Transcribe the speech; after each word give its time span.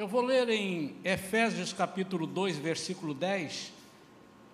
Eu 0.00 0.08
vou 0.08 0.22
ler 0.22 0.48
em 0.48 0.96
Efésios 1.04 1.74
capítulo 1.74 2.26
2, 2.26 2.56
versículo 2.56 3.12
10, 3.12 3.70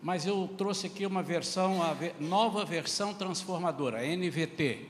mas 0.03 0.27
eu 0.27 0.51
trouxe 0.59 0.89
aqui 0.89 1.07
uma 1.07 1.23
versão, 1.23 1.81
a 1.85 1.97
nova 2.19 2.65
versão 2.65 3.15
transformadora, 3.15 4.03
NVT. 4.05 4.87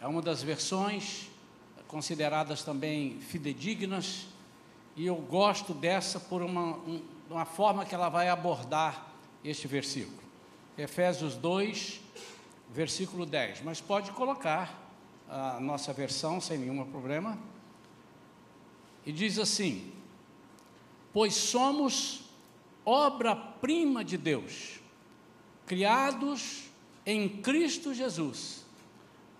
É 0.00 0.06
uma 0.06 0.22
das 0.22 0.40
versões 0.40 1.28
consideradas 1.88 2.62
também 2.62 3.18
fidedignas, 3.22 4.28
e 4.94 5.04
eu 5.04 5.16
gosto 5.16 5.74
dessa 5.74 6.20
por 6.20 6.42
uma, 6.42 6.76
um, 6.76 7.02
uma 7.28 7.44
forma 7.44 7.84
que 7.84 7.92
ela 7.92 8.08
vai 8.08 8.28
abordar 8.28 9.08
este 9.42 9.66
versículo. 9.66 10.22
Efésios 10.78 11.34
2, 11.34 12.00
versículo 12.70 13.26
10. 13.26 13.62
Mas 13.62 13.80
pode 13.80 14.12
colocar 14.12 14.80
a 15.28 15.58
nossa 15.58 15.92
versão 15.92 16.40
sem 16.40 16.56
nenhum 16.56 16.84
problema. 16.84 17.36
E 19.04 19.12
diz 19.12 19.38
assim: 19.38 19.92
Pois 21.12 21.34
somos 21.34 22.22
obra-prima 22.84 24.04
de 24.04 24.16
Deus, 24.16 24.80
criados 25.66 26.64
em 27.04 27.28
Cristo 27.28 27.94
Jesus, 27.94 28.64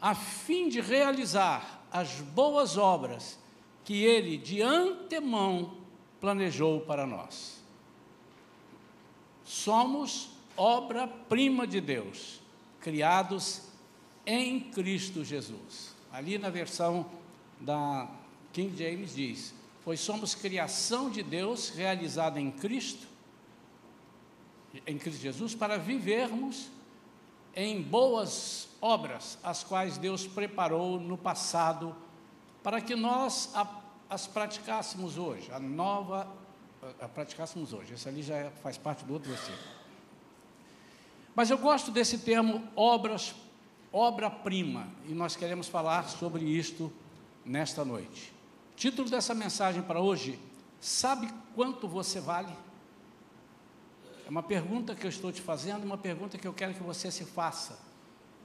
a 0.00 0.14
fim 0.14 0.68
de 0.68 0.80
realizar 0.80 1.84
as 1.90 2.20
boas 2.20 2.76
obras 2.76 3.38
que 3.84 4.02
Ele 4.02 4.36
de 4.36 4.62
antemão 4.62 5.76
planejou 6.20 6.80
para 6.80 7.06
nós. 7.06 7.62
Somos 9.44 10.30
obra-prima 10.56 11.66
de 11.66 11.80
Deus, 11.80 12.40
criados 12.80 13.62
em 14.24 14.60
Cristo 14.60 15.24
Jesus. 15.24 15.94
Ali 16.12 16.38
na 16.38 16.50
versão 16.50 17.06
da 17.60 18.08
King 18.52 18.76
James 18.76 19.14
diz: 19.14 19.54
Pois 19.84 20.00
somos 20.00 20.34
criação 20.34 21.10
de 21.10 21.22
Deus 21.22 21.70
realizada 21.70 22.40
em 22.40 22.50
Cristo, 22.50 23.06
em 24.86 24.96
Cristo 24.96 25.20
Jesus, 25.20 25.54
para 25.54 25.76
vivermos 25.76 26.68
em 27.54 27.82
boas 27.82 28.68
obras, 28.80 29.38
as 29.42 29.62
quais 29.62 29.98
Deus 29.98 30.26
preparou 30.26 30.98
no 30.98 31.18
passado, 31.18 31.94
para 32.62 32.80
que 32.80 32.94
nós 32.94 33.50
as 34.08 34.26
praticássemos 34.26 35.18
hoje, 35.18 35.50
a 35.52 35.58
nova, 35.58 36.28
a 37.00 37.08
praticássemos 37.08 37.72
hoje. 37.72 37.94
Esse 37.94 38.08
ali 38.08 38.22
já 38.22 38.50
faz 38.62 38.78
parte 38.78 39.04
do 39.04 39.12
outro 39.14 39.30
versículo. 39.30 39.82
Mas 41.34 41.50
eu 41.50 41.58
gosto 41.58 41.90
desse 41.90 42.18
termo 42.18 42.62
obras, 42.76 43.34
obra-prima, 43.92 44.86
e 45.08 45.12
nós 45.12 45.34
queremos 45.34 45.66
falar 45.66 46.08
sobre 46.08 46.44
isto 46.44 46.92
nesta 47.44 47.84
noite. 47.84 48.32
Título 48.82 49.08
dessa 49.08 49.32
mensagem 49.32 49.80
para 49.80 50.00
hoje: 50.00 50.36
Sabe 50.80 51.32
quanto 51.54 51.86
você 51.86 52.18
vale? 52.18 52.52
É 54.26 54.28
uma 54.28 54.42
pergunta 54.42 54.92
que 54.92 55.06
eu 55.06 55.08
estou 55.08 55.30
te 55.30 55.40
fazendo, 55.40 55.84
uma 55.84 55.96
pergunta 55.96 56.36
que 56.36 56.48
eu 56.48 56.52
quero 56.52 56.74
que 56.74 56.82
você 56.82 57.08
se 57.08 57.24
faça. 57.24 57.78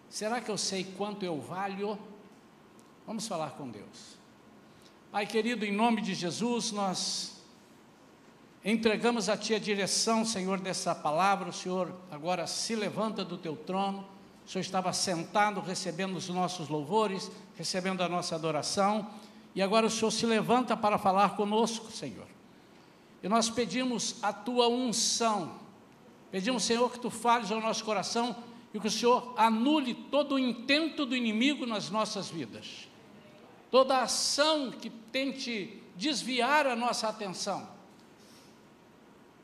Será 0.08 0.40
que 0.40 0.52
eu 0.52 0.56
sei 0.56 0.84
quanto 0.96 1.26
eu 1.26 1.42
valho? 1.42 1.98
Vamos 3.08 3.28
falar 3.28 3.54
com 3.54 3.68
Deus. 3.68 4.16
Pai 5.12 5.26
querido, 5.26 5.66
em 5.66 5.72
nome 5.72 6.04
de 6.04 6.14
Jesus, 6.14 6.72
nós 6.72 7.42
entregamos 8.64 9.30
a 9.30 9.36
Ti 9.36 9.56
a 9.56 9.60
direção, 9.60 10.24
Senhor, 10.24 10.60
dessa 10.60 10.94
palavra. 10.94 11.50
O 11.50 11.54
Senhor 11.54 11.92
agora 12.12 12.46
se 12.46 12.76
levanta 12.76 13.26
do 13.26 13.40
Teu 13.40 13.56
trono. 13.56 14.06
O 14.46 14.50
Senhor 14.52 14.62
estava 14.62 14.94
sentado 14.94 15.62
recebendo 15.62 16.16
os 16.16 16.30
nossos 16.30 16.70
louvores, 16.70 17.32
recebendo 17.56 18.04
a 18.04 18.08
nossa 18.08 18.36
adoração. 18.36 19.10
E 19.58 19.62
agora 19.62 19.88
o 19.88 19.90
Senhor 19.90 20.12
se 20.12 20.26
levanta 20.26 20.78
para 20.78 20.98
falar 20.98 21.36
conosco, 21.36 21.92
Senhor. 21.92 22.28
E 23.22 23.28
nós 23.28 23.50
pedimos 23.50 24.16
a 24.22 24.32
Tua 24.32 24.70
unção. 24.70 25.60
Pedimos, 26.30 26.64
Senhor, 26.64 26.90
que 26.92 27.00
Tu 27.00 27.10
fales 27.10 27.52
ao 27.52 27.60
nosso 27.60 27.84
coração 27.84 28.36
e 28.72 28.80
que 28.80 28.88
o 28.88 28.92
Senhor 28.92 29.34
anule 29.36 29.94
todo 29.94 30.36
o 30.36 30.40
intento 30.40 31.06
do 31.06 31.16
inimigo 31.16 31.66
nas 31.66 31.90
nossas 31.90 32.30
vidas 32.30 32.88
toda 33.70 34.02
ação 34.02 34.72
que 34.72 34.90
tente 34.90 35.82
desviar 35.96 36.68
a 36.68 36.76
nossa 36.76 37.08
atenção, 37.08 37.68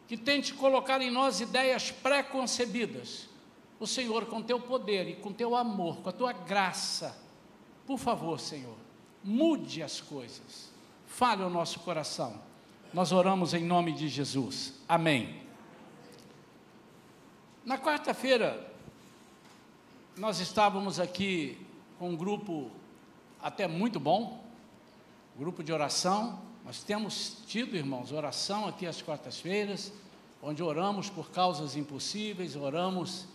que 0.08 0.18
tente 0.18 0.54
colocar 0.54 1.02
em 1.02 1.12
nós 1.12 1.42
ideias 1.42 1.92
pré-concebidas, 1.92 3.30
o 3.80 3.88
Senhor, 3.88 4.26
com 4.28 4.42
teu 4.42 4.60
poder 4.60 5.08
e 5.10 5.16
com 5.16 5.34
teu 5.34 5.56
amor, 5.56 5.98
com 5.98 6.10
a 6.10 6.14
tua 6.14 6.32
graça, 6.32 7.18
por 7.86 7.98
favor, 7.98 8.40
Senhor, 8.40 8.78
mude 9.24 9.82
as 9.82 10.02
coisas, 10.02 10.72
fale 11.08 11.44
o 11.44 11.50
nosso 11.50 11.80
coração. 11.80 12.40
Nós 12.94 13.12
oramos 13.12 13.54
em 13.54 13.64
nome 13.64 13.92
de 13.94 14.08
Jesus. 14.08 14.74
Amém. 14.88 15.42
Na 17.66 17.78
quarta-feira, 17.78 18.72
nós 20.18 20.40
estávamos 20.40 21.00
aqui 21.00 21.58
com 21.98 22.10
um 22.10 22.16
grupo 22.16 22.70
até 23.42 23.68
muito 23.68 24.00
bom, 24.00 24.44
grupo 25.38 25.64
de 25.64 25.72
oração. 25.72 26.40
Nós 26.66 26.84
temos 26.84 27.38
tido, 27.48 27.76
irmãos, 27.76 28.12
oração 28.12 28.68
aqui 28.68 28.86
às 28.86 29.02
quartas-feiras, 29.02 29.92
onde 30.42 30.62
oramos 30.62 31.10
por 31.10 31.32
causas 31.32 31.76
impossíveis, 31.76 32.56
oramos 32.56 33.26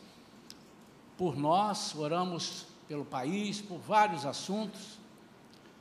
por 1.16 1.36
nós, 1.36 1.94
oramos 1.96 2.66
pelo 2.86 3.04
país, 3.04 3.60
por 3.60 3.78
vários 3.78 4.24
assuntos. 4.24 4.97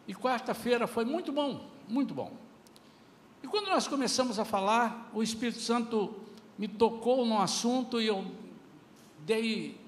E 0.07 0.15
quarta-feira 0.15 0.87
foi 0.87 1.03
muito 1.03 1.31
bom, 1.31 1.67
muito 1.87 2.13
bom. 2.13 2.31
E 3.43 3.47
quando 3.47 3.67
nós 3.67 3.87
começamos 3.87 4.39
a 4.39 4.45
falar, 4.45 5.11
o 5.13 5.21
Espírito 5.21 5.59
Santo 5.59 6.15
me 6.57 6.67
tocou 6.67 7.25
num 7.25 7.39
assunto 7.39 8.01
e 8.01 8.07
eu 8.07 8.25
dei, 9.19 9.79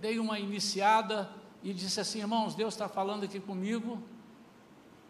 dei 0.00 0.18
uma 0.18 0.38
iniciada 0.38 1.30
e 1.62 1.72
disse 1.72 1.98
assim: 1.98 2.20
irmãos, 2.20 2.54
Deus 2.54 2.74
está 2.74 2.88
falando 2.88 3.24
aqui 3.24 3.40
comigo 3.40 3.98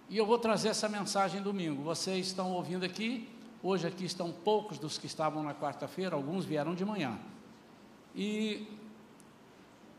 e 0.09 0.17
eu 0.17 0.25
vou 0.25 0.39
trazer 0.39 0.69
essa 0.69 0.89
mensagem 0.89 1.43
domingo. 1.43 1.83
Vocês 1.83 2.29
estão 2.29 2.53
ouvindo 2.53 2.85
aqui, 2.85 3.29
hoje 3.63 3.87
aqui 3.87 4.05
estão 4.05 4.31
poucos 4.31 4.79
dos 4.79 4.99
que 4.99 5.07
estavam 5.07 5.43
na 5.43 5.55
quarta-feira, 5.55 6.15
alguns 6.15 6.45
vieram 6.45 6.75
de 6.75 6.85
manhã. 6.85 7.19
E 8.15 8.69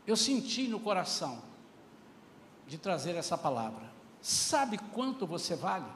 eu 0.06 0.16
senti 0.16 0.68
no 0.68 0.80
coração 0.80 1.42
de 2.74 2.80
trazer 2.80 3.14
essa 3.14 3.38
palavra. 3.38 3.88
Sabe 4.20 4.78
quanto 4.92 5.28
você 5.28 5.54
vale? 5.54 5.86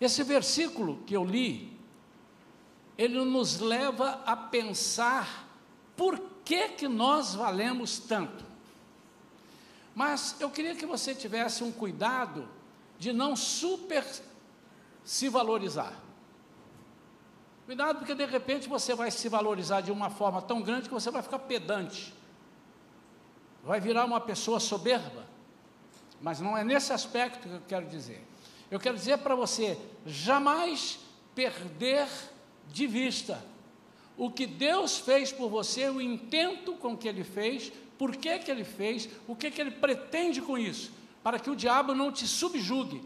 Esse 0.00 0.22
versículo 0.22 1.02
que 1.04 1.16
eu 1.16 1.24
li, 1.24 1.76
ele 2.96 3.24
nos 3.24 3.58
leva 3.58 4.22
a 4.24 4.36
pensar 4.36 5.48
por 5.96 6.20
que 6.44 6.68
que 6.68 6.86
nós 6.86 7.34
valemos 7.34 7.98
tanto. 7.98 8.44
Mas 9.96 10.36
eu 10.38 10.48
queria 10.48 10.76
que 10.76 10.86
você 10.86 11.12
tivesse 11.12 11.64
um 11.64 11.72
cuidado 11.72 12.48
de 12.96 13.12
não 13.12 13.34
super 13.34 14.06
se 15.04 15.28
valorizar. 15.28 15.92
Cuidado, 17.64 17.98
porque 17.98 18.14
de 18.14 18.26
repente 18.26 18.68
você 18.68 18.94
vai 18.94 19.10
se 19.10 19.28
valorizar 19.28 19.80
de 19.80 19.90
uma 19.90 20.08
forma 20.08 20.40
tão 20.40 20.62
grande 20.62 20.88
que 20.88 20.94
você 20.94 21.10
vai 21.10 21.22
ficar 21.22 21.40
pedante. 21.40 22.14
Vai 23.66 23.80
virar 23.80 24.06
uma 24.06 24.20
pessoa 24.20 24.58
soberba. 24.58 25.26
Mas 26.22 26.40
não 26.40 26.56
é 26.56 26.64
nesse 26.64 26.92
aspecto 26.92 27.46
que 27.46 27.54
eu 27.54 27.62
quero 27.68 27.86
dizer. 27.86 28.26
Eu 28.70 28.80
quero 28.80 28.96
dizer 28.96 29.18
para 29.18 29.34
você: 29.34 29.78
jamais 30.06 30.98
perder 31.34 32.08
de 32.68 32.86
vista 32.86 33.44
o 34.16 34.30
que 34.30 34.46
Deus 34.46 34.96
fez 34.96 35.30
por 35.30 35.50
você, 35.50 35.90
o 35.90 36.00
intento 36.00 36.72
com 36.74 36.96
que 36.96 37.06
Ele 37.06 37.22
fez, 37.22 37.70
por 37.98 38.14
que, 38.16 38.38
que 38.38 38.50
ele 38.50 38.64
fez, 38.64 39.08
o 39.26 39.34
que, 39.34 39.50
que 39.50 39.60
ele 39.60 39.70
pretende 39.70 40.40
com 40.40 40.56
isso, 40.56 40.92
para 41.22 41.38
que 41.38 41.50
o 41.50 41.56
diabo 41.56 41.94
não 41.94 42.12
te 42.12 42.26
subjugue, 42.26 43.02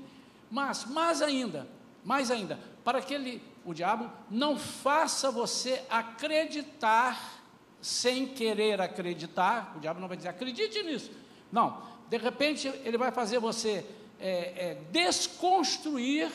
mas 0.50 0.84
mais 0.84 1.22
ainda, 1.22 1.68
mais 2.04 2.30
ainda, 2.30 2.58
para 2.84 3.00
que 3.00 3.14
ele, 3.14 3.42
o 3.64 3.72
diabo 3.72 4.10
não 4.30 4.58
faça 4.58 5.30
você 5.30 5.82
acreditar 5.88 7.39
sem 7.80 8.26
querer 8.26 8.80
acreditar, 8.80 9.74
o 9.76 9.80
diabo 9.80 10.00
não 10.00 10.08
vai 10.08 10.16
dizer 10.16 10.28
acredite 10.28 10.82
nisso, 10.82 11.10
não, 11.50 11.82
de 12.08 12.16
repente 12.16 12.68
ele 12.84 12.98
vai 12.98 13.10
fazer 13.10 13.38
você 13.38 13.86
é, 14.18 14.28
é, 14.28 14.78
desconstruir 14.90 16.30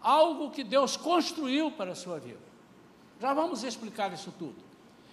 algo 0.00 0.50
que 0.50 0.62
Deus 0.62 0.96
construiu 0.96 1.70
para 1.70 1.92
a 1.92 1.94
sua 1.94 2.18
vida. 2.18 2.40
Já 3.20 3.32
vamos 3.32 3.62
explicar 3.62 4.12
isso 4.12 4.32
tudo. 4.38 4.56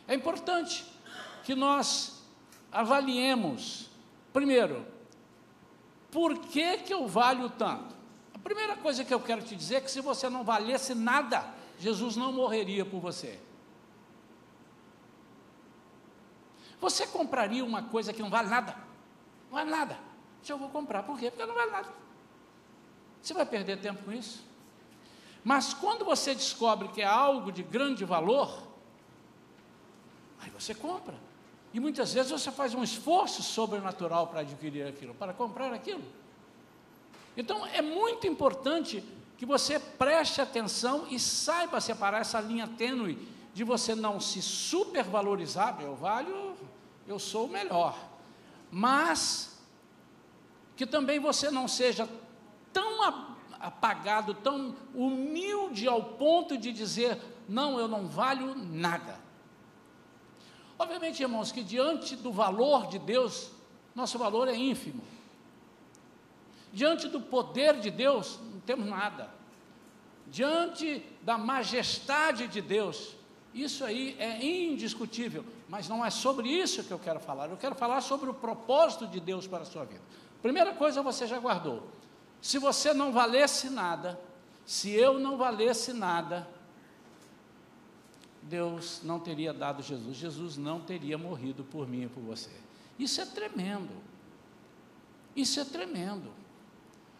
É 0.07 0.15
importante 0.15 0.85
que 1.43 1.55
nós 1.55 2.23
avaliemos, 2.71 3.89
primeiro, 4.33 4.85
por 6.11 6.37
que, 6.39 6.77
que 6.77 6.93
eu 6.93 7.07
valho 7.07 7.49
tanto? 7.51 7.95
A 8.33 8.39
primeira 8.39 8.75
coisa 8.75 9.05
que 9.05 9.13
eu 9.13 9.19
quero 9.19 9.43
te 9.43 9.55
dizer 9.55 9.75
é 9.75 9.81
que 9.81 9.91
se 9.91 10.01
você 10.01 10.29
não 10.29 10.43
valesse 10.43 10.95
nada, 10.95 11.45
Jesus 11.77 12.15
não 12.15 12.31
morreria 12.31 12.85
por 12.85 12.99
você. 12.99 13.39
Você 16.79 17.05
compraria 17.07 17.63
uma 17.63 17.83
coisa 17.83 18.13
que 18.13 18.21
não 18.21 18.29
vale 18.29 18.49
nada? 18.49 18.75
Não 19.49 19.57
vale 19.57 19.69
nada. 19.69 19.97
Se 20.41 20.51
eu 20.51 20.57
vou 20.57 20.69
comprar, 20.69 21.03
por 21.03 21.19
quê? 21.19 21.29
Porque 21.29 21.45
não 21.45 21.55
vale 21.55 21.71
nada. 21.71 21.89
Você 23.21 23.33
vai 23.33 23.45
perder 23.45 23.79
tempo 23.81 24.03
com 24.03 24.13
isso? 24.13 24.43
Mas 25.43 25.73
quando 25.73 26.05
você 26.05 26.33
descobre 26.33 26.87
que 26.89 27.01
é 27.01 27.05
algo 27.05 27.51
de 27.51 27.63
grande 27.63 28.05
valor, 28.05 28.67
aí 30.39 30.49
você 30.49 30.73
compra. 30.73 31.15
E 31.73 31.79
muitas 31.79 32.13
vezes 32.13 32.31
você 32.31 32.51
faz 32.51 32.73
um 32.73 32.83
esforço 32.83 33.43
sobrenatural 33.43 34.27
para 34.27 34.41
adquirir 34.41 34.87
aquilo, 34.87 35.13
para 35.13 35.33
comprar 35.33 35.73
aquilo. 35.73 36.03
Então 37.37 37.65
é 37.67 37.81
muito 37.81 38.25
importante 38.25 39.03
que 39.37 39.45
você 39.45 39.79
preste 39.79 40.41
atenção 40.41 41.07
e 41.09 41.19
saiba 41.19 41.79
separar 41.79 42.21
essa 42.21 42.41
linha 42.41 42.67
tênue 42.67 43.27
de 43.53 43.63
você 43.63 43.95
não 43.95 44.19
se 44.19 44.41
supervalorizar, 44.41 45.77
eu 45.81 45.95
valho, 45.95 46.55
eu 47.09 47.17
sou 47.17 47.47
o 47.47 47.49
melhor, 47.49 47.97
mas 48.69 49.59
que 50.77 50.85
também 50.85 51.19
você 51.19 51.49
não 51.49 51.67
seja 51.67 52.07
tão 52.71 53.03
apagado, 53.59 54.35
tão 54.35 54.75
humilde 54.93 55.87
ao 55.87 56.03
ponto 56.03 56.55
de 56.55 56.71
dizer: 56.71 57.19
não, 57.47 57.79
eu 57.79 57.87
não 57.87 58.07
valho 58.07 58.53
nada. 58.55 59.19
Obviamente, 60.77 61.23
irmãos, 61.23 61.51
que 61.51 61.63
diante 61.63 62.15
do 62.15 62.31
valor 62.31 62.87
de 62.87 62.99
Deus, 62.99 63.51
nosso 63.95 64.19
valor 64.19 64.47
é 64.47 64.55
ínfimo. 64.55 65.01
Diante 66.71 67.07
do 67.07 67.19
poder 67.19 67.79
de 67.79 67.89
Deus, 67.89 68.39
não 68.53 68.59
temos 68.59 68.85
nada. 68.85 69.31
Diante 70.27 71.03
da 71.23 71.39
majestade 71.39 72.47
de 72.47 72.61
Deus, 72.61 73.15
isso 73.53 73.83
aí 73.83 74.15
é 74.19 74.43
indiscutível, 74.45 75.43
mas 75.67 75.89
não 75.89 76.05
é 76.05 76.09
sobre 76.09 76.47
isso 76.47 76.83
que 76.83 76.91
eu 76.91 76.99
quero 76.99 77.19
falar. 77.19 77.49
Eu 77.49 77.57
quero 77.57 77.75
falar 77.75 78.01
sobre 78.01 78.29
o 78.29 78.33
propósito 78.33 79.07
de 79.07 79.19
Deus 79.19 79.47
para 79.47 79.63
a 79.63 79.65
sua 79.65 79.85
vida. 79.85 80.01
Primeira 80.41 80.73
coisa 80.73 81.01
você 81.01 81.25
já 81.25 81.39
guardou: 81.39 81.87
se 82.41 82.59
você 82.59 82.93
não 82.93 83.11
valesse 83.11 83.69
nada, 83.69 84.19
se 84.65 84.91
eu 84.91 85.19
não 85.19 85.35
valesse 85.35 85.93
nada, 85.93 86.47
Deus 88.43 89.01
não 89.03 89.19
teria 89.19 89.51
dado 89.51 89.81
Jesus, 89.81 90.15
Jesus 90.15 90.57
não 90.57 90.79
teria 90.79 91.17
morrido 91.17 91.63
por 91.63 91.87
mim 91.87 92.03
e 92.03 92.07
por 92.07 92.21
você. 92.21 92.51
Isso 92.97 93.19
é 93.19 93.25
tremendo. 93.25 93.93
Isso 95.35 95.59
é 95.59 95.65
tremendo. 95.65 96.31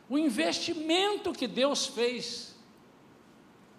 O 0.08 0.18
investimento 0.18 1.32
que 1.32 1.48
Deus 1.48 1.86
fez 1.88 2.56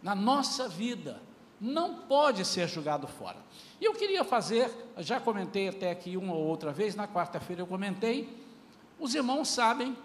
na 0.02 0.14
nossa 0.14 0.68
vida 0.68 1.20
não 1.60 1.94
pode 2.06 2.44
ser 2.44 2.68
jogado 2.68 3.06
fora. 3.06 3.36
E 3.80 3.84
eu 3.84 3.92
queria 3.92 4.24
fazer, 4.24 4.70
já 4.98 5.20
comentei 5.20 5.68
até 5.68 5.90
aqui 5.90 6.16
uma 6.16 6.34
ou 6.34 6.46
outra 6.46 6.72
vez, 6.72 6.94
na 6.94 7.06
quarta-feira 7.06 7.62
eu 7.62 7.66
comentei, 7.66 8.34
os 8.98 9.14
irmãos 9.14 9.48
sabem 9.48 9.96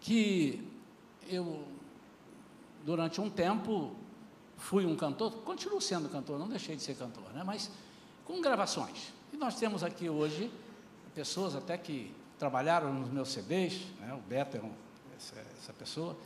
que 0.00 0.66
eu, 1.28 1.64
durante 2.84 3.20
um 3.20 3.30
tempo, 3.30 3.94
fui 4.56 4.84
um 4.84 4.96
cantor, 4.96 5.32
continuo 5.42 5.80
sendo 5.80 6.08
cantor, 6.08 6.38
não 6.38 6.48
deixei 6.48 6.76
de 6.76 6.82
ser 6.82 6.94
cantor, 6.96 7.32
né? 7.32 7.42
mas 7.44 7.70
com 8.24 8.40
gravações. 8.40 9.12
E 9.32 9.36
nós 9.36 9.56
temos 9.56 9.82
aqui 9.82 10.08
hoje 10.08 10.50
pessoas 11.14 11.54
até 11.54 11.78
que 11.78 12.14
trabalharam 12.38 12.92
nos 12.92 13.10
meus 13.10 13.30
CDs, 13.30 13.80
né? 14.00 14.12
o 14.14 14.28
Beto 14.28 14.56
é 14.56 14.60
um, 14.60 14.72
essa, 15.16 15.38
essa 15.58 15.72
pessoa, 15.72 16.16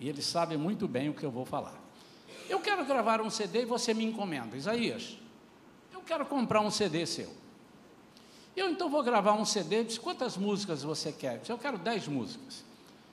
e 0.00 0.08
eles 0.08 0.24
sabem 0.26 0.58
muito 0.58 0.88
bem 0.88 1.08
o 1.08 1.14
que 1.14 1.24
eu 1.24 1.30
vou 1.30 1.44
falar. 1.44 1.83
Eu 2.48 2.60
quero 2.60 2.84
gravar 2.84 3.20
um 3.20 3.30
CD 3.30 3.62
e 3.62 3.64
você 3.64 3.94
me 3.94 4.04
encomenda, 4.04 4.56
Isaías. 4.56 5.16
Eu 5.92 6.00
quero 6.00 6.26
comprar 6.26 6.60
um 6.60 6.70
CD 6.70 7.06
seu. 7.06 7.32
Eu 8.56 8.70
então 8.70 8.88
vou 8.88 9.02
gravar 9.02 9.32
um 9.32 9.44
CD, 9.44 9.82
diz 9.82 9.98
quantas 9.98 10.36
músicas 10.36 10.82
você 10.82 11.10
quer? 11.10 11.42
Eu 11.48 11.58
quero 11.58 11.76
10 11.76 12.08
músicas. 12.08 12.64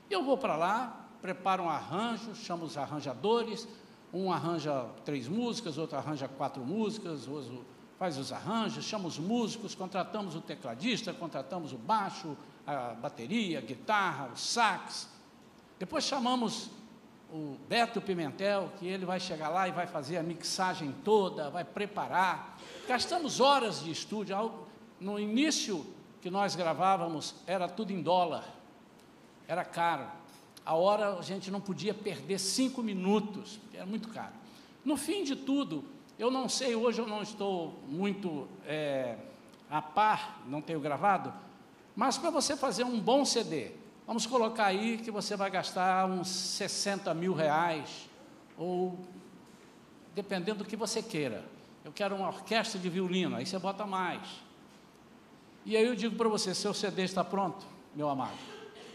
Eu 0.10 0.24
vou 0.24 0.38
para 0.38 0.56
lá, 0.56 1.08
preparo 1.22 1.64
um 1.64 1.70
arranjo, 1.70 2.36
chamo 2.36 2.66
os 2.66 2.78
arranjadores, 2.78 3.68
um 4.14 4.32
arranja 4.32 4.86
três 5.06 5.28
músicas, 5.28 5.78
outro 5.78 5.98
arranja 5.98 6.28
quatro 6.28 6.64
músicas, 6.64 7.28
outro 7.28 7.66
faz 7.98 8.18
os 8.18 8.32
arranjos, 8.32 8.84
chama 8.84 9.08
os 9.08 9.18
músicos, 9.18 9.74
contratamos 9.74 10.36
o 10.36 10.42
tecladista, 10.42 11.14
contratamos 11.14 11.72
o 11.72 11.78
baixo, 11.78 12.36
a 12.66 12.94
bateria, 12.96 13.60
a 13.60 13.62
guitarra, 13.62 14.32
o 14.34 14.38
sax. 14.38 15.08
Depois 15.80 16.04
chamamos 16.04 16.70
o 17.32 17.58
Beto 17.68 18.02
Pimentel, 18.02 18.72
que 18.78 18.88
ele 18.88 19.06
vai 19.06 19.20
chegar 19.20 19.50
lá 19.50 19.68
e 19.68 19.72
vai 19.72 19.88
fazer 19.88 20.18
a 20.18 20.24
mixagem 20.24 20.94
toda, 21.04 21.50
vai 21.50 21.64
preparar. 21.64 22.58
Gastamos 22.88 23.40
horas 23.40 23.84
de 23.84 23.92
estúdio. 23.92 24.52
No 25.00 25.20
início 25.20 25.86
que 26.22 26.30
nós 26.30 26.56
gravávamos, 26.56 27.36
era 27.48 27.68
tudo 27.68 27.92
em 27.92 28.02
dólar 28.02 28.62
era 29.52 29.66
caro. 29.66 30.06
A 30.66 30.76
hora 30.76 31.20
a 31.20 31.22
gente 31.22 31.52
não 31.52 31.60
podia 31.60 31.94
perder 31.94 32.40
cinco 32.40 32.82
minutos, 32.82 33.60
era 33.74 33.86
muito 33.86 34.08
caro. 34.08 34.32
No 34.86 34.96
fim 34.96 35.26
de 35.26 35.36
tudo, 35.36 35.84
eu 36.18 36.32
não 36.32 36.48
sei, 36.48 36.74
hoje 36.74 37.02
eu 37.02 37.08
não 37.08 37.22
estou 37.22 37.78
muito 37.86 38.48
é, 38.66 39.18
a 39.70 39.82
par, 39.82 40.42
não 40.48 40.62
tenho 40.62 40.80
gravado, 40.80 41.34
mas 41.94 42.18
para 42.18 42.30
você 42.30 42.56
fazer 42.56 42.86
um 42.86 42.98
bom 42.98 43.26
CD, 43.26 43.72
vamos 44.06 44.26
colocar 44.26 44.66
aí 44.66 44.98
que 44.98 45.12
você 45.12 45.36
vai 45.36 45.50
gastar 45.50 46.06
uns 46.06 46.28
60 46.28 47.14
mil 47.14 47.34
reais, 47.34 48.10
ou 48.58 49.00
dependendo 50.14 50.60
do 50.60 50.66
que 50.66 50.76
você 50.76 51.02
queira. 51.02 51.44
Eu 51.84 51.92
quero 51.92 52.16
uma 52.16 52.28
orquestra 52.28 52.80
de 52.80 52.90
violino, 52.90 53.36
aí 53.36 53.46
você 53.46 53.58
bota 53.58 53.86
mais. 53.86 54.22
E 55.66 55.76
aí 55.78 55.86
eu 55.86 55.96
digo 55.96 56.16
para 56.16 56.30
você: 56.30 56.54
seu 56.54 56.74
CD 56.74 57.04
está 57.04 57.24
pronto, 57.24 57.66
meu 57.96 58.10
amado? 58.10 58.38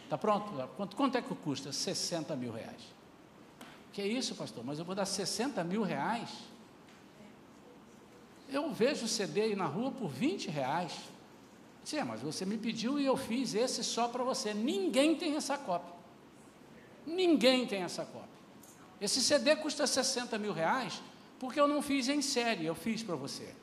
Está 0.05 0.17
pronto? 0.17 0.53
Quanto, 0.77 0.97
quanto 0.97 1.19
é 1.19 1.23
que 1.23 1.35
custa? 1.35 1.73
60 1.73 2.37
mil 2.37 2.53
reais. 2.53 2.95
Que 3.93 4.03
é 4.03 4.07
isso, 4.07 4.35
pastor? 4.35 4.65
Mas 4.65 4.79
eu 4.79 4.85
vou 4.85 4.95
dar 4.95 5.07
60 5.07 5.65
mil 5.65 5.83
reais? 5.83 6.31
Eu 8.49 8.73
vejo 8.73 9.09
CD 9.09 9.41
aí 9.43 9.57
na 9.57 9.67
rua 9.67 9.91
por 9.91 10.09
20 10.09 10.49
reais. 10.49 10.93
Sim, 11.87 12.03
mas 12.03 12.21
você 12.21 12.45
me 12.45 12.59
pediu 12.59 12.99
e 12.99 13.07
eu 13.07 13.17
fiz 13.17 13.55
esse 13.55 13.83
só 13.85 14.09
para 14.09 14.25
você. 14.25 14.53
Ninguém 14.53 15.15
tem 15.15 15.37
essa 15.37 15.57
cópia. 15.57 15.95
Ninguém 17.07 17.67
tem 17.67 17.83
essa 17.83 18.05
cópia. 18.05 18.37
Esse 19.01 19.23
CD 19.23 19.55
custa 19.57 19.87
60 19.87 20.37
mil 20.39 20.53
reais 20.53 21.01
porque 21.39 21.61
eu 21.61 21.69
não 21.69 21.81
fiz 21.81 22.09
em 22.09 22.21
série, 22.21 22.67
eu 22.67 22.75
fiz 22.75 23.03
para 23.03 23.15
você. 23.15 23.55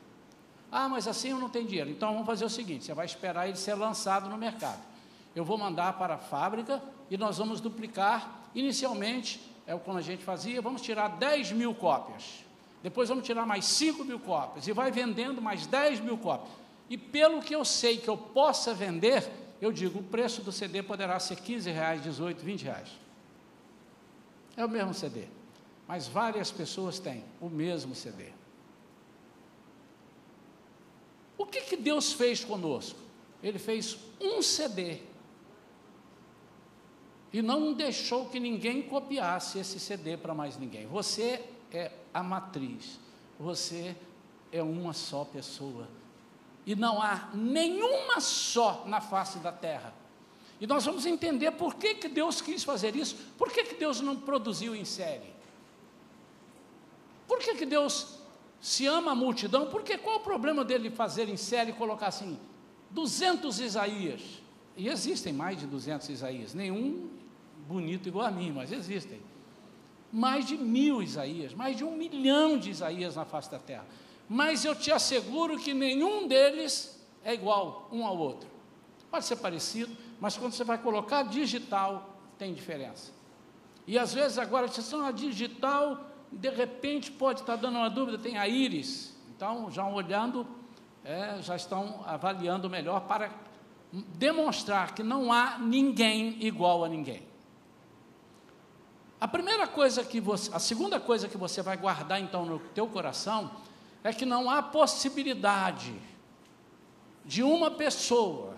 Ah, 0.71 0.87
mas 0.87 1.07
assim 1.07 1.29
eu 1.29 1.37
não 1.37 1.49
tenho 1.49 1.67
dinheiro. 1.67 1.89
Então 1.89 2.13
vamos 2.13 2.25
fazer 2.25 2.45
o 2.45 2.49
seguinte: 2.49 2.85
você 2.85 2.93
vai 2.93 3.05
esperar 3.05 3.47
ele 3.47 3.57
ser 3.57 3.75
lançado 3.75 4.29
no 4.29 4.37
mercado 4.37 4.93
eu 5.35 5.43
vou 5.43 5.57
mandar 5.57 5.93
para 5.93 6.15
a 6.15 6.17
fábrica 6.17 6.81
e 7.09 7.17
nós 7.17 7.37
vamos 7.37 7.59
duplicar. 7.59 8.49
Inicialmente, 8.53 9.41
é 9.65 9.75
quando 9.75 9.97
a 9.97 10.01
gente 10.01 10.23
fazia, 10.23 10.61
vamos 10.61 10.81
tirar 10.81 11.07
10 11.07 11.51
mil 11.53 11.73
cópias. 11.73 12.43
Depois 12.83 13.09
vamos 13.09 13.25
tirar 13.25 13.45
mais 13.45 13.65
5 13.65 14.03
mil 14.03 14.19
cópias. 14.19 14.67
E 14.67 14.73
vai 14.73 14.91
vendendo 14.91 15.41
mais 15.41 15.65
10 15.65 16.01
mil 16.01 16.17
cópias. 16.17 16.53
E 16.89 16.97
pelo 16.97 17.41
que 17.41 17.55
eu 17.55 17.63
sei 17.63 17.97
que 17.97 18.09
eu 18.09 18.17
possa 18.17 18.73
vender, 18.73 19.29
eu 19.61 19.71
digo, 19.71 19.99
o 19.99 20.03
preço 20.03 20.41
do 20.41 20.51
CD 20.51 20.83
poderá 20.83 21.19
ser 21.19 21.37
15 21.37 21.71
reais, 21.71 22.03
18, 22.03 22.43
20 22.43 22.63
reais. 22.63 22.89
É 24.55 24.65
o 24.65 24.69
mesmo 24.69 24.93
CD. 24.93 25.27
Mas 25.87 26.07
várias 26.07 26.51
pessoas 26.51 26.99
têm 26.99 27.23
o 27.41 27.49
mesmo 27.49 27.95
CD. 27.95 28.27
O 31.37 31.45
que, 31.45 31.61
que 31.61 31.77
Deus 31.77 32.13
fez 32.13 32.43
conosco? 32.43 32.99
Ele 33.41 33.59
fez 33.59 33.97
um 34.21 34.41
CD 34.41 34.99
e 37.33 37.41
não 37.41 37.73
deixou 37.73 38.29
que 38.29 38.39
ninguém 38.39 38.83
copiasse 38.83 39.57
esse 39.57 39.79
CD 39.79 40.15
para 40.15 40.35
mais 40.35 40.55
ninguém. 40.55 40.85
Você 40.85 41.43
é 41.71 41.91
a 42.13 42.21
matriz, 42.21 42.99
você 43.39 43.95
é 44.51 44.61
uma 44.61 44.93
só 44.93 45.25
pessoa. 45.25 45.87
E 46.65 46.75
não 46.75 47.01
há 47.01 47.29
nenhuma 47.33 48.19
só 48.19 48.83
na 48.85 49.01
face 49.01 49.39
da 49.39 49.51
terra. 49.51 49.93
E 50.59 50.67
nós 50.67 50.85
vamos 50.85 51.05
entender 51.05 51.51
por 51.51 51.75
que, 51.75 51.95
que 51.95 52.07
Deus 52.07 52.39
quis 52.39 52.63
fazer 52.63 52.95
isso, 52.95 53.17
por 53.37 53.51
que, 53.51 53.63
que 53.63 53.75
Deus 53.75 53.99
não 53.99 54.15
produziu 54.15 54.75
em 54.75 54.85
série. 54.85 55.33
Por 57.27 57.39
que, 57.39 57.55
que 57.55 57.65
Deus 57.65 58.19
se 58.61 58.85
ama 58.85 59.11
a 59.11 59.15
multidão? 59.15 59.67
Porque 59.67 59.97
qual 59.97 60.17
o 60.17 60.19
problema 60.21 60.63
dele 60.63 60.89
fazer 60.89 61.27
em 61.27 61.35
série 61.35 61.71
e 61.71 61.73
colocar 61.73 62.07
assim, 62.07 62.39
200 62.91 63.59
Isaías? 63.59 64.21
E 64.77 64.87
existem 64.87 65.33
mais 65.33 65.59
de 65.59 65.67
200 65.67 66.07
Isaías, 66.09 66.53
nenhum 66.53 67.09
bonito 67.67 68.07
igual 68.07 68.27
a 68.27 68.31
mim, 68.31 68.51
mas 68.51 68.71
existem. 68.71 69.19
Mais 70.11 70.47
de 70.47 70.57
mil 70.57 71.01
Isaías, 71.01 71.53
mais 71.53 71.75
de 71.75 71.83
um 71.83 71.97
milhão 71.97 72.57
de 72.57 72.69
Isaías 72.69 73.15
na 73.15 73.25
face 73.25 73.49
da 73.51 73.59
terra. 73.59 73.85
Mas 74.27 74.63
eu 74.65 74.75
te 74.75 74.91
asseguro 74.91 75.57
que 75.57 75.73
nenhum 75.73 76.27
deles 76.27 77.01
é 77.23 77.33
igual 77.33 77.87
um 77.91 78.05
ao 78.05 78.17
outro. 78.17 78.49
Pode 79.09 79.25
ser 79.25 79.35
parecido, 79.35 79.95
mas 80.19 80.37
quando 80.37 80.53
você 80.53 80.63
vai 80.63 80.77
colocar 80.77 81.23
digital, 81.23 82.17
tem 82.37 82.53
diferença. 82.53 83.11
E 83.85 83.97
às 83.99 84.13
vezes 84.13 84.37
agora, 84.37 84.67
se 84.67 84.95
a 84.95 85.11
digital, 85.11 85.99
de 86.31 86.49
repente 86.49 87.11
pode 87.11 87.41
estar 87.41 87.55
dando 87.55 87.77
uma 87.77 87.89
dúvida, 87.89 88.17
tem 88.17 88.37
a 88.37 88.47
íris. 88.47 89.15
Então, 89.35 89.69
já 89.69 89.87
olhando, 89.87 90.47
é, 91.03 91.41
já 91.41 91.55
estão 91.55 92.01
avaliando 92.05 92.69
melhor 92.69 93.01
para 93.01 93.29
demonstrar 93.91 94.95
que 94.95 95.03
não 95.03 95.31
há 95.31 95.57
ninguém 95.59 96.37
igual 96.43 96.83
a 96.83 96.89
ninguém. 96.89 97.21
A 99.19 99.27
primeira 99.27 99.67
coisa 99.67 100.03
que 100.03 100.19
você, 100.19 100.53
a 100.53 100.59
segunda 100.59 100.99
coisa 100.99 101.27
que 101.27 101.37
você 101.37 101.61
vai 101.61 101.77
guardar 101.77 102.19
então 102.19 102.45
no 102.45 102.59
teu 102.59 102.87
coração 102.87 103.51
é 104.03 104.11
que 104.11 104.25
não 104.25 104.49
há 104.49 104.61
possibilidade 104.61 105.93
de 107.25 107.41
uma 107.41 107.71
pessoa 107.71 108.57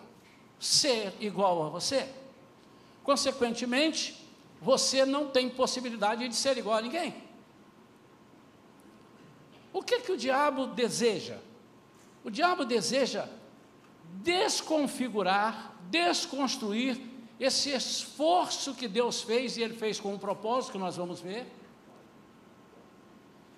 ser 0.59 1.13
igual 1.19 1.63
a 1.63 1.69
você. 1.69 2.09
Consequentemente, 3.03 4.25
você 4.59 5.05
não 5.05 5.27
tem 5.27 5.49
possibilidade 5.49 6.27
de 6.27 6.35
ser 6.35 6.57
igual 6.57 6.77
a 6.77 6.81
ninguém. 6.81 7.13
O 9.71 9.83
que 9.83 9.99
que 9.99 10.11
o 10.11 10.17
diabo 10.17 10.67
deseja? 10.67 11.37
O 12.23 12.31
diabo 12.31 12.65
deseja 12.65 13.27
desconfigurar, 14.23 15.75
desconstruir 15.89 16.99
esse 17.39 17.69
esforço 17.69 18.73
que 18.73 18.87
Deus 18.87 19.21
fez 19.21 19.57
e 19.57 19.61
ele 19.61 19.75
fez 19.75 19.99
com 19.99 20.13
um 20.13 20.17
propósito 20.17 20.71
que 20.71 20.77
nós 20.77 20.95
vamos 20.95 21.19
ver. 21.19 21.45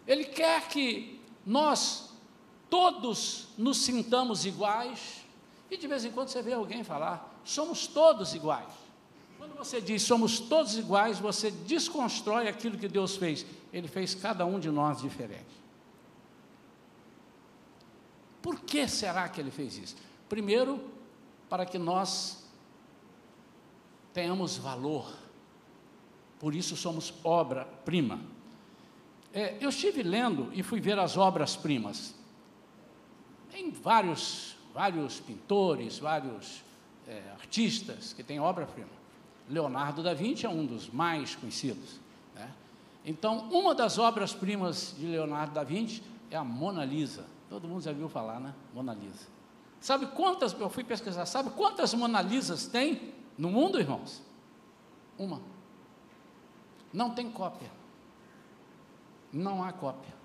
Ele 0.06 0.26
quer 0.26 0.68
que 0.68 1.17
nós 1.48 2.10
todos 2.70 3.48
nos 3.58 3.78
sintamos 3.78 4.46
iguais. 4.46 5.26
E 5.72 5.78
de 5.78 5.88
vez 5.88 6.04
em 6.04 6.12
quando 6.12 6.28
você 6.28 6.42
vê 6.42 6.52
alguém 6.52 6.84
falar, 6.84 7.42
somos 7.46 7.88
todos 7.88 8.36
iguais. 8.36 8.72
Quando 9.38 9.56
você 9.56 9.80
diz 9.80 10.02
somos 10.02 10.40
todos 10.42 10.78
iguais, 10.78 11.20
você 11.20 11.50
desconstrói 11.50 12.50
aquilo 12.50 12.78
que 12.78 12.90
Deus 12.90 13.16
fez. 13.16 13.46
Ele 13.72 13.88
fez 13.88 14.14
cada 14.14 14.46
um 14.46 14.60
de 14.60 14.70
nós 14.70 15.02
diferente. 15.02 15.46
Por 18.42 18.60
que 18.60 18.86
será 18.88 19.30
que 19.30 19.40
ele 19.40 19.52
fez 19.52 19.78
isso? 19.78 19.96
Primeiro, 20.28 20.84
para 21.50 21.66
que 21.66 21.78
nós 21.78 22.44
tenhamos 24.14 24.58
valor. 24.58 25.10
Por 26.40 26.54
isso 26.54 26.76
somos 26.76 27.14
obra-prima. 27.24 28.20
É, 29.34 29.58
eu 29.60 29.70
estive 29.70 30.04
lendo 30.04 30.50
e 30.54 30.64
fui 30.64 30.80
ver 30.80 30.98
as 30.98 31.18
obras-primas. 31.18 32.16
Tem 33.52 33.72
vários, 33.72 34.56
vários 34.74 35.20
pintores, 35.20 36.00
vários 36.00 36.64
é, 37.08 37.22
artistas 37.40 38.14
que 38.14 38.24
têm 38.24 38.40
obra-prima. 38.40 38.90
Leonardo 39.50 40.04
da 40.04 40.14
Vinci 40.14 40.46
é 40.46 40.50
um 40.50 40.66
dos 40.66 40.90
mais 40.90 41.36
conhecidos. 41.36 42.00
Né? 42.36 42.50
Então, 43.06 43.50
uma 43.50 43.74
das 43.74 43.98
obras-primas 43.98 44.96
de 44.98 45.06
Leonardo 45.06 45.54
da 45.54 45.64
Vinci 45.64 46.04
é 46.30 46.36
a 46.36 46.44
Mona 46.44 46.84
Lisa. 46.84 47.26
Todo 47.50 47.68
mundo 47.68 47.82
já 47.82 47.94
viu 47.94 48.10
falar, 48.10 48.40
né? 48.40 48.54
Mona 48.74 48.94
Lisa. 48.94 49.28
Sabe 49.80 50.08
quantas, 50.08 50.54
eu 50.54 50.70
fui 50.70 50.84
pesquisar, 50.84 51.26
sabe 51.26 51.52
quantas 51.52 51.94
Mona 51.94 52.22
Lisas 52.22 52.68
tem 52.68 53.14
no 53.38 53.50
mundo, 53.50 53.80
irmãos? 53.80 54.22
Uma. 55.18 55.42
Não 56.92 57.12
tem 57.12 57.30
cópia. 57.30 57.70
Não 59.38 59.64
há 59.64 59.72
cópia. 59.72 60.16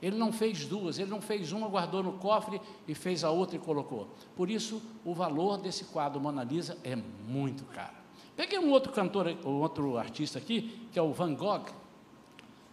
Ele 0.00 0.16
não 0.16 0.32
fez 0.32 0.66
duas, 0.66 0.98
ele 0.98 1.10
não 1.10 1.20
fez 1.20 1.52
uma, 1.52 1.68
guardou 1.68 2.02
no 2.02 2.14
cofre 2.14 2.60
e 2.88 2.94
fez 2.94 3.22
a 3.22 3.30
outra 3.30 3.54
e 3.54 3.58
colocou. 3.60 4.08
Por 4.34 4.50
isso, 4.50 4.82
o 5.04 5.14
valor 5.14 5.58
desse 5.58 5.84
quadro 5.84 6.20
Mona 6.20 6.42
Lisa 6.42 6.76
é 6.82 6.96
muito 6.96 7.64
caro. 7.66 7.94
Peguei 8.36 8.58
um 8.58 8.70
outro 8.70 8.92
cantor, 8.92 9.28
um 9.44 9.60
outro 9.60 9.96
artista 9.96 10.38
aqui, 10.38 10.88
que 10.92 10.98
é 10.98 11.02
o 11.02 11.12
Van 11.12 11.34
Gogh, 11.34 11.66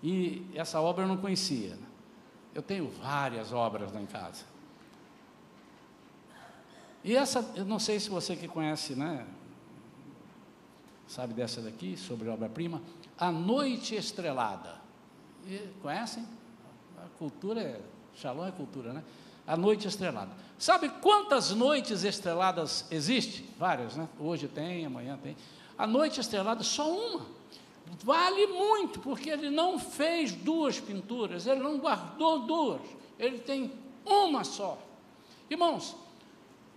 e 0.02 0.46
essa 0.56 0.82
obra 0.82 1.04
eu 1.04 1.08
não 1.08 1.18
conhecia. 1.18 1.76
Né? 1.76 1.88
Eu 2.56 2.64
tenho 2.64 2.90
várias 2.90 3.54
obras 3.54 3.92
lá 3.92 4.02
em 4.02 4.06
casa. 4.08 4.46
E 7.04 7.16
essa, 7.16 7.54
eu 7.56 7.66
não 7.66 7.78
sei 7.80 8.00
se 8.00 8.10
você 8.10 8.36
que 8.36 8.48
conhece, 8.48 8.96
né? 8.96 9.26
Sabe 11.08 11.34
dessa 11.34 11.62
daqui, 11.62 11.96
sobre 11.96 12.28
obra-prima? 12.30 12.82
A 13.18 13.32
Noite 13.32 13.96
Estrelada. 13.96 14.79
Conhecem? 15.82 16.26
A 16.98 17.08
cultura 17.18 17.62
é. 17.62 17.82
Shalom 18.16 18.46
é 18.46 18.52
cultura, 18.52 18.94
né? 18.94 19.04
A 19.48 19.56
Noite 19.56 19.88
Estrelada. 19.88 20.32
Sabe 20.58 20.90
quantas 21.02 21.52
noites 21.52 22.04
estreladas 22.04 22.86
existem? 22.92 23.46
Várias, 23.58 23.96
né? 23.96 24.08
Hoje 24.20 24.48
tem, 24.48 24.86
amanhã 24.86 25.18
tem. 25.22 25.36
A 25.78 25.88
Noite 25.88 26.20
Estrelada, 26.20 26.64
só 26.64 26.92
uma. 26.92 27.26
Vale 28.04 28.46
muito, 28.48 29.00
porque 29.00 29.30
ele 29.30 29.50
não 29.50 29.80
fez 29.80 30.34
duas 30.34 30.80
pinturas, 30.80 31.48
ele 31.48 31.62
não 31.62 31.80
guardou 31.80 32.40
duas, 32.40 32.82
ele 33.18 33.40
tem 33.40 33.72
uma 34.06 34.44
só. 34.44 34.78
Irmãos, 35.50 35.96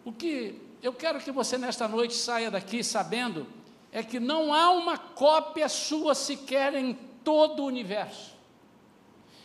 o 0.05 0.13
que 0.13 0.59
eu 0.83 0.93
quero 0.93 1.21
que 1.21 1.31
você 1.31 1.59
nesta 1.59 1.87
noite 1.87 2.15
saia 2.15 2.51
daqui 2.51 2.83
sabendo 2.83 3.47
é 3.91 4.03
que 4.03 4.19
não 4.19 4.55
há 4.55 4.71
uma 4.71 4.97
cópia 4.97 5.69
sua 5.69 6.15
sequer 6.15 6.75
em 6.75 6.95
todo 7.23 7.63
o 7.63 7.67
universo. 7.67 8.33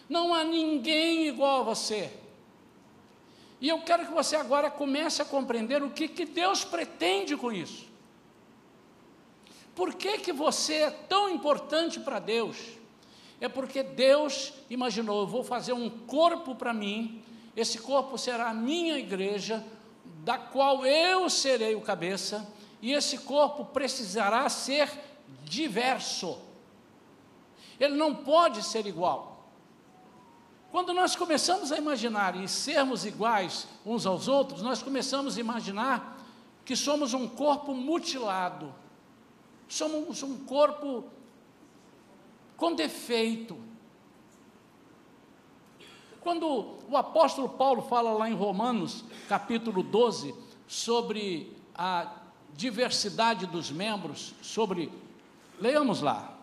Não 0.10 0.34
há 0.34 0.44
ninguém 0.44 1.28
igual 1.28 1.62
a 1.62 1.64
você. 1.64 2.12
E 3.60 3.68
eu 3.68 3.82
quero 3.82 4.06
que 4.06 4.14
você 4.14 4.36
agora 4.36 4.70
comece 4.70 5.22
a 5.22 5.26
compreender 5.26 5.82
o 5.82 5.90
que, 5.90 6.08
que 6.08 6.26
Deus 6.26 6.64
pretende 6.64 7.36
com 7.36 7.52
isso. 7.52 7.88
Por 9.76 9.94
que, 9.94 10.18
que 10.20 10.34
você 10.34 10.74
é 10.74 10.92
tão 10.92 11.30
importante 11.30 12.00
para 12.00 12.20
Deus? 12.20 12.58
É 13.40 13.48
porque 13.48 13.84
Deus 13.84 14.54
imaginou: 14.70 15.22
eu 15.22 15.28
vou 15.28 15.44
fazer 15.44 15.74
um 15.74 15.90
corpo 15.90 16.56
para 16.56 16.74
mim, 16.74 17.24
esse 17.56 17.80
corpo 17.80 18.18
será 18.18 18.50
a 18.50 18.54
minha 18.54 18.98
igreja, 18.98 19.64
da 20.24 20.38
qual 20.38 20.86
eu 20.86 21.30
serei 21.30 21.76
o 21.76 21.82
cabeça, 21.82 22.52
e 22.82 22.92
esse 22.92 23.20
corpo 23.20 23.66
precisará 23.66 24.48
ser 24.50 24.90
diverso. 25.44 26.40
Ele 27.80 27.96
não 27.96 28.16
pode 28.16 28.64
ser 28.64 28.86
igual. 28.86 29.37
Quando 30.72 30.94
nós 30.94 31.16
começamos 31.16 31.72
a 31.72 31.78
imaginar 31.78 32.36
e 32.36 32.48
sermos 32.48 33.06
iguais 33.06 33.68
uns 33.86 34.06
aos 34.06 34.28
outros, 34.28 34.62
nós 34.62 34.84
começamos 34.84 35.38
a 35.38 35.40
imaginar 35.40 36.18
que 36.66 36.76
somos 36.76 37.14
um 37.14 37.28
corpo 37.28 37.74
mutilado, 37.74 38.74
somos 39.68 40.22
um 40.24 40.46
corpo 40.46 41.06
com 42.58 42.74
defeito, 42.74 43.58
quando 46.28 46.76
o 46.90 46.98
apóstolo 46.98 47.48
Paulo 47.48 47.84
fala 47.84 48.12
lá 48.12 48.30
em 48.30 48.34
Romanos, 48.34 49.06
capítulo 49.30 49.82
12, 49.82 50.36
sobre 50.68 51.56
a 51.74 52.12
diversidade 52.54 53.46
dos 53.46 53.72
membros, 53.72 54.34
sobre. 54.42 54.92
Leiamos 55.58 56.02
lá. 56.02 56.38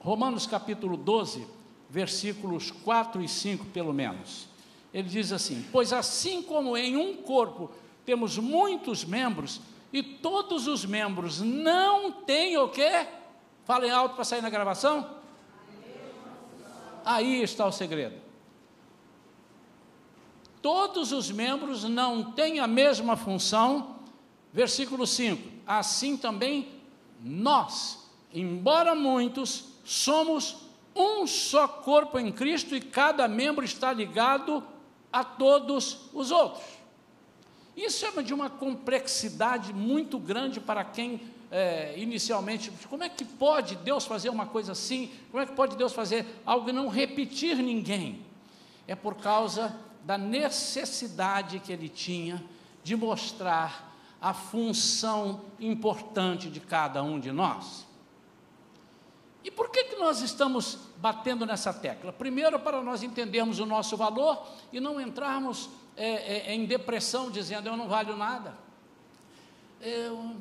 Romanos 0.00 0.46
capítulo 0.46 0.96
12, 0.96 1.46
versículos 1.88 2.70
4 2.70 3.22
e 3.22 3.28
5, 3.28 3.66
pelo 3.66 3.92
menos. 3.92 4.48
Ele 4.92 5.08
diz 5.08 5.32
assim: 5.32 5.64
Pois 5.72 5.92
assim 5.92 6.42
como 6.42 6.76
em 6.76 6.96
um 6.96 7.16
corpo 7.16 7.70
temos 8.04 8.38
muitos 8.38 9.04
membros, 9.04 9.60
e 9.92 10.02
todos 10.02 10.66
os 10.66 10.84
membros 10.84 11.40
não 11.40 12.12
têm 12.12 12.56
o 12.56 12.68
quê? 12.68 13.06
Falem 13.64 13.90
alto 13.90 14.14
para 14.14 14.24
sair 14.24 14.42
na 14.42 14.50
gravação. 14.50 15.16
Aí 17.04 17.42
está 17.42 17.66
o 17.66 17.72
segredo 17.72 18.26
todos 20.66 21.12
os 21.12 21.30
membros 21.30 21.84
não 21.84 22.32
têm 22.32 22.58
a 22.58 22.66
mesma 22.66 23.16
função. 23.16 23.98
Versículo 24.52 25.06
5: 25.06 25.40
Assim 25.64 26.16
também 26.16 26.66
nós, 27.22 28.10
embora 28.34 28.92
muitos, 28.92 29.66
somos 29.84 30.56
um 30.96 31.26
só 31.26 31.68
corpo 31.68 32.18
em 32.18 32.32
Cristo 32.32 32.74
e 32.74 32.80
cada 32.80 33.28
membro 33.28 33.64
está 33.64 33.92
ligado 33.92 34.64
a 35.12 35.22
todos 35.22 36.08
os 36.12 36.30
outros. 36.30 36.64
Isso 37.76 38.06
é 38.06 38.22
de 38.22 38.32
uma 38.32 38.48
complexidade 38.48 39.72
muito 39.74 40.18
grande 40.18 40.58
para 40.58 40.82
quem 40.82 41.20
é, 41.50 41.94
inicialmente, 41.96 42.72
como 42.88 43.04
é 43.04 43.08
que 43.08 43.24
pode 43.24 43.76
Deus 43.76 44.04
fazer 44.04 44.30
uma 44.30 44.46
coisa 44.46 44.72
assim? 44.72 45.12
Como 45.30 45.42
é 45.42 45.46
que 45.46 45.52
pode 45.52 45.76
Deus 45.76 45.92
fazer 45.92 46.26
algo 46.44 46.68
e 46.70 46.72
não 46.72 46.88
repetir 46.88 47.56
ninguém? 47.56 48.24
É 48.88 48.94
por 48.94 49.16
causa 49.16 49.76
da 50.04 50.16
necessidade 50.16 51.60
que 51.60 51.72
ele 51.72 51.88
tinha 51.88 52.42
de 52.82 52.96
mostrar 52.96 53.94
a 54.20 54.32
função 54.32 55.42
importante 55.60 56.48
de 56.48 56.60
cada 56.60 57.02
um 57.02 57.20
de 57.20 57.30
nós. 57.30 57.86
E 59.46 59.50
por 59.52 59.70
que, 59.70 59.84
que 59.84 59.94
nós 59.94 60.22
estamos 60.22 60.76
batendo 60.96 61.46
nessa 61.46 61.72
tecla? 61.72 62.12
Primeiro, 62.12 62.58
para 62.58 62.82
nós 62.82 63.04
entendermos 63.04 63.60
o 63.60 63.64
nosso 63.64 63.96
valor 63.96 64.44
e 64.72 64.80
não 64.80 65.00
entrarmos 65.00 65.70
é, 65.96 66.50
é, 66.50 66.52
em 66.52 66.66
depressão 66.66 67.30
dizendo 67.30 67.68
eu 67.68 67.76
não 67.76 67.86
valho 67.86 68.16
nada. 68.16 68.58
Eu, 69.80 70.34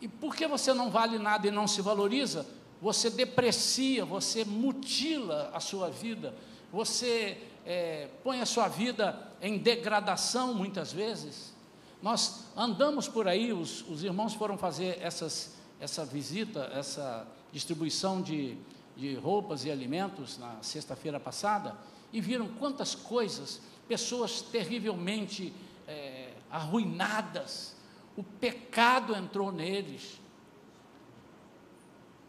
e 0.00 0.08
por 0.08 0.34
que 0.34 0.46
você 0.46 0.72
não 0.72 0.90
vale 0.90 1.18
nada 1.18 1.48
e 1.48 1.50
não 1.50 1.68
se 1.68 1.82
valoriza? 1.82 2.46
Você 2.80 3.10
deprecia, 3.10 4.06
você 4.06 4.42
mutila 4.42 5.50
a 5.52 5.60
sua 5.60 5.90
vida, 5.90 6.34
você 6.72 7.36
é, 7.66 8.08
põe 8.24 8.40
a 8.40 8.46
sua 8.46 8.68
vida 8.68 9.34
em 9.42 9.58
degradação 9.58 10.54
muitas 10.54 10.90
vezes. 10.90 11.52
Nós 12.00 12.46
andamos 12.56 13.06
por 13.06 13.28
aí, 13.28 13.52
os, 13.52 13.86
os 13.86 14.02
irmãos 14.02 14.32
foram 14.32 14.56
fazer 14.56 14.98
essas, 15.02 15.56
essa 15.78 16.06
visita, 16.06 16.70
essa 16.72 17.26
distribuição 17.52 18.20
de, 18.20 18.56
de 18.96 19.14
roupas 19.14 19.64
e 19.64 19.70
alimentos 19.70 20.38
na 20.38 20.62
sexta-feira 20.62 21.18
passada 21.18 21.76
e 22.12 22.20
viram 22.20 22.48
quantas 22.48 22.94
coisas, 22.94 23.60
pessoas 23.86 24.40
terrivelmente 24.40 25.52
é, 25.86 26.32
arruinadas, 26.50 27.76
o 28.16 28.22
pecado 28.22 29.14
entrou 29.14 29.52
neles. 29.52 30.20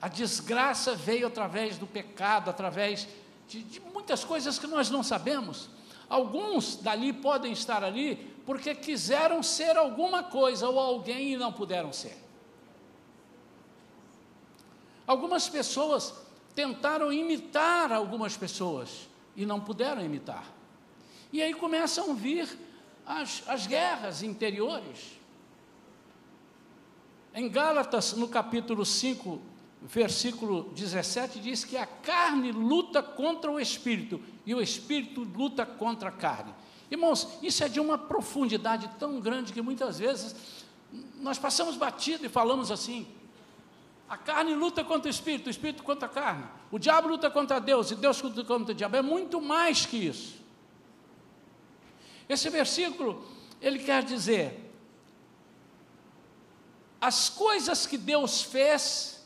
A 0.02 0.08
desgraça 0.08 0.96
veio 0.96 1.28
através 1.28 1.78
do 1.78 1.88
pecado, 1.88 2.50
através 2.50 3.08
de, 3.48 3.64
de 3.64 3.80
muitas 3.80 4.24
coisas 4.24 4.60
que 4.60 4.68
nós 4.68 4.90
não 4.90 5.04
sabemos. 5.04 5.70
Alguns 6.08 6.78
dali 6.78 7.12
podem 7.12 7.52
estar 7.52 7.84
ali 7.84 8.16
porque 8.46 8.74
quiseram 8.74 9.44
ser 9.44 9.78
alguma 9.78 10.24
coisa 10.24 10.70
ou 10.70 10.80
alguém 10.80 11.34
e 11.34 11.38
não 11.38 11.52
puderam 11.52 11.92
ser. 11.92 12.18
Algumas 15.10 15.50
pessoas 15.50 16.14
tentaram 16.54 17.12
imitar 17.12 17.92
algumas 17.92 18.38
pessoas 18.38 19.10
e 19.36 19.44
não 19.44 19.60
puderam 19.60 20.06
imitar. 20.06 20.46
E 21.34 21.42
aí 21.42 21.52
começam 21.52 22.12
a 22.12 22.14
vir 22.14 22.48
as, 23.08 23.42
as 23.48 23.66
guerras 23.66 24.22
interiores. 24.22 25.18
Em 27.34 27.50
Gálatas, 27.50 28.14
no 28.14 28.28
capítulo 28.28 28.86
5, 28.86 29.42
versículo 29.82 30.66
17 30.76 31.40
diz 31.40 31.66
que 31.66 31.76
a 31.76 31.88
carne 31.88 32.52
luta 32.52 33.02
contra 33.02 33.50
o 33.50 33.60
espírito 33.60 34.22
e 34.46 34.54
o 34.54 34.62
espírito 34.62 35.24
luta 35.24 35.66
contra 35.66 36.10
a 36.10 36.12
carne. 36.12 36.54
Irmãos, 36.92 37.28
isso 37.42 37.64
é 37.64 37.68
de 37.68 37.80
uma 37.80 37.98
profundidade 37.98 38.88
tão 39.00 39.20
grande 39.20 39.54
que 39.54 39.62
muitas 39.64 39.98
vezes 39.98 40.36
nós 41.20 41.40
passamos 41.40 41.78
batido 41.78 42.28
e 42.28 42.30
falamos 42.30 42.70
assim: 42.70 43.08
a 44.10 44.18
carne 44.18 44.56
luta 44.56 44.84
contra 44.84 45.08
o 45.08 45.12
espírito, 45.12 45.48
o 45.48 45.50
espírito 45.52 45.84
contra 45.84 46.08
a 46.08 46.12
carne. 46.12 46.44
O 46.72 46.80
diabo 46.80 47.08
luta 47.08 47.30
contra 47.30 47.60
Deus 47.60 47.92
e 47.92 47.96
Deus 47.96 48.22
luta 48.22 48.44
contra 48.44 48.72
o 48.72 48.76
diabo. 48.76 48.96
É 48.96 49.02
muito 49.02 49.40
mais 49.40 49.86
que 49.86 49.98
isso. 49.98 50.40
Esse 52.28 52.50
versículo, 52.50 53.24
ele 53.62 53.80
quer 53.80 54.04
dizer: 54.04 54.74
as 57.00 57.30
coisas 57.30 57.86
que 57.86 57.98
Deus 57.98 58.42
fez 58.42 59.24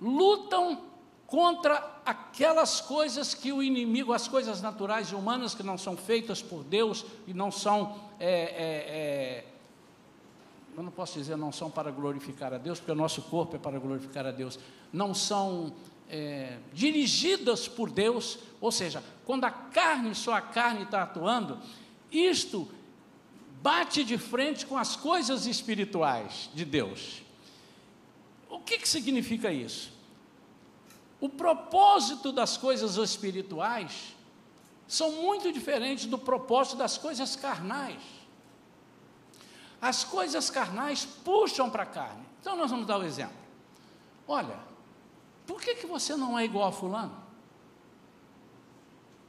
lutam 0.00 0.84
contra 1.26 2.00
aquelas 2.06 2.80
coisas 2.80 3.34
que 3.34 3.52
o 3.52 3.62
inimigo, 3.62 4.12
as 4.12 4.28
coisas 4.28 4.62
naturais 4.62 5.08
e 5.08 5.14
humanas 5.14 5.54
que 5.54 5.62
não 5.62 5.76
são 5.76 5.96
feitas 5.96 6.40
por 6.40 6.64
Deus 6.64 7.04
e 7.26 7.34
não 7.34 7.50
são, 7.50 8.00
é, 8.18 8.30
é, 8.30 8.34
é, 8.34 9.44
eu 10.78 10.84
não 10.84 10.92
posso 10.92 11.18
dizer 11.18 11.36
não 11.36 11.50
são 11.50 11.68
para 11.68 11.90
glorificar 11.90 12.54
a 12.54 12.58
Deus, 12.58 12.78
porque 12.78 12.92
o 12.92 12.94
nosso 12.94 13.22
corpo 13.22 13.56
é 13.56 13.58
para 13.58 13.80
glorificar 13.80 14.24
a 14.24 14.30
Deus, 14.30 14.60
não 14.92 15.12
são 15.12 15.74
é, 16.08 16.58
dirigidas 16.72 17.66
por 17.66 17.90
Deus, 17.90 18.38
ou 18.60 18.70
seja, 18.70 19.02
quando 19.26 19.42
a 19.42 19.50
carne, 19.50 20.14
só 20.14 20.34
a 20.34 20.40
carne 20.40 20.84
está 20.84 21.02
atuando, 21.02 21.58
isto 22.12 22.68
bate 23.60 24.04
de 24.04 24.16
frente 24.16 24.64
com 24.66 24.78
as 24.78 24.94
coisas 24.94 25.46
espirituais 25.46 26.48
de 26.54 26.64
Deus. 26.64 27.22
O 28.48 28.60
que, 28.60 28.78
que 28.78 28.88
significa 28.88 29.52
isso? 29.52 29.92
O 31.20 31.28
propósito 31.28 32.30
das 32.30 32.56
coisas 32.56 32.96
espirituais 32.96 34.14
são 34.86 35.10
muito 35.10 35.52
diferentes 35.52 36.06
do 36.06 36.16
propósito 36.16 36.76
das 36.76 36.96
coisas 36.96 37.34
carnais. 37.34 38.17
As 39.80 40.04
coisas 40.04 40.50
carnais 40.50 41.04
puxam 41.04 41.70
para 41.70 41.84
a 41.84 41.86
carne. 41.86 42.22
Então 42.40 42.56
nós 42.56 42.70
vamos 42.70 42.86
dar 42.86 42.98
o 42.98 43.02
um 43.02 43.04
exemplo. 43.04 43.36
Olha, 44.26 44.58
por 45.46 45.60
que, 45.60 45.74
que 45.76 45.86
você 45.86 46.16
não 46.16 46.38
é 46.38 46.44
igual 46.44 46.68
a 46.68 46.72
fulano? 46.72 47.28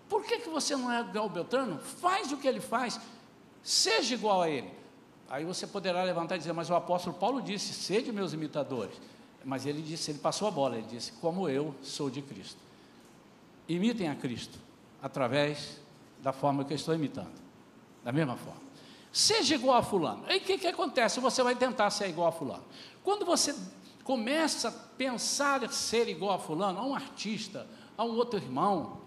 Por 0.09 0.23
que, 0.25 0.39
que 0.39 0.49
você 0.49 0.75
não 0.75 0.91
é 0.91 1.01
igual 1.01 1.25
ao 1.25 1.29
Beltrano? 1.29 1.79
Faz 1.79 2.31
o 2.31 2.37
que 2.37 2.47
ele 2.47 2.59
faz, 2.59 2.99
seja 3.61 4.15
igual 4.15 4.41
a 4.41 4.49
ele. 4.49 4.73
Aí 5.29 5.45
você 5.45 5.67
poderá 5.67 6.03
levantar 6.03 6.35
e 6.35 6.39
dizer, 6.39 6.53
mas 6.53 6.71
o 6.71 6.75
apóstolo 6.75 7.15
Paulo 7.15 7.39
disse, 7.41 7.71
sede 7.71 8.11
meus 8.11 8.33
imitadores. 8.33 8.99
Mas 9.45 9.67
ele 9.67 9.81
disse, 9.81 10.09
ele 10.09 10.19
passou 10.19 10.47
a 10.47 10.51
bola, 10.51 10.77
ele 10.77 10.87
disse, 10.87 11.11
como 11.13 11.47
eu 11.47 11.75
sou 11.83 12.09
de 12.09 12.21
Cristo. 12.21 12.57
Imitem 13.67 14.09
a 14.09 14.15
Cristo, 14.15 14.57
através 15.01 15.79
da 16.21 16.33
forma 16.33 16.65
que 16.65 16.73
eu 16.73 16.75
estou 16.75 16.95
imitando. 16.95 17.39
Da 18.03 18.11
mesma 18.11 18.35
forma. 18.35 18.68
Seja 19.11 19.55
igual 19.55 19.77
a 19.77 19.83
fulano. 19.83 20.23
Aí 20.27 20.37
o 20.37 20.41
que, 20.41 20.57
que 20.57 20.67
acontece? 20.67 21.19
Você 21.19 21.41
vai 21.41 21.55
tentar 21.55 21.89
ser 21.89 22.09
igual 22.09 22.27
a 22.27 22.31
fulano. 22.31 22.63
Quando 23.03 23.25
você 23.25 23.55
começa 24.03 24.69
a 24.69 24.71
pensar 24.71 25.63
em 25.63 25.69
ser 25.69 26.07
igual 26.07 26.33
a 26.33 26.39
fulano, 26.39 26.79
a 26.79 26.85
um 26.85 26.95
artista, 26.95 27.67
a 27.97 28.03
um 28.03 28.15
outro 28.15 28.39
irmão, 28.39 29.01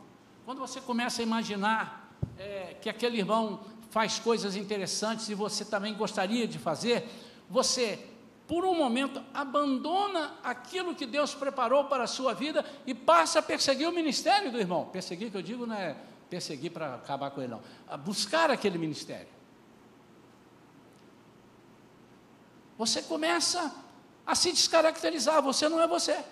quando 0.44 0.58
você 0.58 0.80
começa 0.80 1.22
a 1.22 1.24
imaginar 1.24 2.12
é, 2.38 2.76
que 2.80 2.88
aquele 2.88 3.18
irmão 3.18 3.60
faz 3.90 4.18
coisas 4.18 4.56
interessantes 4.56 5.28
e 5.28 5.34
você 5.34 5.64
também 5.64 5.94
gostaria 5.94 6.48
de 6.48 6.58
fazer, 6.58 7.08
você, 7.48 7.98
por 8.48 8.64
um 8.64 8.74
momento, 8.74 9.22
abandona 9.32 10.34
aquilo 10.42 10.94
que 10.94 11.06
Deus 11.06 11.34
preparou 11.34 11.84
para 11.84 12.04
a 12.04 12.08
sua 12.08 12.32
vida 12.32 12.64
e 12.86 12.94
passa 12.94 13.38
a 13.38 13.42
perseguir 13.42 13.88
o 13.88 13.92
ministério 13.92 14.50
do 14.50 14.58
irmão. 14.58 14.86
Perseguir, 14.86 15.30
que 15.30 15.36
eu 15.36 15.42
digo, 15.42 15.66
não 15.66 15.76
é 15.76 15.96
perseguir 16.28 16.72
para 16.72 16.94
acabar 16.94 17.30
com 17.30 17.40
ele, 17.40 17.50
não. 17.50 17.60
A 17.86 17.96
buscar 17.96 18.50
aquele 18.50 18.78
ministério. 18.78 19.41
Você 22.78 23.02
começa 23.02 23.74
a 24.26 24.34
se 24.34 24.50
descaracterizar, 24.52 25.42
você 25.42 25.68
não 25.68 25.80
é 25.80 25.86
você. 25.86 26.22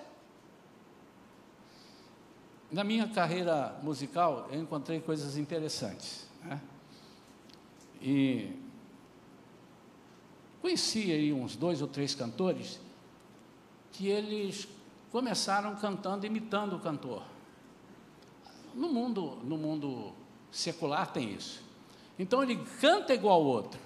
Na 2.70 2.84
minha 2.84 3.08
carreira 3.08 3.76
musical, 3.82 4.48
eu 4.50 4.60
encontrei 4.60 5.00
coisas 5.00 5.36
interessantes. 5.36 6.26
Né? 6.42 6.60
E 8.00 8.56
conheci 10.62 11.10
aí 11.10 11.32
uns 11.32 11.56
dois 11.56 11.82
ou 11.82 11.88
três 11.88 12.14
cantores 12.14 12.80
que 13.92 14.06
eles 14.06 14.68
começaram 15.10 15.74
cantando, 15.76 16.24
imitando 16.24 16.76
o 16.76 16.80
cantor. 16.80 17.22
No 18.74 18.88
mundo, 18.88 19.38
no 19.42 19.58
mundo 19.58 20.12
secular 20.50 21.12
tem 21.12 21.34
isso. 21.34 21.62
Então 22.18 22.42
ele 22.42 22.56
canta 22.80 23.12
igual 23.12 23.40
ao 23.40 23.46
outro. 23.46 23.80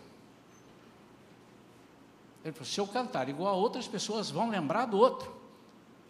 Ele 2.44 2.52
falou: 2.52 2.66
se 2.66 2.78
eu 2.78 2.86
cantar 2.86 3.28
igual 3.28 3.54
a 3.54 3.56
outras 3.56 3.88
pessoas 3.88 4.30
vão 4.30 4.50
lembrar 4.50 4.86
do 4.86 4.98
outro. 4.98 5.34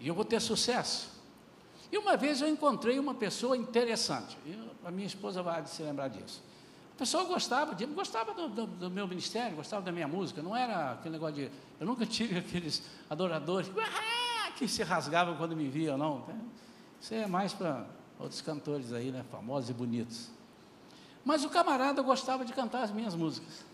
E 0.00 0.08
eu 0.08 0.14
vou 0.14 0.24
ter 0.24 0.40
sucesso. 0.40 1.14
E 1.92 1.96
uma 1.96 2.16
vez 2.16 2.40
eu 2.40 2.48
encontrei 2.48 2.98
uma 2.98 3.14
pessoa 3.14 3.56
interessante. 3.56 4.36
a 4.84 4.90
minha 4.90 5.06
esposa 5.06 5.42
vai 5.42 5.64
se 5.66 5.82
lembrar 5.82 6.08
disso. 6.08 6.42
A 6.94 6.98
pessoa 6.98 7.24
gostava 7.24 7.74
de, 7.74 7.86
gostava 7.86 8.34
do, 8.34 8.48
do, 8.48 8.66
do, 8.66 8.90
meu 8.90 9.06
ministério, 9.06 9.56
gostava 9.56 9.82
da 9.82 9.92
minha 9.92 10.08
música, 10.08 10.42
não 10.42 10.56
era 10.56 10.92
aquele 10.92 11.12
negócio 11.12 11.36
de. 11.36 11.50
Eu 11.78 11.86
nunca 11.86 12.04
tive 12.06 12.38
aqueles 12.38 12.82
adoradores 13.08 13.70
que 14.56 14.66
se 14.66 14.82
rasgavam 14.82 15.36
quando 15.36 15.56
me 15.56 15.68
viam, 15.68 15.96
não. 15.96 16.24
Isso 17.00 17.14
é 17.14 17.26
mais 17.26 17.52
para 17.52 17.86
outros 18.18 18.40
cantores 18.40 18.92
aí, 18.92 19.10
né, 19.10 19.24
famosos 19.30 19.70
e 19.70 19.72
bonitos. 19.72 20.30
Mas 21.24 21.44
o 21.44 21.48
camarada 21.48 22.02
gostava 22.02 22.44
de 22.44 22.52
cantar 22.52 22.82
as 22.82 22.90
minhas 22.90 23.14
músicas. 23.14 23.64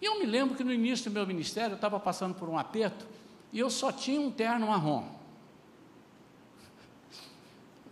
E 0.00 0.04
eu 0.04 0.18
me 0.18 0.26
lembro 0.26 0.56
que 0.56 0.64
no 0.64 0.72
início 0.72 1.10
do 1.10 1.14
meu 1.14 1.26
ministério 1.26 1.72
eu 1.72 1.76
estava 1.76 1.98
passando 1.98 2.34
por 2.34 2.48
um 2.48 2.58
aperto 2.58 3.06
e 3.52 3.58
eu 3.58 3.70
só 3.70 3.90
tinha 3.90 4.20
um 4.20 4.30
terno 4.30 4.66
marrom. 4.66 5.08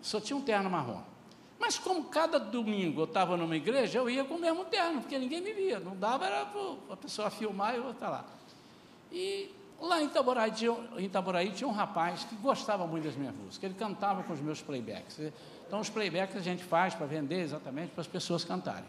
Só 0.02 0.20
tinha 0.20 0.36
um 0.36 0.42
terno 0.42 0.68
marrom. 0.68 1.02
Mas 1.58 1.78
como 1.78 2.04
cada 2.04 2.38
domingo 2.38 3.00
eu 3.00 3.04
estava 3.04 3.38
numa 3.38 3.56
igreja, 3.56 3.98
eu 3.98 4.10
ia 4.10 4.22
com 4.22 4.34
o 4.34 4.38
mesmo 4.38 4.66
terno, 4.66 5.00
porque 5.00 5.18
ninguém 5.18 5.40
me 5.40 5.54
via. 5.54 5.80
Não 5.80 5.96
dava, 5.96 6.26
era 6.26 6.46
a 6.90 6.96
pessoa 6.96 7.30
filmar 7.30 7.74
e 7.74 7.78
eu 7.78 7.90
estar 7.90 8.10
lá. 8.10 8.24
E 9.10 9.50
lá 9.80 10.02
em 10.02 10.06
Itaboraí, 10.06 10.52
em 10.98 11.04
Itaboraí 11.04 11.50
tinha 11.52 11.66
um 11.66 11.72
rapaz 11.72 12.24
que 12.24 12.34
gostava 12.36 12.86
muito 12.86 13.04
das 13.04 13.16
minhas 13.16 13.34
músicas. 13.34 13.64
Ele 13.64 13.78
cantava 13.78 14.22
com 14.22 14.34
os 14.34 14.40
meus 14.40 14.60
playbacks. 14.60 15.18
Então 15.66 15.80
os 15.80 15.88
playbacks 15.88 16.36
a 16.36 16.40
gente 16.40 16.62
faz 16.62 16.94
para 16.94 17.06
vender 17.06 17.40
exatamente 17.40 17.92
para 17.92 18.02
as 18.02 18.06
pessoas 18.06 18.44
cantarem. 18.44 18.84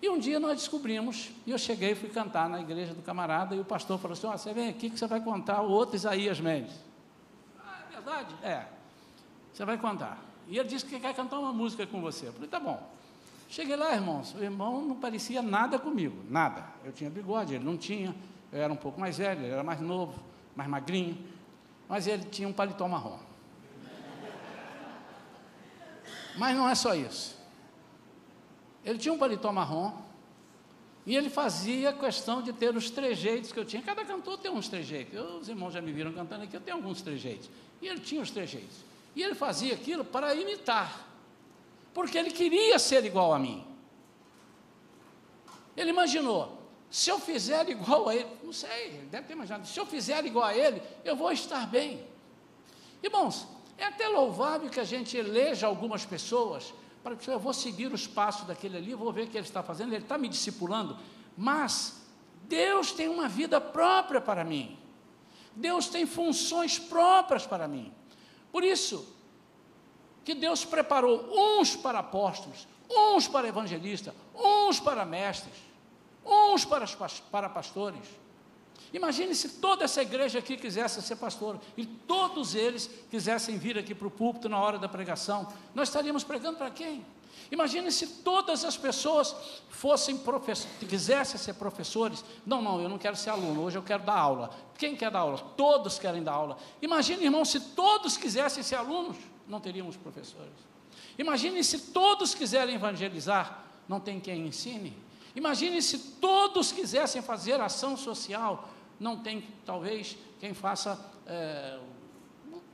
E 0.00 0.08
um 0.08 0.18
dia 0.18 0.38
nós 0.38 0.58
descobrimos, 0.58 1.30
e 1.44 1.50
eu 1.50 1.58
cheguei 1.58 1.90
e 1.90 1.94
fui 1.94 2.08
cantar 2.08 2.48
na 2.48 2.60
igreja 2.60 2.94
do 2.94 3.02
camarada, 3.02 3.56
e 3.56 3.60
o 3.60 3.64
pastor 3.64 3.98
falou 3.98 4.12
assim, 4.12 4.28
oh, 4.28 4.38
você 4.38 4.54
vem 4.54 4.68
aqui 4.68 4.88
que 4.88 4.98
você 4.98 5.06
vai 5.08 5.20
contar 5.20 5.62
o 5.62 5.70
outro 5.70 5.96
Isaías 5.96 6.38
Mendes. 6.38 6.72
Ah, 7.58 7.80
é 7.88 7.94
verdade? 7.94 8.34
É. 8.42 8.66
Você 9.52 9.64
vai 9.64 9.76
contar. 9.76 10.18
E 10.46 10.56
ele 10.56 10.68
disse 10.68 10.84
que 10.84 11.00
quer 11.00 11.14
cantar 11.14 11.38
uma 11.40 11.52
música 11.52 11.84
com 11.86 12.00
você. 12.00 12.28
Eu 12.28 12.32
falei, 12.32 12.48
tá 12.48 12.60
bom. 12.60 12.80
Cheguei 13.48 13.74
lá, 13.76 13.94
irmãos, 13.94 14.34
o 14.34 14.42
irmão 14.42 14.82
não 14.82 14.94
parecia 14.94 15.42
nada 15.42 15.78
comigo, 15.78 16.22
nada. 16.28 16.64
Eu 16.84 16.92
tinha 16.92 17.08
bigode, 17.08 17.54
ele 17.54 17.64
não 17.64 17.76
tinha. 17.76 18.14
Eu 18.52 18.62
era 18.62 18.72
um 18.72 18.76
pouco 18.76 19.00
mais 19.00 19.18
velho, 19.18 19.42
ele 19.42 19.52
era 19.52 19.64
mais 19.64 19.80
novo, 19.80 20.22
mais 20.54 20.68
magrinho. 20.68 21.18
Mas 21.88 22.06
ele 22.06 22.24
tinha 22.24 22.46
um 22.46 22.52
paletó 22.52 22.86
marrom. 22.86 23.18
Mas 26.36 26.56
não 26.56 26.68
é 26.68 26.74
só 26.74 26.94
isso. 26.94 27.37
Ele 28.88 28.98
tinha 28.98 29.12
um 29.12 29.18
paletó 29.18 29.52
marrom 29.52 29.92
E 31.04 31.14
ele 31.14 31.28
fazia 31.28 31.92
questão 31.92 32.40
de 32.40 32.54
ter 32.54 32.74
os 32.74 32.88
trejeitos 32.88 33.52
que 33.52 33.58
eu 33.58 33.64
tinha. 33.64 33.82
Cada 33.82 34.02
cantor 34.02 34.38
tem 34.38 34.50
uns 34.50 34.66
trejeitos. 34.66 35.14
Eu, 35.14 35.36
os 35.36 35.48
irmãos 35.48 35.72
já 35.72 35.82
me 35.82 35.92
viram 35.92 36.10
cantando 36.12 36.44
aqui, 36.44 36.56
eu 36.56 36.60
tenho 36.60 36.78
alguns 36.78 37.02
trejeitos. 37.02 37.50
E 37.82 37.86
ele 37.86 38.00
tinha 38.00 38.22
os 38.22 38.30
trejeitos. 38.30 38.78
E 39.14 39.22
ele 39.22 39.34
fazia 39.34 39.74
aquilo 39.74 40.06
para 40.06 40.34
imitar. 40.34 41.06
Porque 41.92 42.16
ele 42.16 42.30
queria 42.30 42.78
ser 42.78 43.04
igual 43.04 43.34
a 43.34 43.38
mim. 43.38 43.62
Ele 45.76 45.90
imaginou, 45.90 46.58
se 46.90 47.10
eu 47.10 47.18
fizer 47.18 47.68
igual 47.68 48.08
a 48.08 48.16
ele, 48.16 48.28
não 48.42 48.54
sei, 48.54 48.86
ele 48.86 49.06
deve 49.10 49.26
ter 49.26 49.34
imaginado, 49.34 49.66
se 49.66 49.78
eu 49.78 49.84
fizer 49.84 50.24
igual 50.24 50.46
a 50.46 50.56
ele, 50.56 50.82
eu 51.04 51.14
vou 51.14 51.30
estar 51.30 51.66
bem. 51.66 52.02
Irmãos, 53.02 53.46
é 53.76 53.84
até 53.84 54.08
louvável 54.08 54.70
que 54.70 54.80
a 54.80 54.84
gente 54.84 55.16
eleja 55.16 55.66
algumas 55.66 56.06
pessoas 56.06 56.72
para 57.02 57.16
que 57.16 57.28
eu 57.28 57.38
vou 57.38 57.52
seguir 57.52 57.92
os 57.92 58.06
passos 58.06 58.46
daquele 58.46 58.76
ali, 58.76 58.94
vou 58.94 59.12
ver 59.12 59.24
o 59.24 59.28
que 59.28 59.36
ele 59.36 59.46
está 59.46 59.62
fazendo, 59.62 59.92
ele 59.92 60.02
está 60.02 60.18
me 60.18 60.28
discipulando, 60.28 60.96
mas 61.36 62.06
Deus 62.44 62.92
tem 62.92 63.08
uma 63.08 63.28
vida 63.28 63.60
própria 63.60 64.20
para 64.20 64.44
mim. 64.44 64.78
Deus 65.54 65.88
tem 65.88 66.06
funções 66.06 66.78
próprias 66.78 67.46
para 67.46 67.66
mim. 67.66 67.92
Por 68.52 68.64
isso 68.64 69.14
que 70.24 70.34
Deus 70.34 70.64
preparou 70.64 71.28
uns 71.32 71.74
para 71.74 72.00
apóstolos, 72.00 72.66
uns 72.88 73.26
para 73.26 73.48
evangelistas, 73.48 74.14
uns 74.34 74.78
para 74.78 75.04
mestres, 75.04 75.54
uns 76.24 76.64
para, 76.64 76.86
para 77.30 77.48
pastores. 77.48 78.06
Imagine 78.92 79.34
se 79.34 79.48
toda 79.60 79.84
essa 79.84 80.02
igreja 80.02 80.38
aqui 80.38 80.56
quisesse 80.56 81.02
ser 81.02 81.16
pastor 81.16 81.60
e 81.76 81.84
todos 81.84 82.54
eles 82.54 82.90
quisessem 83.10 83.58
vir 83.58 83.78
aqui 83.78 83.94
para 83.94 84.08
o 84.08 84.10
púlpito 84.10 84.48
na 84.48 84.58
hora 84.58 84.78
da 84.78 84.88
pregação. 84.88 85.46
Nós 85.74 85.88
estaríamos 85.88 86.24
pregando 86.24 86.56
para 86.56 86.70
quem? 86.70 87.04
Imagine 87.50 87.90
se 87.90 88.06
todas 88.06 88.64
as 88.64 88.76
pessoas 88.76 89.34
fossem 89.70 90.20
quisessem 90.88 91.38
ser 91.38 91.54
professores. 91.54 92.24
Não, 92.44 92.60
não, 92.60 92.80
eu 92.80 92.88
não 92.88 92.98
quero 92.98 93.16
ser 93.16 93.30
aluno, 93.30 93.62
hoje 93.62 93.78
eu 93.78 93.82
quero 93.82 94.02
dar 94.02 94.18
aula. 94.18 94.50
Quem 94.76 94.94
quer 94.94 95.10
dar 95.10 95.20
aula? 95.20 95.38
Todos 95.56 95.98
querem 95.98 96.22
dar 96.22 96.32
aula. 96.32 96.58
Imagine, 96.82 97.24
irmão, 97.24 97.44
se 97.44 97.60
todos 97.60 98.16
quisessem 98.16 98.62
ser 98.62 98.76
alunos, 98.76 99.16
não 99.46 99.60
teríamos 99.60 99.96
professores. 99.96 100.52
Imagine 101.18 101.64
se 101.64 101.78
todos 101.92 102.34
quiserem 102.34 102.74
evangelizar, 102.74 103.64
não 103.88 103.98
tem 103.98 104.20
quem 104.20 104.46
ensine. 104.46 104.94
Imagine 105.38 105.80
se 105.80 105.98
todos 106.20 106.72
quisessem 106.72 107.22
fazer 107.22 107.60
ação 107.60 107.96
social, 107.96 108.68
não 108.98 109.18
tem 109.22 109.46
talvez 109.64 110.18
quem 110.40 110.52
faça 110.52 110.98
é, 111.24 111.78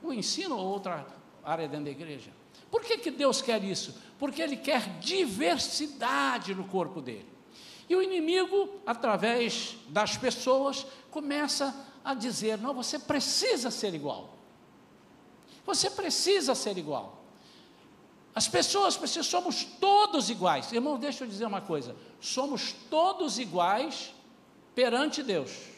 o 0.03 0.11
ensino 0.11 0.57
ou 0.57 0.65
outra 0.65 1.07
área 1.45 1.69
dentro 1.69 1.85
da 1.85 1.91
igreja. 1.91 2.31
Por 2.71 2.81
que, 2.81 2.97
que 2.97 3.11
Deus 3.11 3.43
quer 3.43 3.63
isso? 3.63 4.01
Porque 4.19 4.41
Ele 4.41 4.57
quer 4.57 4.99
diversidade 4.99 6.55
no 6.55 6.65
corpo 6.65 7.03
dele. 7.03 7.29
E 7.87 7.95
o 7.95 8.03
inimigo, 8.03 8.81
através 8.87 9.77
das 9.89 10.17
pessoas, 10.17 10.87
começa 11.11 11.75
a 12.03 12.15
dizer: 12.15 12.57
não, 12.57 12.73
você 12.73 12.99
precisa 12.99 13.71
ser 13.71 13.93
igual. 13.93 14.39
Você 15.67 15.91
precisa 15.91 16.55
ser 16.55 16.79
igual. 16.79 17.24
As 18.35 18.49
pessoas 18.49 18.97
precisam, 18.97 19.23
somos 19.23 19.65
todos 19.65 20.29
iguais. 20.29 20.73
Irmão, 20.73 20.99
deixa 20.99 21.25
eu 21.25 21.29
dizer 21.29 21.47
uma 21.47 21.61
coisa: 21.61 21.95
somos 22.21 22.75
todos 22.91 23.39
iguais 23.39 24.13
perante 24.75 25.23
Deus 25.23 25.75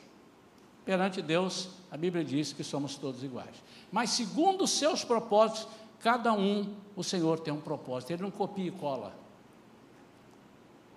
perante 0.87 1.21
Deus, 1.21 1.69
a 1.91 1.97
Bíblia 1.97 2.25
diz 2.25 2.53
que 2.53 2.63
somos 2.63 2.95
todos 2.95 3.25
iguais. 3.25 3.57
Mas 3.91 4.11
segundo 4.11 4.63
os 4.63 4.71
seus 4.71 5.05
propósitos, 5.05 5.67
cada 5.99 6.33
um, 6.33 6.73
o 6.95 7.03
Senhor 7.03 7.41
tem 7.41 7.53
um 7.53 7.61
propósito, 7.61 8.13
ele 8.13 8.23
não 8.23 8.31
copia 8.31 8.69
e 8.69 8.71
cola. 8.71 9.13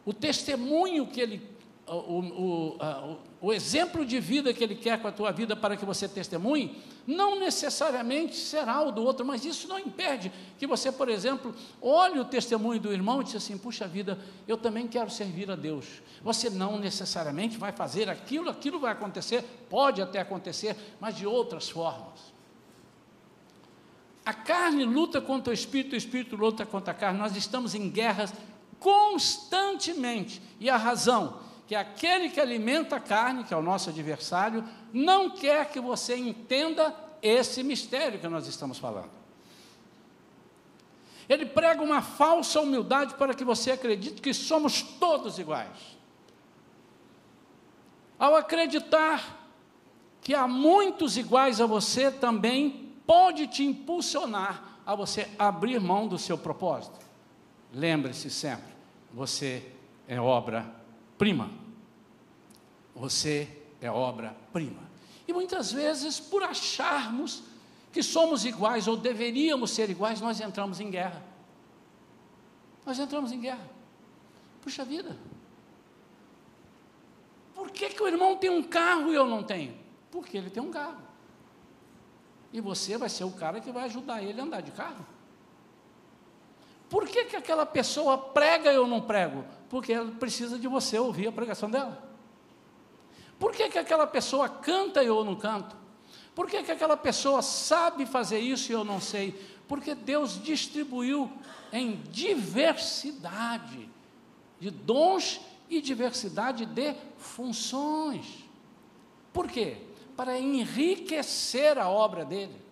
O 0.05 0.13
testemunho 0.13 1.07
que 1.07 1.19
ele 1.19 1.39
o, 1.89 2.19
o, 2.19 2.77
o, 2.77 3.17
o, 3.41 3.53
exemplo 3.53 4.05
de 4.05 4.19
vida 4.19 4.53
que 4.53 4.63
Ele 4.63 4.75
quer 4.75 5.01
com 5.01 5.07
a 5.07 5.11
tua 5.11 5.31
vida 5.31 5.55
para 5.55 5.75
que 5.75 5.83
você 5.83 6.07
testemunhe, 6.07 6.81
não 7.07 7.39
necessariamente 7.39 8.35
será 8.35 8.81
o 8.81 8.91
do 8.91 9.03
outro, 9.03 9.25
mas 9.25 9.43
isso 9.43 9.67
não 9.67 9.79
impede 9.79 10.31
que 10.57 10.67
você, 10.67 10.91
por 10.91 11.09
exemplo, 11.09 11.53
olhe 11.81 12.19
o 12.19 12.25
testemunho 12.25 12.79
do 12.79 12.93
irmão 12.93 13.21
e 13.21 13.25
diz 13.25 13.35
assim: 13.35 13.57
puxa 13.57 13.87
vida, 13.87 14.19
eu 14.47 14.57
também 14.57 14.87
quero 14.87 15.09
servir 15.09 15.49
a 15.49 15.55
Deus. 15.55 15.85
Você 16.21 16.49
não 16.49 16.77
necessariamente 16.77 17.57
vai 17.57 17.71
fazer 17.71 18.09
aquilo, 18.09 18.49
aquilo 18.49 18.79
vai 18.79 18.91
acontecer, 18.91 19.43
pode 19.69 20.01
até 20.01 20.19
acontecer, 20.19 20.75
mas 20.99 21.15
de 21.15 21.25
outras 21.25 21.69
formas. 21.69 22.19
A 24.23 24.33
carne 24.33 24.85
luta 24.85 25.19
contra 25.19 25.49
o 25.49 25.53
espírito, 25.53 25.93
o 25.93 25.97
espírito 25.97 26.35
luta 26.35 26.63
contra 26.65 26.91
a 26.91 26.95
carne. 26.95 27.17
Nós 27.17 27.35
estamos 27.35 27.73
em 27.73 27.89
guerras 27.89 28.31
constantemente. 28.79 30.41
E 30.59 30.69
a 30.69 30.77
razão 30.77 31.48
que 31.69 31.75
aquele 31.75 32.31
que 32.31 32.41
alimenta 32.41 32.95
a 32.95 32.99
carne, 32.99 33.43
que 33.43 33.53
é 33.53 33.57
o 33.57 33.61
nosso 33.61 33.91
adversário, 33.91 34.67
não 34.91 35.29
quer 35.29 35.69
que 35.69 35.79
você 35.79 36.17
entenda 36.17 36.95
esse 37.21 37.61
mistério 37.61 38.19
que 38.19 38.27
nós 38.27 38.47
estamos 38.47 38.79
falando. 38.79 39.11
Ele 41.29 41.45
prega 41.45 41.83
uma 41.83 42.01
falsa 42.01 42.59
humildade 42.59 43.13
para 43.13 43.35
que 43.35 43.43
você 43.43 43.69
acredite 43.69 44.19
que 44.19 44.33
somos 44.33 44.81
todos 44.81 45.37
iguais. 45.37 45.95
Ao 48.17 48.35
acreditar 48.35 49.47
que 50.21 50.33
há 50.33 50.47
muitos 50.47 51.17
iguais 51.17 51.61
a 51.61 51.67
você, 51.67 52.09
também 52.09 52.95
pode 53.05 53.45
te 53.45 53.63
impulsionar 53.63 54.79
a 54.83 54.95
você 54.95 55.29
abrir 55.37 55.79
mão 55.79 56.07
do 56.07 56.17
seu 56.17 56.35
propósito. 56.35 56.97
Lembre-se 57.71 58.31
sempre, 58.31 58.73
você 59.13 59.71
é 60.07 60.19
obra 60.19 60.78
prima. 61.19 61.51
Você 62.95 63.47
é 63.79 63.91
obra-prima. 63.91 64.81
E 65.27 65.33
muitas 65.33 65.71
vezes, 65.71 66.19
por 66.19 66.41
acharmos 66.41 67.43
que 67.91 68.01
somos 68.01 68.45
iguais 68.45 68.87
ou 68.87 68.97
deveríamos 68.97 69.71
ser 69.71 69.89
iguais, 69.89 70.19
nós 70.21 70.39
entramos 70.39 70.79
em 70.79 70.89
guerra. 70.89 71.23
Nós 72.85 72.97
entramos 72.97 73.31
em 73.31 73.39
guerra. 73.39 73.69
Puxa 74.61 74.83
vida. 74.83 75.15
Por 77.53 77.69
que, 77.69 77.89
que 77.89 78.01
o 78.01 78.07
irmão 78.07 78.37
tem 78.37 78.49
um 78.49 78.63
carro 78.63 79.11
e 79.11 79.15
eu 79.15 79.27
não 79.27 79.43
tenho? 79.43 79.77
Porque 80.09 80.37
ele 80.37 80.49
tem 80.49 80.63
um 80.63 80.71
carro. 80.71 81.01
E 82.51 82.61
você 82.61 82.97
vai 82.97 83.09
ser 83.09 83.25
o 83.25 83.31
cara 83.31 83.59
que 83.59 83.71
vai 83.71 83.83
ajudar 83.83 84.23
ele 84.23 84.39
a 84.39 84.43
andar 84.43 84.61
de 84.61 84.71
carro. 84.71 85.05
Por 86.89 87.07
que, 87.07 87.25
que 87.25 87.35
aquela 87.35 87.65
pessoa 87.65 88.17
prega 88.17 88.71
e 88.71 88.75
eu 88.75 88.87
não 88.87 88.99
prego? 88.99 89.45
Porque 89.69 89.93
ela 89.93 90.11
precisa 90.11 90.57
de 90.57 90.67
você 90.67 90.97
ouvir 90.97 91.27
a 91.27 91.31
pregação 91.31 91.69
dela. 91.69 92.03
Por 93.37 93.51
que, 93.51 93.69
que 93.69 93.77
aquela 93.77 94.07
pessoa 94.07 94.49
canta 94.49 95.03
e 95.03 95.07
eu 95.07 95.23
não 95.23 95.35
canto? 95.35 95.77
Por 96.33 96.49
que, 96.49 96.63
que 96.63 96.71
aquela 96.71 96.97
pessoa 96.97 97.41
sabe 97.41 98.05
fazer 98.05 98.39
isso 98.39 98.71
e 98.71 98.75
eu 98.75 98.83
não 98.83 98.99
sei? 98.99 99.39
Porque 99.67 99.93
Deus 99.93 100.41
distribuiu 100.41 101.31
em 101.71 102.01
diversidade 102.09 103.89
de 104.59 104.71
dons 104.71 105.39
e 105.69 105.79
diversidade 105.79 106.65
de 106.65 106.95
funções. 107.17 108.43
Por 109.31 109.47
quê? 109.47 109.77
Para 110.17 110.39
enriquecer 110.39 111.77
a 111.77 111.87
obra 111.87 112.25
dele. 112.25 112.68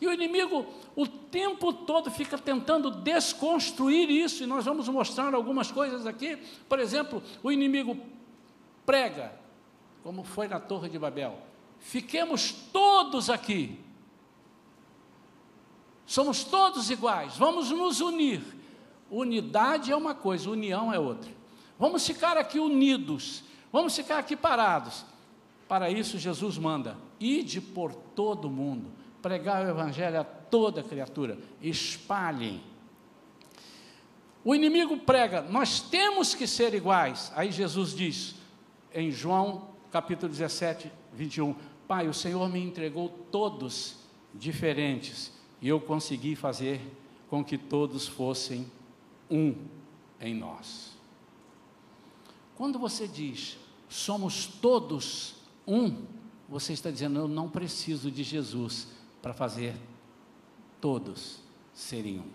E 0.00 0.06
o 0.06 0.12
inimigo 0.12 0.66
o 0.96 1.06
tempo 1.06 1.72
todo 1.72 2.10
fica 2.10 2.38
tentando 2.38 2.90
desconstruir 2.90 4.08
isso, 4.08 4.42
e 4.42 4.46
nós 4.46 4.64
vamos 4.64 4.88
mostrar 4.88 5.34
algumas 5.34 5.70
coisas 5.70 6.06
aqui. 6.06 6.38
Por 6.68 6.78
exemplo, 6.78 7.22
o 7.42 7.52
inimigo 7.52 7.96
prega, 8.86 9.38
como 10.02 10.24
foi 10.24 10.48
na 10.48 10.58
Torre 10.58 10.88
de 10.88 10.98
Babel: 10.98 11.38
fiquemos 11.78 12.50
todos 12.72 13.28
aqui, 13.28 13.78
somos 16.06 16.44
todos 16.44 16.90
iguais, 16.90 17.36
vamos 17.36 17.70
nos 17.70 18.00
unir. 18.00 18.40
Unidade 19.10 19.90
é 19.90 19.96
uma 19.96 20.14
coisa, 20.14 20.48
união 20.48 20.92
é 20.92 20.98
outra. 20.98 21.30
Vamos 21.78 22.06
ficar 22.06 22.38
aqui 22.38 22.58
unidos, 22.58 23.42
vamos 23.70 23.94
ficar 23.94 24.18
aqui 24.18 24.36
parados. 24.36 25.04
Para 25.68 25.90
isso, 25.90 26.16
Jesus 26.16 26.56
manda: 26.56 26.96
ide 27.18 27.60
por 27.60 27.92
todo 27.92 28.48
mundo 28.48 28.99
pregar 29.22 29.64
o 29.64 29.68
Evangelho 29.68 30.20
a 30.20 30.24
toda 30.24 30.82
criatura, 30.82 31.38
espalhem. 31.60 32.62
O 34.44 34.54
inimigo 34.54 34.96
prega, 34.98 35.42
nós 35.42 35.80
temos 35.80 36.34
que 36.34 36.46
ser 36.46 36.74
iguais. 36.74 37.30
Aí 37.36 37.52
Jesus 37.52 37.94
diz, 37.94 38.34
em 38.92 39.10
João 39.10 39.68
capítulo 39.90 40.30
17, 40.30 40.90
21, 41.12 41.54
Pai, 41.86 42.08
o 42.08 42.14
Senhor 42.14 42.48
me 42.48 42.60
entregou 42.60 43.08
todos 43.30 43.96
diferentes 44.34 45.32
e 45.60 45.68
eu 45.68 45.80
consegui 45.80 46.36
fazer 46.36 46.80
com 47.28 47.44
que 47.44 47.58
todos 47.58 48.06
fossem 48.06 48.70
um 49.30 49.54
em 50.20 50.34
nós. 50.34 50.96
Quando 52.56 52.78
você 52.78 53.08
diz, 53.08 53.58
somos 53.88 54.46
todos 54.46 55.36
um, 55.66 56.04
você 56.48 56.72
está 56.72 56.90
dizendo, 56.90 57.18
eu 57.18 57.28
não 57.28 57.48
preciso 57.48 58.10
de 58.10 58.22
Jesus 58.22 58.88
para 59.20 59.32
fazer 59.32 59.74
todos 60.80 61.40
serem 61.74 62.20
um. 62.20 62.28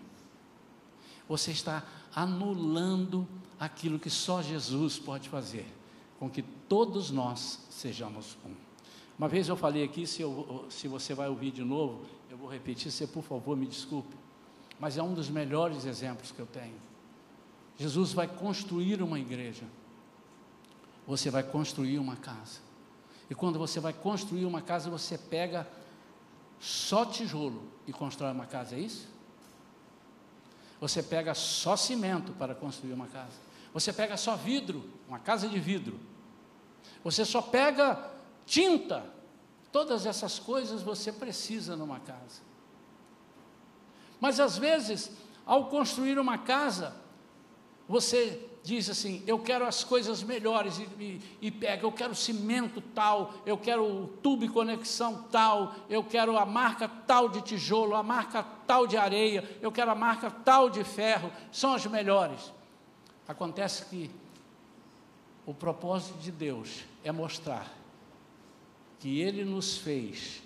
Você 1.28 1.50
está 1.50 1.84
anulando 2.14 3.26
aquilo 3.58 3.98
que 3.98 4.10
só 4.10 4.42
Jesus 4.42 4.98
pode 4.98 5.28
fazer, 5.28 5.66
com 6.18 6.30
que 6.30 6.42
todos 6.42 7.10
nós 7.10 7.60
sejamos 7.70 8.36
um. 8.44 8.54
Uma 9.18 9.28
vez 9.28 9.48
eu 9.48 9.56
falei 9.56 9.82
aqui, 9.82 10.06
se, 10.06 10.22
eu, 10.22 10.66
se 10.68 10.86
você 10.86 11.14
vai 11.14 11.28
ouvir 11.28 11.50
de 11.50 11.64
novo, 11.64 12.04
eu 12.30 12.36
vou 12.36 12.48
repetir, 12.48 12.92
você 12.92 13.06
por 13.06 13.22
favor 13.22 13.56
me 13.56 13.66
desculpe, 13.66 14.14
mas 14.78 14.98
é 14.98 15.02
um 15.02 15.14
dos 15.14 15.28
melhores 15.28 15.86
exemplos 15.86 16.30
que 16.30 16.38
eu 16.38 16.46
tenho. 16.46 16.76
Jesus 17.78 18.12
vai 18.12 18.28
construir 18.28 19.02
uma 19.02 19.18
igreja, 19.18 19.64
você 21.06 21.30
vai 21.30 21.42
construir 21.42 21.98
uma 21.98 22.16
casa. 22.16 22.60
E 23.28 23.34
quando 23.34 23.58
você 23.58 23.80
vai 23.80 23.92
construir 23.92 24.44
uma 24.44 24.62
casa, 24.62 24.88
você 24.88 25.18
pega 25.18 25.66
só 26.60 27.04
tijolo 27.04 27.70
e 27.86 27.92
constrói 27.92 28.32
uma 28.32 28.46
casa, 28.46 28.74
é 28.74 28.78
isso? 28.78 29.08
Você 30.80 31.02
pega 31.02 31.34
só 31.34 31.76
cimento 31.76 32.32
para 32.32 32.54
construir 32.54 32.92
uma 32.92 33.06
casa. 33.06 33.38
Você 33.72 33.92
pega 33.92 34.16
só 34.16 34.36
vidro, 34.36 34.88
uma 35.08 35.18
casa 35.18 35.48
de 35.48 35.58
vidro. 35.58 35.98
Você 37.02 37.24
só 37.24 37.40
pega 37.40 38.10
tinta. 38.44 39.04
Todas 39.72 40.06
essas 40.06 40.38
coisas 40.38 40.82
você 40.82 41.12
precisa 41.12 41.76
numa 41.76 42.00
casa. 42.00 42.40
Mas 44.20 44.40
às 44.40 44.56
vezes, 44.56 45.10
ao 45.44 45.68
construir 45.68 46.18
uma 46.18 46.38
casa, 46.38 46.96
você 47.88 48.48
diz 48.66 48.90
assim: 48.90 49.22
eu 49.28 49.38
quero 49.38 49.64
as 49.64 49.84
coisas 49.84 50.24
melhores, 50.24 50.76
e, 50.78 50.82
e, 50.98 51.22
e, 51.40 51.50
pega, 51.52 51.84
eu 51.84 51.92
quero 51.92 52.16
cimento 52.16 52.80
tal, 52.80 53.32
eu 53.46 53.56
quero 53.56 53.84
o 53.84 54.08
tubo 54.08 54.44
e 54.44 54.48
conexão 54.48 55.22
tal, 55.30 55.72
eu 55.88 56.02
quero 56.02 56.36
a 56.36 56.44
marca 56.44 56.88
tal 56.88 57.28
de 57.28 57.40
tijolo, 57.42 57.94
a 57.94 58.02
marca 58.02 58.42
tal 58.66 58.84
de 58.84 58.96
areia, 58.96 59.48
eu 59.62 59.70
quero 59.70 59.92
a 59.92 59.94
marca 59.94 60.28
tal 60.28 60.68
de 60.68 60.82
ferro, 60.82 61.30
são 61.52 61.74
as 61.74 61.86
melhores. 61.86 62.52
Acontece 63.28 63.84
que 63.84 64.10
o 65.46 65.54
propósito 65.54 66.18
de 66.18 66.32
Deus 66.32 66.84
é 67.04 67.12
mostrar 67.12 67.72
que 68.98 69.20
Ele 69.20 69.44
nos 69.44 69.78
fez, 69.78 70.42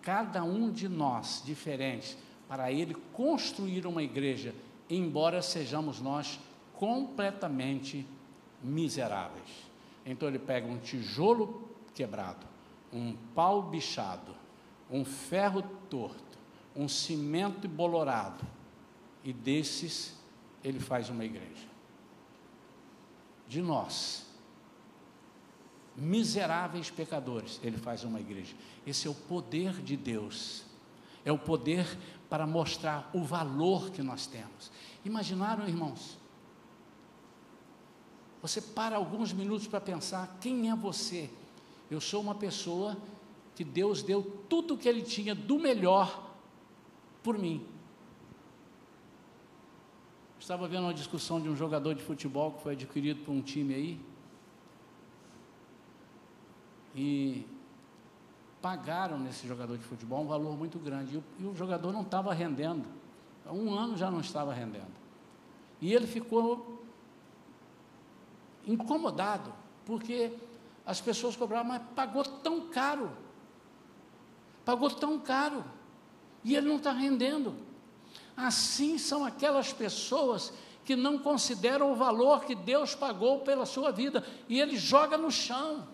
cada 0.00 0.42
um 0.42 0.70
de 0.70 0.88
nós, 0.88 1.42
diferentes, 1.44 2.16
para 2.48 2.72
Ele 2.72 2.96
construir 3.12 3.86
uma 3.86 4.02
igreja, 4.02 4.54
embora 4.88 5.42
sejamos 5.42 6.00
nós 6.00 6.40
completamente 6.76 8.06
miseráveis. 8.62 9.66
Então 10.04 10.28
ele 10.28 10.38
pega 10.38 10.66
um 10.66 10.78
tijolo 10.78 11.68
quebrado, 11.94 12.46
um 12.92 13.14
pau 13.34 13.62
bichado, 13.62 14.34
um 14.90 15.04
ferro 15.04 15.62
torto, 15.90 16.38
um 16.74 16.88
cimento 16.88 17.66
bolorado, 17.66 18.44
e 19.24 19.32
desses 19.32 20.14
ele 20.62 20.78
faz 20.78 21.10
uma 21.10 21.24
igreja. 21.24 21.66
De 23.48 23.60
nós, 23.62 24.26
miseráveis 25.96 26.90
pecadores, 26.90 27.58
ele 27.62 27.76
faz 27.76 28.04
uma 28.04 28.20
igreja. 28.20 28.54
Esse 28.86 29.06
é 29.08 29.10
o 29.10 29.14
poder 29.14 29.80
de 29.82 29.96
Deus. 29.96 30.64
É 31.24 31.32
o 31.32 31.38
poder 31.38 31.86
para 32.28 32.46
mostrar 32.46 33.10
o 33.12 33.24
valor 33.24 33.90
que 33.90 34.02
nós 34.02 34.26
temos. 34.26 34.70
Imaginaram, 35.04 35.66
irmãos? 35.66 36.18
Você 38.46 38.60
para 38.60 38.94
alguns 38.94 39.32
minutos 39.32 39.66
para 39.66 39.80
pensar: 39.80 40.38
quem 40.40 40.70
é 40.70 40.76
você? 40.76 41.28
Eu 41.90 42.00
sou 42.00 42.22
uma 42.22 42.34
pessoa 42.34 42.96
que 43.56 43.64
Deus 43.64 44.04
deu 44.04 44.22
tudo 44.48 44.74
o 44.74 44.78
que 44.78 44.88
Ele 44.88 45.02
tinha 45.02 45.34
do 45.34 45.58
melhor 45.58 46.32
por 47.24 47.36
mim. 47.36 47.66
Estava 50.38 50.68
vendo 50.68 50.84
uma 50.84 50.94
discussão 50.94 51.40
de 51.40 51.48
um 51.48 51.56
jogador 51.56 51.92
de 51.96 52.04
futebol 52.04 52.52
que 52.52 52.62
foi 52.62 52.74
adquirido 52.74 53.24
por 53.24 53.32
um 53.32 53.42
time 53.42 53.74
aí. 53.74 54.00
E 56.94 57.44
pagaram 58.62 59.18
nesse 59.18 59.48
jogador 59.48 59.76
de 59.76 59.82
futebol 59.82 60.22
um 60.22 60.28
valor 60.28 60.56
muito 60.56 60.78
grande. 60.78 61.14
E 61.14 61.16
o, 61.16 61.24
e 61.40 61.44
o 61.46 61.56
jogador 61.56 61.92
não 61.92 62.02
estava 62.02 62.32
rendendo. 62.32 62.86
Um 63.44 63.74
ano 63.74 63.96
já 63.96 64.08
não 64.08 64.20
estava 64.20 64.54
rendendo. 64.54 64.94
E 65.80 65.92
ele 65.92 66.06
ficou 66.06 66.75
incomodado, 68.66 69.52
porque 69.84 70.32
as 70.84 71.00
pessoas 71.00 71.36
cobravam, 71.36 71.72
mas 71.72 71.82
pagou 71.94 72.24
tão 72.24 72.62
caro. 72.68 73.10
Pagou 74.64 74.90
tão 74.90 75.18
caro. 75.18 75.64
E 76.44 76.54
ele 76.54 76.68
não 76.68 76.76
está 76.76 76.92
rendendo. 76.92 77.56
Assim 78.36 78.98
são 78.98 79.24
aquelas 79.24 79.72
pessoas 79.72 80.52
que 80.84 80.94
não 80.94 81.18
consideram 81.18 81.90
o 81.90 81.96
valor 81.96 82.44
que 82.44 82.54
Deus 82.54 82.94
pagou 82.94 83.40
pela 83.40 83.66
sua 83.66 83.90
vida. 83.90 84.24
E 84.48 84.60
ele 84.60 84.76
joga 84.76 85.18
no 85.18 85.30
chão. 85.30 85.86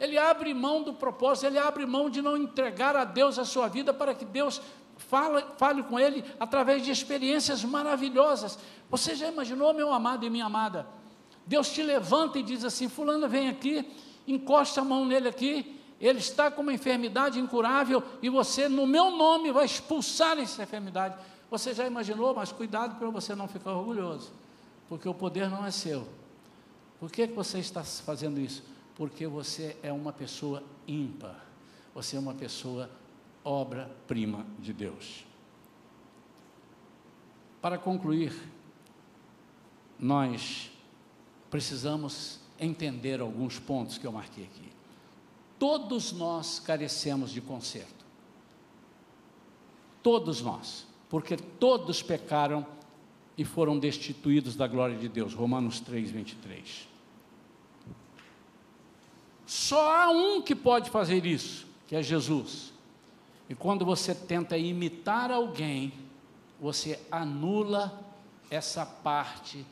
Ele 0.00 0.16
abre 0.16 0.54
mão 0.54 0.82
do 0.82 0.94
propósito, 0.94 1.46
ele 1.46 1.58
abre 1.58 1.84
mão 1.84 2.08
de 2.08 2.22
não 2.22 2.36
entregar 2.36 2.94
a 2.94 3.04
Deus 3.04 3.38
a 3.38 3.44
sua 3.44 3.66
vida 3.68 3.92
para 3.92 4.14
que 4.14 4.24
Deus 4.24 4.62
fale, 4.96 5.44
fale 5.56 5.82
com 5.82 5.98
ele 5.98 6.24
através 6.38 6.84
de 6.84 6.90
experiências 6.90 7.64
maravilhosas. 7.64 8.58
Você 8.88 9.14
já 9.14 9.28
imaginou, 9.28 9.74
meu 9.74 9.92
amado 9.92 10.24
e 10.24 10.30
minha 10.30 10.46
amada? 10.46 10.86
Deus 11.48 11.68
te 11.70 11.82
levanta 11.82 12.38
e 12.38 12.42
diz 12.44 12.64
assim: 12.64 12.88
Fulano, 12.88 13.28
vem 13.28 13.48
aqui, 13.48 13.84
encosta 14.26 14.82
a 14.82 14.84
mão 14.84 15.04
nele 15.04 15.28
aqui, 15.28 15.80
ele 16.00 16.20
está 16.20 16.48
com 16.48 16.62
uma 16.62 16.72
enfermidade 16.72 17.40
incurável 17.40 18.00
e 18.22 18.28
você, 18.28 18.68
no 18.68 18.86
meu 18.86 19.10
nome, 19.10 19.50
vai 19.50 19.64
expulsar 19.64 20.38
essa 20.38 20.62
enfermidade. 20.62 21.16
Você 21.50 21.74
já 21.74 21.86
imaginou, 21.86 22.32
mas 22.34 22.52
cuidado 22.52 22.96
para 22.98 23.10
você 23.10 23.34
não 23.34 23.48
ficar 23.48 23.72
orgulhoso, 23.72 24.30
porque 24.88 25.08
o 25.08 25.14
poder 25.14 25.50
não 25.50 25.66
é 25.66 25.72
seu. 25.72 26.06
Por 27.00 27.10
que, 27.10 27.26
você 27.26 27.58
está 27.58 27.82
fazendo 27.82 28.38
isso? 28.38 28.62
porque 28.98 29.28
você 29.28 29.76
é 29.80 29.92
uma 29.92 30.12
pessoa 30.12 30.60
ímpar, 30.84 31.46
você 31.94 32.16
é 32.16 32.18
uma 32.18 32.34
pessoa 32.34 32.90
obra-prima 33.44 34.44
de 34.58 34.72
Deus. 34.72 35.24
Para 37.62 37.78
concluir, 37.78 38.36
nós 39.96 40.72
precisamos 41.50 42.40
entender 42.58 43.20
alguns 43.20 43.58
pontos 43.58 43.98
que 43.98 44.06
eu 44.06 44.12
marquei 44.12 44.44
aqui. 44.44 44.68
Todos 45.58 46.12
nós 46.12 46.60
carecemos 46.60 47.30
de 47.30 47.40
conserto. 47.40 48.06
Todos 50.02 50.40
nós, 50.40 50.86
porque 51.08 51.36
todos 51.36 52.02
pecaram 52.02 52.66
e 53.36 53.44
foram 53.44 53.78
destituídos 53.78 54.56
da 54.56 54.66
glória 54.66 54.96
de 54.96 55.08
Deus. 55.08 55.34
Romanos 55.34 55.80
3, 55.80 56.10
23. 56.10 56.88
Só 59.46 59.92
há 59.94 60.10
um 60.10 60.42
que 60.42 60.54
pode 60.54 60.90
fazer 60.90 61.24
isso, 61.24 61.66
que 61.86 61.96
é 61.96 62.02
Jesus. 62.02 62.72
E 63.48 63.54
quando 63.54 63.84
você 63.84 64.14
tenta 64.14 64.58
imitar 64.58 65.30
alguém, 65.30 65.92
você 66.60 67.00
anula 67.10 68.04
essa 68.50 68.84
parte 68.84 69.64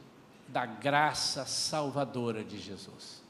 da 0.48 0.64
graça 0.64 1.44
salvadora 1.44 2.44
de 2.44 2.58
Jesus. 2.58 3.22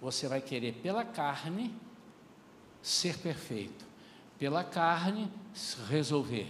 Você 0.00 0.28
vai 0.28 0.40
querer 0.40 0.74
pela 0.74 1.04
carne 1.04 1.74
ser 2.82 3.18
perfeito, 3.18 3.84
pela 4.38 4.62
carne 4.62 5.30
resolver. 5.88 6.48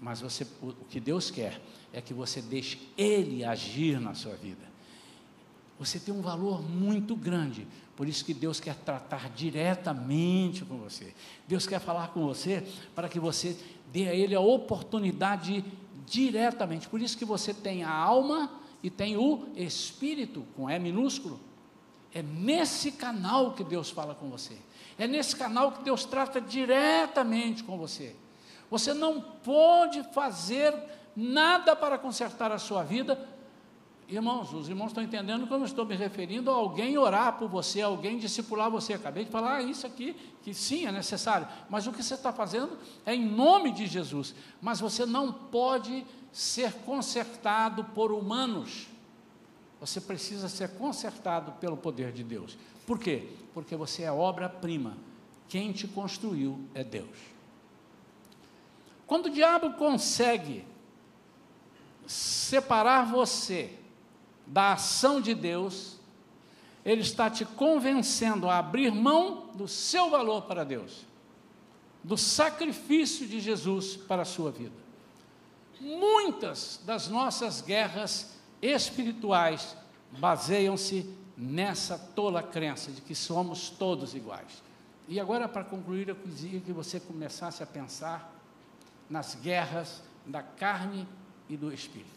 Mas 0.00 0.20
você, 0.20 0.46
o 0.62 0.72
que 0.88 1.00
Deus 1.00 1.30
quer 1.30 1.60
é 1.92 2.00
que 2.00 2.14
você 2.14 2.40
deixe 2.40 2.80
Ele 2.96 3.44
agir 3.44 4.00
na 4.00 4.14
sua 4.14 4.34
vida. 4.34 4.70
Você 5.78 5.98
tem 5.98 6.14
um 6.14 6.20
valor 6.20 6.62
muito 6.62 7.16
grande, 7.16 7.66
por 7.96 8.06
isso 8.06 8.24
que 8.24 8.34
Deus 8.34 8.60
quer 8.60 8.76
tratar 8.76 9.30
diretamente 9.30 10.64
com 10.64 10.76
você. 10.76 11.14
Deus 11.48 11.66
quer 11.66 11.80
falar 11.80 12.08
com 12.08 12.26
você 12.26 12.66
para 12.94 13.08
que 13.08 13.18
você 13.18 13.56
dê 13.90 14.08
a 14.08 14.14
Ele 14.14 14.34
a 14.34 14.40
oportunidade 14.40 15.64
diretamente. 16.06 16.88
Por 16.88 17.00
isso 17.00 17.16
que 17.16 17.24
você 17.24 17.54
tem 17.54 17.82
a 17.82 17.90
alma 17.90 18.59
e 18.82 18.90
tem 18.90 19.16
o 19.16 19.48
espírito, 19.54 20.46
com 20.56 20.68
E 20.68 20.78
minúsculo. 20.78 21.40
É 22.12 22.22
nesse 22.22 22.92
canal 22.92 23.52
que 23.52 23.62
Deus 23.62 23.90
fala 23.90 24.14
com 24.14 24.28
você. 24.28 24.56
É 24.98 25.06
nesse 25.06 25.36
canal 25.36 25.72
que 25.72 25.82
Deus 25.82 26.04
trata 26.04 26.40
diretamente 26.40 27.62
com 27.62 27.78
você. 27.78 28.16
Você 28.70 28.92
não 28.92 29.20
pode 29.20 30.02
fazer 30.12 30.74
nada 31.14 31.74
para 31.76 31.98
consertar 31.98 32.52
a 32.52 32.58
sua 32.58 32.82
vida 32.82 33.28
Irmãos, 34.10 34.52
os 34.52 34.68
irmãos 34.68 34.88
estão 34.88 35.04
entendendo 35.04 35.46
que 35.46 35.52
eu 35.52 35.64
estou 35.64 35.86
me 35.86 35.94
referindo 35.94 36.50
a 36.50 36.54
alguém 36.54 36.98
orar 36.98 37.38
por 37.38 37.48
você, 37.48 37.80
alguém 37.80 38.18
discipular 38.18 38.68
você. 38.68 38.94
Acabei 38.94 39.24
de 39.24 39.30
falar 39.30 39.62
isso 39.62 39.86
aqui, 39.86 40.16
que 40.42 40.52
sim, 40.52 40.84
é 40.84 40.90
necessário. 40.90 41.46
Mas 41.68 41.86
o 41.86 41.92
que 41.92 42.02
você 42.02 42.14
está 42.14 42.32
fazendo 42.32 42.76
é 43.06 43.14
em 43.14 43.24
nome 43.24 43.70
de 43.70 43.86
Jesus. 43.86 44.34
Mas 44.60 44.80
você 44.80 45.06
não 45.06 45.32
pode 45.32 46.04
ser 46.32 46.72
consertado 46.84 47.84
por 47.84 48.12
humanos. 48.12 48.86
Você 49.80 50.00
precisa 50.00 50.48
ser 50.48 50.70
consertado 50.70 51.52
pelo 51.52 51.76
poder 51.76 52.12
de 52.12 52.22
Deus. 52.22 52.56
Por 52.86 52.98
quê? 52.98 53.28
Porque 53.54 53.74
você 53.74 54.02
é 54.02 54.12
obra-prima. 54.12 54.96
Quem 55.48 55.72
te 55.72 55.88
construiu 55.88 56.60
é 56.74 56.84
Deus. 56.84 57.16
Quando 59.06 59.26
o 59.26 59.30
diabo 59.30 59.72
consegue 59.72 60.64
separar 62.06 63.06
você 63.06 63.76
da 64.46 64.74
ação 64.74 65.20
de 65.20 65.34
Deus, 65.34 65.96
ele 66.84 67.00
está 67.02 67.28
te 67.28 67.44
convencendo 67.44 68.48
a 68.48 68.58
abrir 68.58 68.92
mão 68.92 69.48
do 69.54 69.66
seu 69.66 70.10
valor 70.10 70.42
para 70.42 70.64
Deus, 70.64 71.04
do 72.02 72.16
sacrifício 72.16 73.26
de 73.26 73.40
Jesus 73.40 73.96
para 73.96 74.22
a 74.22 74.24
sua 74.24 74.50
vida. 74.50 74.89
Muitas 75.80 76.80
das 76.84 77.08
nossas 77.08 77.62
guerras 77.62 78.34
espirituais 78.60 79.76
baseiam-se 80.18 81.08
nessa 81.36 81.98
tola 81.98 82.42
crença 82.42 82.92
de 82.92 83.00
que 83.00 83.14
somos 83.14 83.70
todos 83.70 84.14
iguais. 84.14 84.62
E 85.08 85.18
agora, 85.18 85.48
para 85.48 85.64
concluir, 85.64 86.08
eu 86.08 86.14
queria 86.14 86.60
que 86.60 86.72
você 86.72 87.00
começasse 87.00 87.62
a 87.62 87.66
pensar 87.66 88.32
nas 89.08 89.34
guerras 89.34 90.02
da 90.26 90.42
carne 90.42 91.08
e 91.48 91.56
do 91.56 91.72
espírito. 91.72 92.10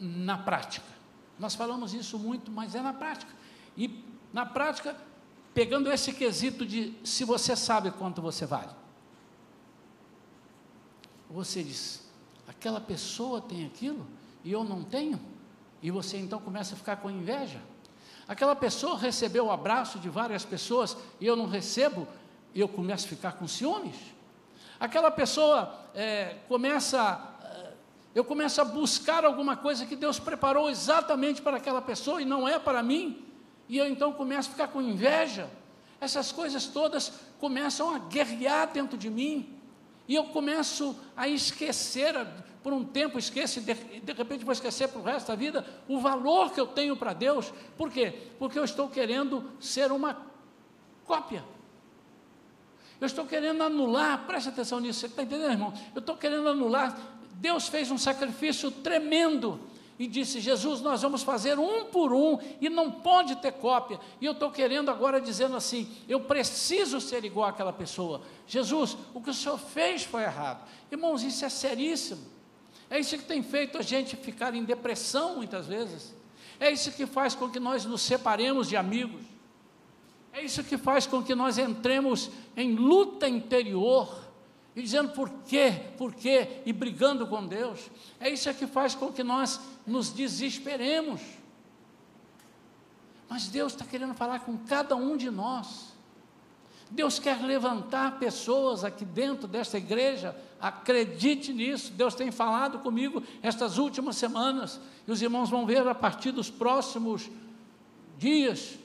Na 0.00 0.38
prática. 0.38 0.86
Nós 1.38 1.54
falamos 1.54 1.94
isso 1.94 2.18
muito, 2.18 2.50
mas 2.50 2.74
é 2.74 2.80
na 2.80 2.92
prática. 2.92 3.30
E 3.76 4.02
na 4.32 4.44
prática, 4.44 4.96
pegando 5.54 5.90
esse 5.92 6.12
quesito 6.12 6.66
de 6.66 6.94
se 7.04 7.24
você 7.24 7.54
sabe 7.54 7.90
quanto 7.90 8.22
você 8.22 8.46
vale. 8.46 8.72
Você 11.30 11.62
diz, 11.62 12.07
aquela 12.48 12.80
pessoa 12.80 13.40
tem 13.40 13.66
aquilo 13.66 14.06
e 14.42 14.50
eu 14.50 14.64
não 14.64 14.82
tenho? 14.82 15.20
E 15.82 15.90
você 15.90 16.16
então 16.16 16.40
começa 16.40 16.74
a 16.74 16.78
ficar 16.78 16.96
com 16.96 17.10
inveja. 17.10 17.60
Aquela 18.26 18.56
pessoa 18.56 18.98
recebeu 18.98 19.46
o 19.46 19.50
abraço 19.50 19.98
de 19.98 20.08
várias 20.08 20.44
pessoas 20.44 20.96
e 21.20 21.26
eu 21.26 21.36
não 21.36 21.46
recebo, 21.46 22.06
e 22.54 22.60
eu 22.60 22.68
começo 22.68 23.06
a 23.06 23.08
ficar 23.08 23.32
com 23.32 23.46
ciúmes. 23.46 23.96
Aquela 24.80 25.10
pessoa 25.10 25.74
é, 25.94 26.36
começa, 26.48 27.20
é, 27.42 27.72
eu 28.14 28.24
começo 28.24 28.60
a 28.60 28.64
buscar 28.64 29.24
alguma 29.24 29.56
coisa 29.56 29.86
que 29.86 29.96
Deus 29.96 30.18
preparou 30.18 30.68
exatamente 30.68 31.40
para 31.40 31.56
aquela 31.56 31.80
pessoa 31.80 32.20
e 32.20 32.24
não 32.24 32.48
é 32.48 32.58
para 32.58 32.82
mim, 32.82 33.24
e 33.68 33.76
eu 33.76 33.86
então 33.86 34.12
começo 34.12 34.48
a 34.48 34.52
ficar 34.52 34.68
com 34.68 34.80
inveja. 34.82 35.48
Essas 36.00 36.30
coisas 36.30 36.66
todas 36.66 37.12
começam 37.38 37.94
a 37.94 37.98
guerrear 37.98 38.70
dentro 38.72 38.96
de 38.96 39.10
mim, 39.10 39.57
e 40.08 40.14
eu 40.14 40.24
começo 40.24 40.96
a 41.14 41.28
esquecer, 41.28 42.14
por 42.62 42.72
um 42.72 42.82
tempo 42.82 43.18
esqueço, 43.18 43.60
de, 43.60 43.74
de 43.74 44.12
repente 44.14 44.42
vou 44.42 44.52
esquecer 44.52 44.88
para 44.88 45.00
o 45.00 45.04
resto 45.04 45.28
da 45.28 45.34
vida, 45.34 45.64
o 45.86 46.00
valor 46.00 46.50
que 46.50 46.58
eu 46.58 46.66
tenho 46.66 46.96
para 46.96 47.12
Deus. 47.12 47.52
Por 47.76 47.92
quê? 47.92 48.14
Porque 48.38 48.58
eu 48.58 48.64
estou 48.64 48.88
querendo 48.88 49.52
ser 49.60 49.92
uma 49.92 50.16
cópia. 51.04 51.44
Eu 52.98 53.06
estou 53.06 53.26
querendo 53.26 53.62
anular, 53.62 54.26
preste 54.26 54.48
atenção 54.48 54.80
nisso, 54.80 55.00
você 55.00 55.06
está 55.06 55.22
entendendo, 55.22 55.52
irmão? 55.52 55.74
Eu 55.94 56.00
estou 56.00 56.16
querendo 56.16 56.48
anular. 56.48 56.98
Deus 57.34 57.68
fez 57.68 57.90
um 57.90 57.98
sacrifício 57.98 58.70
tremendo 58.70 59.60
e 59.98 60.06
disse: 60.06 60.40
Jesus, 60.40 60.80
nós 60.80 61.02
vamos 61.02 61.22
fazer 61.22 61.58
um 61.58 61.86
por 61.86 62.12
um 62.12 62.38
e 62.60 62.68
não 62.68 62.90
pode 62.90 63.36
ter 63.36 63.52
cópia. 63.52 63.98
E 64.20 64.26
eu 64.26 64.32
estou 64.32 64.50
querendo 64.50 64.90
agora 64.90 65.20
dizendo 65.20 65.56
assim: 65.56 65.90
eu 66.08 66.20
preciso 66.20 67.00
ser 67.00 67.24
igual 67.24 67.48
àquela 67.48 67.72
pessoa. 67.72 68.22
Jesus, 68.46 68.96
o 69.12 69.20
que 69.20 69.30
o 69.30 69.34
Senhor 69.34 69.58
fez 69.58 70.04
foi 70.04 70.22
errado. 70.22 70.66
Irmãos, 70.90 71.22
isso 71.22 71.44
é 71.44 71.48
seríssimo. 71.48 72.22
É 72.88 72.98
isso 72.98 73.18
que 73.18 73.24
tem 73.24 73.42
feito 73.42 73.76
a 73.76 73.82
gente 73.82 74.16
ficar 74.16 74.54
em 74.54 74.64
depressão 74.64 75.36
muitas 75.36 75.66
vezes. 75.66 76.14
É 76.60 76.70
isso 76.70 76.92
que 76.92 77.06
faz 77.06 77.34
com 77.34 77.50
que 77.50 77.60
nós 77.60 77.84
nos 77.84 78.00
separemos 78.02 78.68
de 78.68 78.76
amigos. 78.76 79.22
É 80.32 80.42
isso 80.42 80.62
que 80.62 80.78
faz 80.78 81.06
com 81.06 81.22
que 81.22 81.34
nós 81.34 81.58
entremos 81.58 82.30
em 82.56 82.74
luta 82.74 83.28
interior 83.28 84.27
e 84.78 84.82
dizendo 84.82 85.10
por 85.10 85.28
quê, 85.44 85.72
por 85.98 86.14
quê, 86.14 86.62
e 86.64 86.72
brigando 86.72 87.26
com 87.26 87.44
Deus. 87.44 87.90
É 88.20 88.30
isso 88.30 88.54
que 88.54 88.64
faz 88.64 88.94
com 88.94 89.12
que 89.12 89.24
nós 89.24 89.60
nos 89.84 90.10
desesperemos. 90.10 91.20
Mas 93.28 93.48
Deus 93.48 93.72
está 93.72 93.84
querendo 93.84 94.14
falar 94.14 94.38
com 94.38 94.56
cada 94.56 94.94
um 94.94 95.16
de 95.16 95.30
nós. 95.30 95.92
Deus 96.92 97.18
quer 97.18 97.42
levantar 97.42 98.20
pessoas 98.20 98.84
aqui 98.84 99.04
dentro 99.04 99.48
desta 99.48 99.76
igreja, 99.76 100.34
acredite 100.60 101.52
nisso. 101.52 101.92
Deus 101.92 102.14
tem 102.14 102.30
falado 102.30 102.78
comigo 102.78 103.20
estas 103.42 103.78
últimas 103.78 104.16
semanas, 104.16 104.80
e 105.08 105.10
os 105.10 105.20
irmãos 105.20 105.50
vão 105.50 105.66
ver 105.66 105.84
a 105.88 105.94
partir 105.94 106.30
dos 106.30 106.50
próximos 106.50 107.28
dias. 108.16 108.78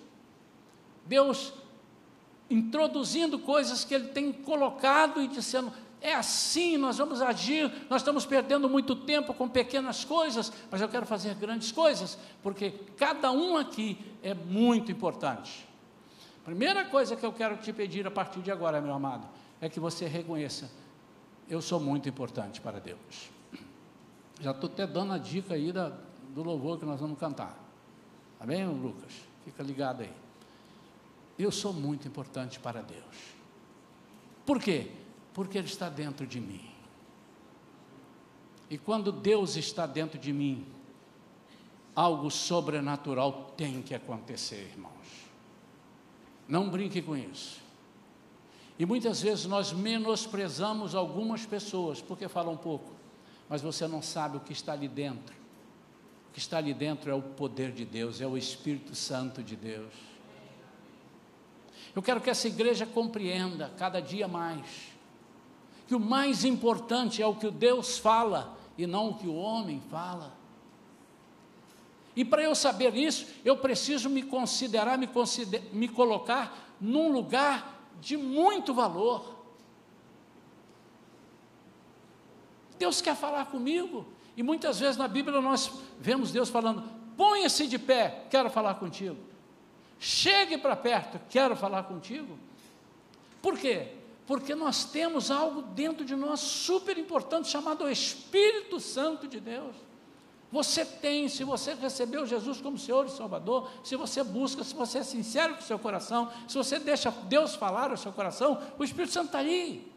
Deus 1.06 1.54
introduzindo 2.54 3.40
coisas 3.40 3.84
que 3.84 3.94
Ele 3.94 4.10
tem 4.10 4.32
colocado 4.32 5.22
e 5.22 5.28
dizendo: 5.28 5.72
é 6.00 6.14
assim, 6.14 6.78
nós 6.78 6.98
vamos 6.98 7.22
agir, 7.22 7.72
nós 7.90 8.02
estamos 8.02 8.26
perdendo 8.26 8.70
muito 8.70 8.96
tempo 8.96 9.34
com 9.34 9.48
pequenas 9.48 10.04
coisas, 10.04 10.52
mas 10.70 10.82
eu 10.82 10.90
quero 10.90 11.06
fazer 11.06 11.34
grandes 11.36 11.72
coisas, 11.72 12.18
porque 12.42 12.72
cada 12.98 13.32
um 13.32 13.58
aqui 13.58 13.98
é 14.22 14.34
muito 14.34 14.92
importante. 14.92 15.68
Primeira 16.44 16.84
coisa 16.86 17.16
que 17.16 17.26
eu 17.26 17.32
quero 17.32 17.56
te 17.58 17.72
pedir 17.72 18.06
a 18.06 18.12
partir 18.12 18.42
de 18.42 18.52
agora, 18.52 18.82
meu 18.82 18.94
amado, 18.94 19.28
é 19.62 19.70
que 19.70 19.80
você 19.80 20.06
reconheça: 20.06 20.70
eu 21.50 21.62
sou 21.62 21.80
muito 21.80 22.08
importante 22.08 22.62
para 22.62 22.80
Deus. 22.80 23.32
Já 24.42 24.52
estou 24.52 24.70
até 24.70 24.86
dando 24.86 25.14
a 25.14 25.18
dica 25.18 25.54
aí 25.54 25.72
da, 25.72 25.92
do 26.34 26.44
louvor 26.44 26.78
que 26.78 26.86
nós 26.86 27.00
vamos 27.00 27.18
cantar. 27.18 27.58
Tá 28.38 28.46
bem, 28.46 28.66
Lucas? 28.68 29.14
Fica 29.46 29.64
ligado 29.64 30.02
aí. 30.02 30.12
Eu 31.38 31.52
sou 31.52 31.74
muito 31.74 32.08
importante 32.08 32.60
para 32.60 32.82
Deus. 32.82 33.34
Por 34.46 34.62
quê? 34.62 34.92
Porque 35.34 35.58
Ele 35.58 35.68
está 35.68 35.90
dentro 35.90 36.28
de 36.28 36.40
mim. 36.40 36.70
E 38.70 38.78
quando 38.78 39.12
Deus 39.12 39.56
está 39.56 39.86
dentro 39.86 40.20
de 40.20 40.32
mim, 40.32 40.66
algo 41.96 42.30
sobrenatural 42.30 43.54
tem 43.56 43.82
que 43.82 43.94
acontecer, 43.94 44.72
irmãos. 44.74 44.94
Não 46.48 46.70
brinque 46.70 47.02
com 47.02 47.16
isso. 47.16 47.62
E 48.78 48.86
muitas 48.86 49.22
vezes 49.22 49.46
nós 49.46 49.72
menosprezamos 49.72 50.96
algumas 50.96 51.46
pessoas 51.46 52.02
porque 52.02 52.28
falam 52.28 52.58
pouco, 52.58 52.92
mas 53.48 53.62
você 53.62 53.88
não 53.88 54.02
sabe 54.02 54.38
o 54.38 54.40
que 54.40 54.54
está 54.54 54.74
ali 54.74 54.88
dentro. 54.88 55.36
O 56.30 56.34
que 56.34 56.40
está 56.40 56.58
ali 56.58 56.74
dentro 56.74 57.12
é 57.12 57.14
o 57.14 57.22
poder 57.22 57.72
de 57.72 57.86
Deus, 57.86 58.20
é 58.20 58.28
o 58.28 58.36
Espírito 58.36 58.96
Santo 58.96 59.44
de 59.44 59.56
Deus. 59.56 59.94
Eu 61.96 62.02
quero 62.02 62.22
que 62.22 62.30
essa 62.30 62.48
igreja 62.48 62.86
compreenda 62.86 63.72
cada 63.78 64.02
dia 64.02 64.28
mais 64.28 64.94
que 65.88 65.96
o 65.96 66.00
mais 66.00 66.44
importante 66.44 67.22
é 67.22 67.28
o 67.28 67.36
que 67.36 67.50
Deus 67.52 67.98
fala 67.98 68.58
e 68.78 68.88
não 68.88 69.10
o 69.10 69.14
que 69.16 69.28
o 69.28 69.36
homem 69.36 69.82
fala. 69.92 70.34
E 72.16 72.24
para 72.24 72.42
eu 72.42 72.56
saber 72.56 72.96
isso, 72.96 73.28
eu 73.44 73.58
preciso 73.58 74.10
me 74.10 74.24
considerar, 74.24 74.98
me, 74.98 75.08
consider, 75.08 75.70
me 75.74 75.88
colocar 75.88 76.76
num 76.80 77.12
lugar 77.12 77.88
de 78.00 78.16
muito 78.18 78.74
valor. 78.74 79.36
Deus 82.78 83.02
quer 83.02 83.16
falar 83.16 83.46
comigo, 83.46 84.06
e 84.36 84.44
muitas 84.44 84.80
vezes 84.80 84.98
na 84.98 85.08
Bíblia 85.08 85.42
nós 85.42 85.72
vemos 86.00 86.32
Deus 86.32 86.50
falando: 86.50 86.84
ponha-se 87.18 87.68
de 87.68 87.80
pé, 87.80 88.26
quero 88.30 88.50
falar 88.50 88.76
contigo. 88.76 89.18
Chegue 90.00 90.58
para 90.58 90.76
perto, 90.76 91.20
quero 91.30 91.56
falar 91.56 91.84
contigo. 91.84 92.38
Por 93.42 93.58
quê? 93.58 93.90
Porque 94.26 94.56
nós 94.56 94.86
temos 94.86 95.30
algo 95.30 95.62
dentro 95.62 96.06
de 96.06 96.16
nós 96.16 96.40
super 96.40 96.98
importante 96.98 97.50
chamado 97.50 97.90
Espírito 97.90 98.80
Santo 98.80 99.28
de 99.28 99.40
Deus. 99.40 99.76
Você 100.52 100.86
tem, 100.86 101.28
se 101.28 101.44
você 101.44 101.74
recebeu 101.74 102.28
Jesus 102.28 102.62
como 102.62 102.78
Senhor 102.78 103.08
e 103.08 103.10
Salvador, 103.10 103.70
se 103.84 103.96
você 103.96 104.24
busca, 104.24 104.64
se 104.64 104.76
você 104.76 105.00
é 105.00 105.04
sincero 105.04 105.56
com 105.56 105.62
o 105.62 105.64
seu 105.64 105.80
coração, 105.80 106.32
se 106.48 106.56
você 106.56 106.78
deixa 106.78 107.10
Deus 107.10 107.56
falar 107.56 107.90
ao 107.90 107.98
seu 107.98 108.12
coração, 108.12 108.62
o 108.78 108.84
Espírito 108.84 109.14
Santo 109.14 109.28
está 109.28 109.40
ali. 109.40 109.93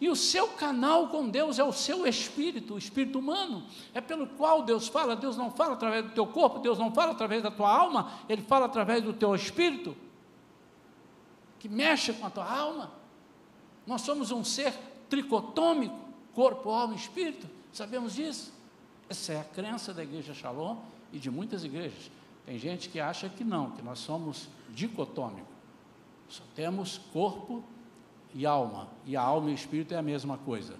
E 0.00 0.08
o 0.08 0.14
seu 0.14 0.48
canal 0.48 1.08
com 1.08 1.28
Deus 1.28 1.58
é 1.58 1.64
o 1.64 1.72
seu 1.72 2.06
espírito, 2.06 2.74
o 2.74 2.78
espírito 2.78 3.18
humano, 3.18 3.64
é 3.92 4.00
pelo 4.00 4.26
qual 4.26 4.62
Deus 4.62 4.86
fala. 4.86 5.16
Deus 5.16 5.36
não 5.36 5.50
fala 5.50 5.74
através 5.74 6.04
do 6.04 6.12
teu 6.12 6.26
corpo, 6.26 6.60
Deus 6.60 6.78
não 6.78 6.92
fala 6.92 7.12
através 7.12 7.42
da 7.42 7.50
tua 7.50 7.68
alma, 7.68 8.12
Ele 8.28 8.42
fala 8.42 8.66
através 8.66 9.02
do 9.02 9.12
teu 9.12 9.34
espírito 9.34 9.96
que 11.58 11.68
mexe 11.68 12.12
com 12.12 12.26
a 12.26 12.30
tua 12.30 12.50
alma. 12.50 12.92
Nós 13.86 14.02
somos 14.02 14.30
um 14.30 14.44
ser 14.44 14.72
tricotômico, 15.08 15.98
corpo, 16.34 16.70
alma 16.70 16.94
e 16.94 16.96
espírito. 16.96 17.48
Sabemos 17.72 18.14
disso? 18.14 18.52
Essa 19.08 19.32
é 19.32 19.40
a 19.40 19.44
crença 19.44 19.92
da 19.92 20.02
igreja 20.02 20.34
Shalom 20.34 20.76
e 21.12 21.18
de 21.18 21.30
muitas 21.30 21.64
igrejas. 21.64 22.10
Tem 22.46 22.58
gente 22.58 22.88
que 22.88 23.00
acha 23.00 23.28
que 23.28 23.42
não, 23.42 23.72
que 23.72 23.82
nós 23.82 23.98
somos 23.98 24.48
dicotômicos. 24.70 25.58
Só 26.28 26.42
temos 26.54 26.98
corpo 27.12 27.64
e 28.34 28.44
alma, 28.46 28.88
e 29.04 29.16
a 29.16 29.22
alma 29.22 29.48
e 29.50 29.52
o 29.52 29.54
espírito 29.54 29.94
é 29.94 29.98
a 29.98 30.02
mesma 30.02 30.38
coisa. 30.38 30.74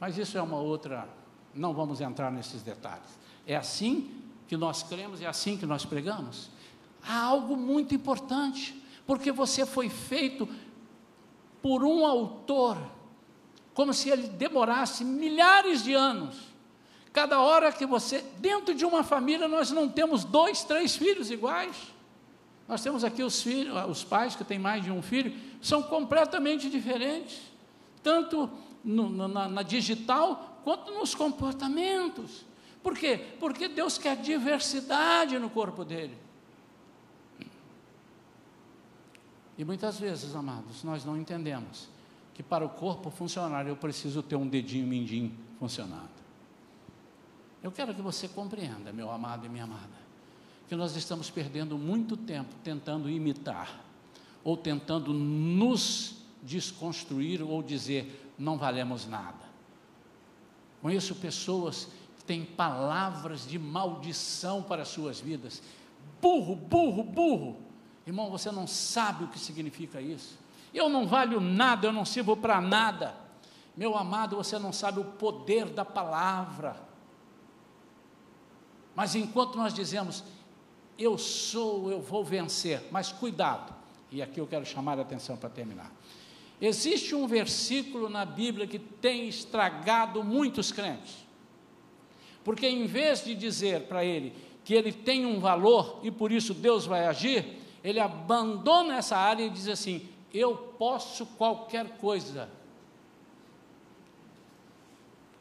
Mas 0.00 0.16
isso 0.16 0.38
é 0.38 0.42
uma 0.42 0.58
outra, 0.58 1.08
não 1.54 1.74
vamos 1.74 2.00
entrar 2.00 2.30
nesses 2.30 2.62
detalhes. 2.62 3.18
É 3.46 3.56
assim 3.56 4.10
que 4.46 4.56
nós 4.56 4.82
cremos, 4.82 5.20
é 5.20 5.26
assim 5.26 5.56
que 5.56 5.66
nós 5.66 5.84
pregamos. 5.84 6.50
Há 7.06 7.20
algo 7.20 7.56
muito 7.56 7.94
importante 7.94 8.82
porque 9.06 9.32
você 9.32 9.64
foi 9.64 9.88
feito 9.88 10.48
por 11.62 11.82
um 11.82 12.04
autor, 12.06 12.78
como 13.74 13.92
se 13.94 14.10
ele 14.10 14.28
demorasse 14.28 15.04
milhares 15.04 15.82
de 15.82 15.94
anos. 15.94 16.48
cada 17.12 17.40
hora 17.40 17.72
que 17.72 17.84
você, 17.84 18.24
dentro 18.38 18.74
de 18.74 18.84
uma 18.84 19.02
família, 19.02 19.48
nós 19.48 19.72
não 19.72 19.88
temos 19.88 20.22
dois, 20.22 20.62
três 20.62 20.94
filhos 20.94 21.30
iguais. 21.32 21.74
Nós 22.68 22.82
temos 22.82 23.02
aqui 23.02 23.22
os 23.22 23.42
filhos, 23.42 23.74
os 23.88 24.04
pais 24.04 24.36
que 24.36 24.44
têm 24.44 24.58
mais 24.58 24.84
de 24.84 24.92
um 24.92 25.00
filho, 25.00 25.34
são 25.62 25.82
completamente 25.82 26.68
diferentes, 26.68 27.40
tanto 28.02 28.50
no, 28.84 29.26
na, 29.26 29.48
na 29.48 29.62
digital 29.62 30.60
quanto 30.62 30.92
nos 30.92 31.14
comportamentos. 31.14 32.44
Por 32.82 32.96
quê? 32.96 33.18
Porque 33.40 33.68
Deus 33.68 33.96
quer 33.96 34.16
diversidade 34.16 35.38
no 35.38 35.48
corpo 35.48 35.84
dele. 35.84 36.16
E 39.56 39.64
muitas 39.64 39.98
vezes, 39.98 40.36
amados, 40.36 40.84
nós 40.84 41.04
não 41.04 41.16
entendemos 41.16 41.88
que 42.34 42.42
para 42.42 42.64
o 42.64 42.68
corpo 42.68 43.10
funcionar 43.10 43.66
eu 43.66 43.76
preciso 43.76 44.22
ter 44.22 44.36
um 44.36 44.46
dedinho 44.46 44.86
mindinho 44.86 45.36
funcionando. 45.58 46.18
Eu 47.60 47.72
quero 47.72 47.92
que 47.92 48.00
você 48.00 48.28
compreenda, 48.28 48.92
meu 48.92 49.10
amado 49.10 49.44
e 49.46 49.48
minha 49.48 49.64
amada, 49.64 49.97
que 50.68 50.76
nós 50.76 50.94
estamos 50.96 51.30
perdendo 51.30 51.78
muito 51.78 52.16
tempo 52.16 52.54
tentando 52.62 53.08
imitar, 53.08 53.82
ou 54.44 54.56
tentando 54.56 55.12
nos 55.12 56.16
desconstruir 56.42 57.42
ou 57.42 57.62
dizer 57.62 58.32
não 58.38 58.56
valemos 58.56 59.06
nada. 59.06 59.48
Conheço 60.80 61.14
pessoas 61.16 61.88
que 62.18 62.24
têm 62.24 62.44
palavras 62.44 63.46
de 63.46 63.58
maldição 63.58 64.62
para 64.62 64.82
as 64.82 64.88
suas 64.88 65.18
vidas. 65.18 65.60
Burro, 66.22 66.54
burro, 66.54 67.02
burro. 67.02 67.56
Irmão, 68.06 68.30
você 68.30 68.50
não 68.50 68.66
sabe 68.66 69.24
o 69.24 69.28
que 69.28 69.38
significa 69.38 70.00
isso. 70.00 70.38
Eu 70.72 70.88
não 70.88 71.06
valho 71.06 71.40
nada, 71.40 71.88
eu 71.88 71.92
não 71.92 72.04
sirvo 72.04 72.36
para 72.36 72.60
nada. 72.60 73.14
Meu 73.76 73.96
amado, 73.96 74.36
você 74.36 74.58
não 74.58 74.72
sabe 74.72 75.00
o 75.00 75.04
poder 75.04 75.66
da 75.66 75.84
palavra. 75.84 76.76
Mas 78.94 79.14
enquanto 79.14 79.56
nós 79.56 79.72
dizemos, 79.72 80.24
eu 80.98 81.16
sou, 81.16 81.90
eu 81.90 82.00
vou 82.00 82.24
vencer, 82.24 82.82
mas 82.90 83.12
cuidado, 83.12 83.72
e 84.10 84.20
aqui 84.20 84.40
eu 84.40 84.46
quero 84.46 84.66
chamar 84.66 84.98
a 84.98 85.02
atenção 85.02 85.36
para 85.36 85.48
terminar. 85.48 85.92
Existe 86.60 87.14
um 87.14 87.26
versículo 87.26 88.08
na 88.08 88.24
Bíblia 88.24 88.66
que 88.66 88.78
tem 88.78 89.28
estragado 89.28 90.24
muitos 90.24 90.72
crentes, 90.72 91.16
porque 92.42 92.66
em 92.66 92.86
vez 92.86 93.24
de 93.24 93.34
dizer 93.34 93.82
para 93.82 94.04
ele 94.04 94.32
que 94.64 94.74
ele 94.74 94.92
tem 94.92 95.24
um 95.24 95.38
valor 95.38 96.00
e 96.02 96.10
por 96.10 96.32
isso 96.32 96.52
Deus 96.52 96.84
vai 96.84 97.06
agir, 97.06 97.58
ele 97.82 98.00
abandona 98.00 98.96
essa 98.96 99.16
área 99.16 99.44
e 99.44 99.50
diz 99.50 99.68
assim: 99.68 100.08
Eu 100.34 100.56
posso 100.56 101.24
qualquer 101.24 101.96
coisa. 101.98 102.50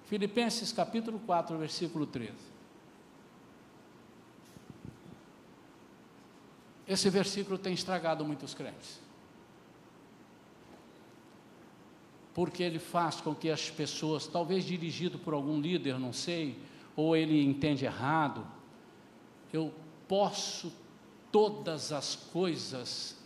Filipenses 0.06 0.72
capítulo 0.72 1.20
4, 1.26 1.58
versículo 1.58 2.06
13. 2.06 2.57
Esse 6.88 7.10
versículo 7.10 7.58
tem 7.58 7.74
estragado 7.74 8.24
muitos 8.24 8.54
crentes. 8.54 9.00
Porque 12.34 12.64
ele 12.64 12.80
faz 12.80 13.20
com 13.20 13.36
que 13.36 13.50
as 13.50 13.70
pessoas, 13.70 14.28
talvez 14.28 14.64
dirigido 14.64 15.20
por 15.20 15.34
algum 15.34 15.60
líder, 15.60 16.00
não 16.00 16.14
sei, 16.14 16.58
ou 16.96 17.16
ele 17.16 17.44
entende 17.44 17.84
errado, 17.84 18.46
eu 19.52 19.74
posso 20.08 20.72
todas 21.32 21.92
as 21.92 22.16
coisas 22.16 23.18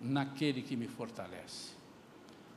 naquele 0.00 0.62
que 0.62 0.76
me 0.76 0.86
fortalece. 0.86 1.70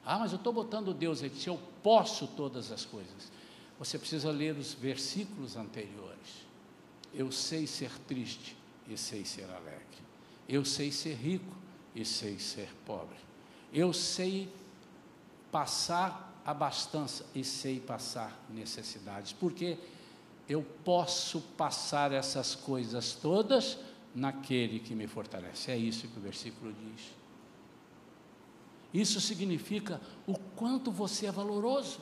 Ah, 0.05 0.19
mas 0.19 0.31
eu 0.31 0.37
estou 0.37 0.53
botando 0.53 0.93
Deus 0.93 1.19
se 1.19 1.47
eu 1.47 1.59
posso 1.81 2.27
todas 2.27 2.71
as 2.71 2.85
coisas. 2.85 3.31
Você 3.79 3.97
precisa 3.97 4.29
ler 4.29 4.55
os 4.55 4.73
versículos 4.73 5.55
anteriores. 5.55 6.43
Eu 7.13 7.31
sei 7.31 7.65
ser 7.65 7.91
triste 8.07 8.55
e 8.87 8.97
sei 8.97 9.25
ser 9.25 9.45
alegre. 9.45 10.03
Eu 10.47 10.65
sei 10.65 10.91
ser 10.91 11.15
rico 11.15 11.55
e 11.95 12.03
sei 12.03 12.39
ser 12.39 12.69
pobre. 12.85 13.17
Eu 13.71 13.93
sei 13.93 14.51
passar 15.51 16.41
abastança 16.45 17.25
e 17.33 17.43
sei 17.43 17.79
passar 17.79 18.37
necessidades, 18.49 19.31
porque 19.31 19.77
eu 20.47 20.61
posso 20.83 21.39
passar 21.55 22.11
essas 22.11 22.53
coisas 22.53 23.13
todas 23.13 23.77
naquele 24.13 24.79
que 24.79 24.93
me 24.93 25.07
fortalece. 25.07 25.71
É 25.71 25.77
isso 25.77 26.07
que 26.07 26.17
o 26.17 26.21
versículo 26.21 26.73
diz. 26.73 27.13
Isso 28.93 29.19
significa 29.19 29.99
o 30.27 30.37
quanto 30.37 30.91
você 30.91 31.25
é 31.25 31.31
valoroso. 31.31 31.99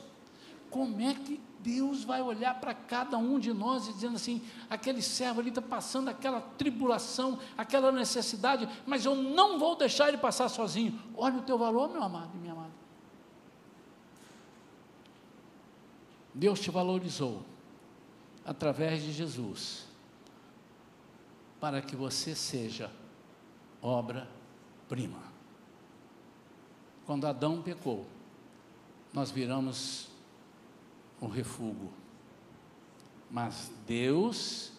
Como 0.72 0.98
é 1.02 1.12
que 1.12 1.38
Deus 1.60 2.02
vai 2.02 2.22
olhar 2.22 2.58
para 2.58 2.72
cada 2.72 3.18
um 3.18 3.38
de 3.38 3.52
nós 3.52 3.86
e 3.86 3.92
dizendo 3.92 4.16
assim: 4.16 4.42
aquele 4.70 5.02
servo 5.02 5.40
ali 5.40 5.50
está 5.50 5.60
passando 5.60 6.08
aquela 6.08 6.40
tribulação, 6.40 7.38
aquela 7.56 7.92
necessidade, 7.92 8.66
mas 8.86 9.04
eu 9.04 9.14
não 9.14 9.58
vou 9.58 9.76
deixar 9.76 10.08
ele 10.08 10.16
passar 10.16 10.48
sozinho. 10.48 10.98
Olha 11.14 11.38
o 11.38 11.42
teu 11.42 11.58
valor, 11.58 11.90
meu 11.90 12.02
amado 12.02 12.30
e 12.34 12.38
minha 12.38 12.54
amada. 12.54 12.72
Deus 16.34 16.58
te 16.58 16.70
valorizou 16.70 17.44
através 18.42 19.02
de 19.02 19.12
Jesus, 19.12 19.86
para 21.60 21.82
que 21.82 21.94
você 21.94 22.34
seja 22.34 22.90
obra-prima. 23.82 25.20
Quando 27.04 27.26
Adão 27.26 27.60
pecou, 27.60 28.06
nós 29.12 29.30
viramos 29.30 30.11
um 31.22 31.28
refúgio. 31.28 31.90
Mas 33.30 33.72
Deus 33.86 34.72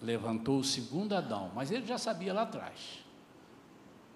levantou 0.00 0.58
o 0.58 0.64
segundo 0.64 1.14
Adão, 1.14 1.52
mas 1.54 1.70
ele 1.70 1.86
já 1.86 1.98
sabia 1.98 2.32
lá 2.32 2.42
atrás 2.42 3.04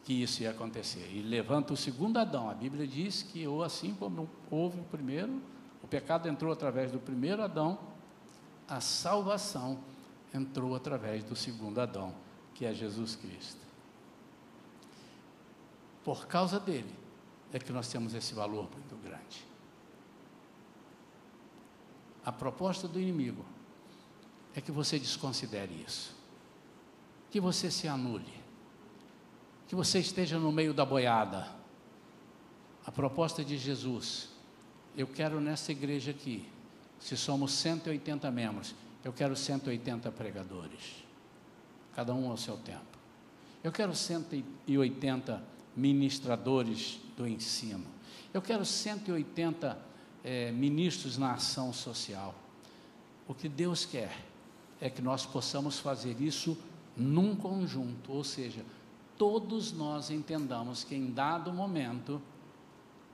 que 0.03 0.23
isso 0.23 0.43
ia 0.43 0.51
acontecer. 0.51 1.07
E 1.12 1.21
levanta 1.21 1.75
o 1.75 1.77
segundo 1.77 2.16
Adão. 2.16 2.49
A 2.49 2.55
Bíblia 2.55 2.87
diz 2.87 3.23
que 3.23 3.47
ou 3.47 3.62
assim 3.62 3.95
como 3.95 4.29
houve 4.51 4.81
o 4.81 4.85
primeiro, 4.85 5.41
o 5.83 5.87
pecado 5.87 6.27
entrou 6.29 6.51
através 6.51 6.91
do 6.91 6.99
primeiro 6.99 7.43
Adão, 7.43 7.79
a 8.66 8.81
salvação 8.81 9.79
entrou 10.33 10.75
através 10.75 11.23
do 11.25 11.37
segundo 11.37 11.79
Adão, 11.79 12.14
que 12.55 12.64
é 12.64 12.75
Jesus 12.75 13.16
Cristo. 13.16 13.61
Por 16.03 16.27
causa 16.27 16.59
dele 16.59 16.95
é 17.53 17.59
que 17.59 17.73
nós 17.73 17.89
temos 17.89 18.14
esse 18.14 18.35
valor 18.35 18.69
muito 18.73 18.97
grande. 18.97 19.47
A 22.29 22.33
proposta 22.33 22.87
do 22.87 23.01
inimigo 23.01 23.43
é 24.55 24.61
que 24.61 24.70
você 24.70 24.99
desconsidere 24.99 25.83
isso, 25.89 26.14
que 27.31 27.41
você 27.41 27.70
se 27.70 27.89
anule, 27.89 28.35
que 29.66 29.74
você 29.74 29.99
esteja 29.99 30.39
no 30.39 30.53
meio 30.53 30.74
da 30.74 30.85
boiada. 30.85 31.49
A 32.85 32.93
proposta 32.93 33.43
de 33.43 33.57
Jesus, 33.57 34.29
eu 34.95 35.07
quero 35.07 35.41
nessa 35.41 35.72
igreja 35.72 36.11
aqui, 36.11 36.47
se 37.01 37.16
somos 37.16 37.51
180 37.53 38.31
membros, 38.31 38.74
eu 39.03 39.11
quero 39.11 39.35
180 39.35 40.12
pregadores, 40.12 41.03
cada 41.95 42.12
um 42.12 42.31
ao 42.31 42.37
seu 42.37 42.59
tempo. 42.59 42.99
Eu 43.64 43.72
quero 43.72 43.95
180 43.95 45.43
ministradores 45.74 47.01
do 47.16 47.26
ensino. 47.26 47.87
Eu 48.35 48.43
quero 48.43 48.66
180 48.66 49.89
é, 50.25 50.51
ministros 50.51 51.16
na 51.16 51.35
ação 51.35 51.73
social. 51.73 52.35
O 53.27 53.35
que 53.35 53.49
Deus 53.49 53.85
quer 53.85 54.16
é 54.81 54.89
que 54.89 55.03
nós 55.03 55.27
possamos 55.27 55.79
fazer 55.79 56.21
isso 56.21 56.57
num 56.97 57.37
conjunto, 57.37 58.12
ou 58.12 58.25
seja, 58.25 58.64
todos 59.16 59.73
nós 59.73 60.11
entendamos 60.11 60.85
que 60.85 60.95
em 60.95 61.11
dado 61.11 61.53
momento, 61.53 62.21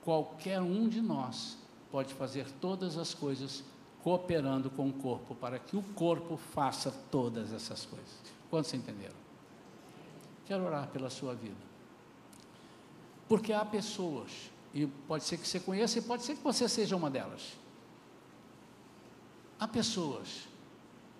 qualquer 0.03 0.61
um 0.61 0.87
de 0.87 1.01
nós 1.01 1.57
pode 1.91 2.13
fazer 2.13 2.49
todas 2.61 2.97
as 2.97 3.13
coisas 3.13 3.63
cooperando 4.03 4.69
com 4.69 4.87
o 4.87 4.93
corpo, 4.93 5.33
para 5.33 5.57
que 5.57 5.75
o 5.75 5.81
corpo 5.81 6.37
faça 6.37 6.91
todas 7.09 7.51
essas 7.51 7.85
coisas. 7.85 8.13
Quantos 8.49 8.73
entenderam? 8.73 9.15
Quero 10.45 10.63
orar 10.63 10.87
pela 10.89 11.09
sua 11.09 11.33
vida. 11.33 11.55
Porque 13.27 13.51
há 13.51 13.65
pessoas 13.65 14.51
e 14.75 14.85
pode 14.85 15.23
ser 15.23 15.37
que 15.37 15.47
você 15.47 15.57
conheça 15.57 15.97
e 15.99 16.01
pode 16.01 16.23
ser 16.23 16.35
que 16.35 16.43
você 16.43 16.67
seja 16.67 16.97
uma 16.97 17.09
delas. 17.09 17.53
Há 19.57 19.65
pessoas 19.65 20.49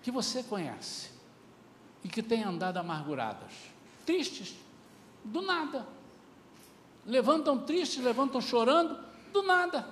que 0.04 0.12
você 0.12 0.44
conhece 0.44 1.10
e 2.04 2.10
que 2.10 2.22
têm 2.22 2.44
andado 2.44 2.76
amarguradas, 2.78 3.54
tristes, 4.06 4.56
do 5.24 5.42
nada. 5.42 5.88
Levantam 7.06 7.58
tristes, 7.60 8.04
levantam 8.04 8.42
chorando, 8.42 9.00
do 9.32 9.42
nada. 9.42 9.88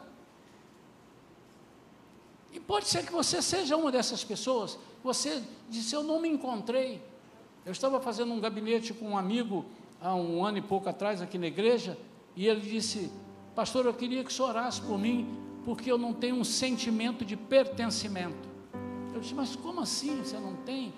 E 2.51 2.59
pode 2.59 2.89
ser 2.89 3.05
que 3.05 3.13
você 3.13 3.41
seja 3.41 3.77
uma 3.77 3.93
dessas 3.93 4.25
pessoas. 4.25 4.77
Você 5.01 5.41
disse: 5.69 5.95
Eu 5.95 6.03
não 6.03 6.19
me 6.19 6.27
encontrei. 6.27 7.01
Eu 7.65 7.71
estava 7.71 8.01
fazendo 8.01 8.33
um 8.33 8.41
gabinete 8.41 8.93
com 8.93 9.11
um 9.11 9.17
amigo 9.17 9.65
há 10.01 10.13
um 10.13 10.43
ano 10.43 10.57
e 10.57 10.61
pouco 10.61 10.89
atrás 10.89 11.21
aqui 11.21 11.37
na 11.37 11.47
igreja, 11.47 11.97
e 12.35 12.45
ele 12.45 12.59
disse: 12.59 13.09
Pastor, 13.55 13.85
eu 13.85 13.93
queria 13.93 14.23
que 14.23 14.31
o 14.31 14.33
senhor 14.33 14.49
orasse 14.49 14.81
por 14.81 14.97
mim, 14.97 15.37
porque 15.63 15.91
eu 15.91 15.97
não 15.97 16.13
tenho 16.13 16.35
um 16.35 16.43
sentimento 16.43 17.23
de 17.23 17.37
pertencimento. 17.37 18.49
Eu 19.13 19.19
disse, 19.19 19.33
mas 19.33 19.55
como 19.55 19.79
assim 19.81 20.17
você 20.17 20.37
não 20.37 20.55
tem? 20.65 20.93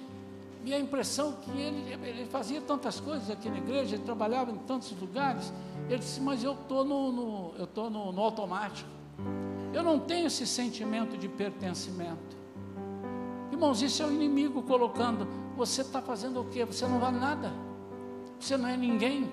E 0.64 0.74
a 0.74 0.80
impressão 0.80 1.34
que 1.34 1.52
ele, 1.52 1.94
ele 2.08 2.26
fazia 2.26 2.60
tantas 2.60 3.00
coisas 3.00 3.30
aqui 3.30 3.50
na 3.50 3.58
igreja, 3.58 3.96
ele 3.96 4.04
trabalhava 4.04 4.52
em 4.52 4.58
tantos 4.58 4.92
lugares. 5.00 5.54
Ele 5.88 6.00
disse, 6.00 6.20
mas 6.20 6.44
eu 6.44 6.54
estou 6.54 6.84
no, 6.84 7.12
no, 7.12 7.54
eu 7.58 7.68
tô 7.68 7.90
no, 7.90 8.12
no 8.12 8.22
automático. 8.22 8.90
Eu 9.72 9.84
não 9.84 10.00
tenho 10.00 10.26
esse 10.26 10.48
sentimento 10.48 11.18
de 11.18 11.28
pertencimento. 11.28 12.36
Irmãos, 13.52 13.82
isso 13.82 14.02
é 14.02 14.06
o 14.06 14.12
inimigo 14.12 14.64
colocando. 14.64 15.28
Você 15.56 15.82
está 15.82 16.02
fazendo 16.02 16.42
o 16.42 16.46
quê? 16.46 16.66
Você 16.66 16.88
não 16.88 17.00
vale 17.00 17.20
nada. 17.20 17.54
Você 18.40 18.58
não 18.58 18.68
é 18.68 18.76
ninguém. 18.76 19.30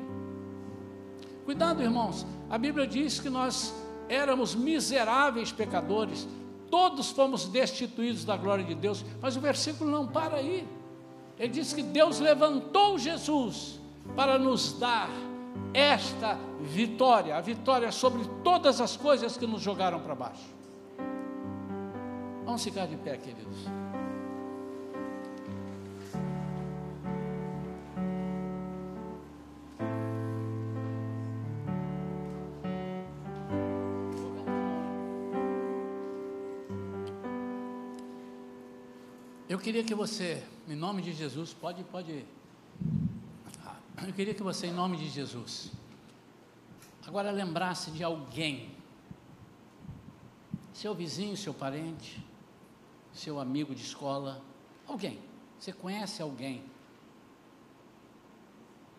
Cuidado, 1.45 1.83
irmãos. 1.83 2.27
A 2.49 2.57
Bíblia 2.57 2.87
diz 2.87 3.19
que 3.21 3.29
nós 3.29 3.75
éramos 4.09 4.55
miseráveis 4.55 5.51
pecadores. 5.51 6.29
Todos 6.71 7.11
fomos 7.11 7.47
destituídos 7.47 8.25
da 8.25 8.37
glória 8.37 8.65
de 8.65 8.75
Deus. 8.75 9.05
Mas 9.21 9.37
o 9.37 9.41
versículo 9.41 9.91
não 9.91 10.07
para 10.07 10.37
aí. 10.37 10.67
Ele 11.39 11.49
diz 11.49 11.73
que 11.73 11.83
Deus 11.83 12.21
levantou 12.21 12.99
Jesus 12.99 13.81
para 14.15 14.39
nos 14.39 14.75
dar 14.79 15.11
esta 15.75 16.39
vitória, 16.61 17.37
a 17.37 17.41
vitória 17.41 17.91
sobre 17.91 18.23
todas 18.45 18.81
as 18.81 18.97
coisas 18.97 19.37
que 19.37 19.47
nos 19.47 19.61
jogaram 19.61 20.01
para 20.01 20.15
baixo. 20.15 20.53
Vamos 22.45 22.63
ficar 22.63 22.87
de 22.87 22.97
pé, 22.97 23.17
queridos. 23.17 23.67
Queria 39.63 39.85
que 39.85 39.95
você, 39.95 40.43
em 40.69 40.75
nome 40.75 41.03
de 41.03 41.13
Jesus, 41.13 41.55
pode, 41.55 41.85
pode. 41.85 42.27
Eu 44.05 44.13
queria 44.13 44.35
que 44.35 44.43
você, 44.43 44.67
em 44.67 44.73
nome 44.73 44.97
de 44.97 45.09
Jesus, 45.09 45.71
agora 47.07 47.31
lembrasse 47.31 47.93
de 47.93 48.03
alguém, 48.03 48.75
seu 50.75 50.93
vizinho, 50.97 51.37
seu 51.37 51.55
parente, 51.55 52.21
seu 53.15 53.39
amigo 53.39 53.73
de 53.73 53.83
escola, 53.83 54.43
alguém. 54.85 55.21
Você 55.61 55.73
conhece 55.73 56.21
alguém 56.21 56.65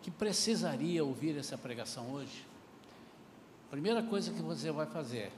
que 0.02 0.10
precisaria 0.10 1.04
ouvir 1.04 1.38
essa 1.38 1.58
pregação 1.58 2.14
hoje? 2.14 2.48
Primeira 3.70 4.02
coisa 4.02 4.32
que 4.32 4.42
você 4.42 4.72
vai 4.72 4.86
fazer. 4.86 5.30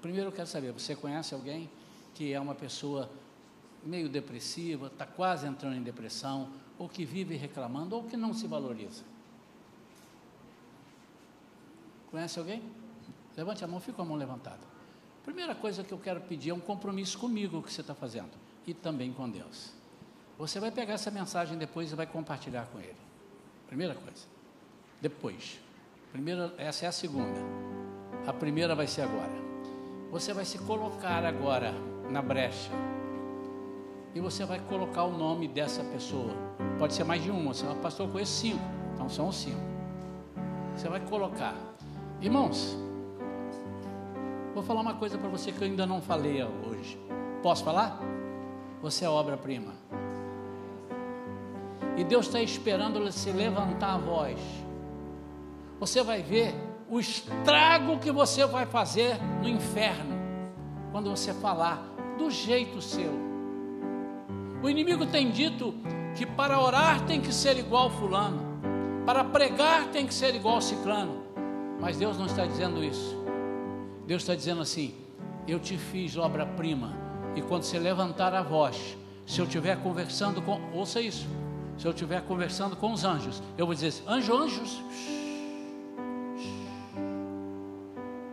Primeiro 0.00 0.30
eu 0.30 0.32
quero 0.32 0.48
saber, 0.48 0.72
você 0.72 0.96
conhece 0.96 1.34
alguém 1.34 1.70
que 2.14 2.32
é 2.32 2.40
uma 2.40 2.54
pessoa 2.54 3.08
meio 3.84 4.08
depressiva, 4.08 4.86
está 4.86 5.06
quase 5.06 5.46
entrando 5.46 5.76
em 5.76 5.82
depressão, 5.82 6.50
ou 6.78 6.88
que 6.88 7.04
vive 7.04 7.36
reclamando, 7.36 7.96
ou 7.96 8.04
que 8.04 8.16
não 8.16 8.32
se 8.32 8.46
valoriza. 8.46 9.02
Conhece 12.10 12.38
alguém? 12.38 12.62
Levante 13.36 13.64
a 13.64 13.66
mão, 13.66 13.80
fica 13.80 13.94
com 13.94 14.02
a 14.02 14.04
mão 14.04 14.16
levantada. 14.16 14.60
Primeira 15.24 15.54
coisa 15.54 15.82
que 15.82 15.92
eu 15.92 15.98
quero 15.98 16.20
pedir 16.20 16.50
é 16.50 16.54
um 16.54 16.60
compromisso 16.60 17.18
comigo 17.18 17.62
que 17.62 17.72
você 17.72 17.80
está 17.80 17.94
fazendo 17.94 18.30
e 18.66 18.74
também 18.74 19.12
com 19.12 19.28
Deus. 19.28 19.72
Você 20.38 20.58
vai 20.58 20.70
pegar 20.70 20.94
essa 20.94 21.10
mensagem 21.10 21.56
depois 21.56 21.92
e 21.92 21.94
vai 21.94 22.06
compartilhar 22.06 22.66
com 22.66 22.78
Ele. 22.80 22.96
Primeira 23.66 23.94
coisa. 23.94 24.26
Depois. 25.00 25.58
Primeira, 26.10 26.52
essa 26.58 26.84
é 26.84 26.88
a 26.88 26.92
segunda. 26.92 27.38
A 28.26 28.32
primeira 28.32 28.74
vai 28.74 28.86
ser 28.86 29.02
agora. 29.02 29.32
Você 30.10 30.32
vai 30.32 30.44
se 30.44 30.58
colocar 30.58 31.24
agora 31.24 31.72
na 32.10 32.20
brecha 32.20 32.70
e 34.14 34.20
você 34.20 34.44
vai 34.44 34.60
colocar 34.60 35.04
o 35.04 35.16
nome 35.16 35.48
dessa 35.48 35.82
pessoa. 35.84 36.32
Pode 36.78 36.94
ser 36.94 37.04
mais 37.04 37.22
de 37.22 37.30
uma, 37.30 37.54
você 37.54 37.64
fala, 37.64 37.76
pastor, 37.76 38.06
eu 38.06 38.12
conheço 38.12 38.32
cinco. 38.32 38.62
Então 38.94 39.08
são 39.08 39.32
cinco. 39.32 39.60
Você 40.76 40.88
vai 40.88 41.00
colocar. 41.00 41.54
Irmãos, 42.20 42.76
vou 44.54 44.62
falar 44.62 44.80
uma 44.80 44.94
coisa 44.94 45.16
para 45.16 45.28
você 45.28 45.50
que 45.50 45.62
eu 45.62 45.66
ainda 45.66 45.86
não 45.86 46.00
falei 46.00 46.42
hoje. 46.42 46.98
Posso 47.42 47.64
falar? 47.64 48.00
Você 48.82 49.04
é 49.04 49.08
obra-prima. 49.08 49.72
E 51.96 52.04
Deus 52.04 52.26
está 52.26 52.40
esperando 52.40 53.00
você 53.00 53.32
levantar 53.32 53.94
a 53.94 53.98
voz. 53.98 54.38
Você 55.78 56.02
vai 56.02 56.22
ver 56.22 56.54
o 56.88 57.00
estrago 57.00 57.98
que 57.98 58.12
você 58.12 58.44
vai 58.46 58.66
fazer 58.66 59.16
no 59.40 59.48
inferno 59.48 60.12
quando 60.90 61.10
você 61.10 61.32
falar 61.32 61.82
do 62.18 62.30
jeito 62.30 62.80
seu. 62.80 63.31
O 64.62 64.70
inimigo 64.70 65.04
tem 65.06 65.30
dito 65.30 65.74
que 66.14 66.24
para 66.24 66.60
orar 66.60 67.04
tem 67.04 67.20
que 67.20 67.34
ser 67.34 67.58
igual 67.58 67.90
fulano, 67.90 68.40
para 69.04 69.24
pregar 69.24 69.90
tem 69.90 70.06
que 70.06 70.14
ser 70.14 70.34
igual 70.36 70.60
ciclano. 70.60 71.24
Mas 71.80 71.96
Deus 71.96 72.16
não 72.16 72.26
está 72.26 72.46
dizendo 72.46 72.84
isso. 72.84 73.16
Deus 74.06 74.22
está 74.22 74.36
dizendo 74.36 74.62
assim: 74.62 74.94
eu 75.48 75.58
te 75.58 75.76
fiz 75.76 76.16
obra-prima, 76.16 76.92
e 77.34 77.42
quando 77.42 77.64
você 77.64 77.76
levantar 77.76 78.34
a 78.34 78.42
voz, 78.42 78.96
se 79.26 79.40
eu 79.40 79.46
estiver 79.46 79.82
conversando 79.82 80.40
com, 80.40 80.60
ouça 80.72 81.00
isso, 81.00 81.26
se 81.76 81.86
eu 81.86 81.90
estiver 81.90 82.22
conversando 82.22 82.76
com 82.76 82.92
os 82.92 83.04
anjos, 83.04 83.42
eu 83.58 83.66
vou 83.66 83.74
dizer 83.74 83.88
assim, 83.88 84.04
anjo, 84.06 84.36
anjos, 84.36 84.80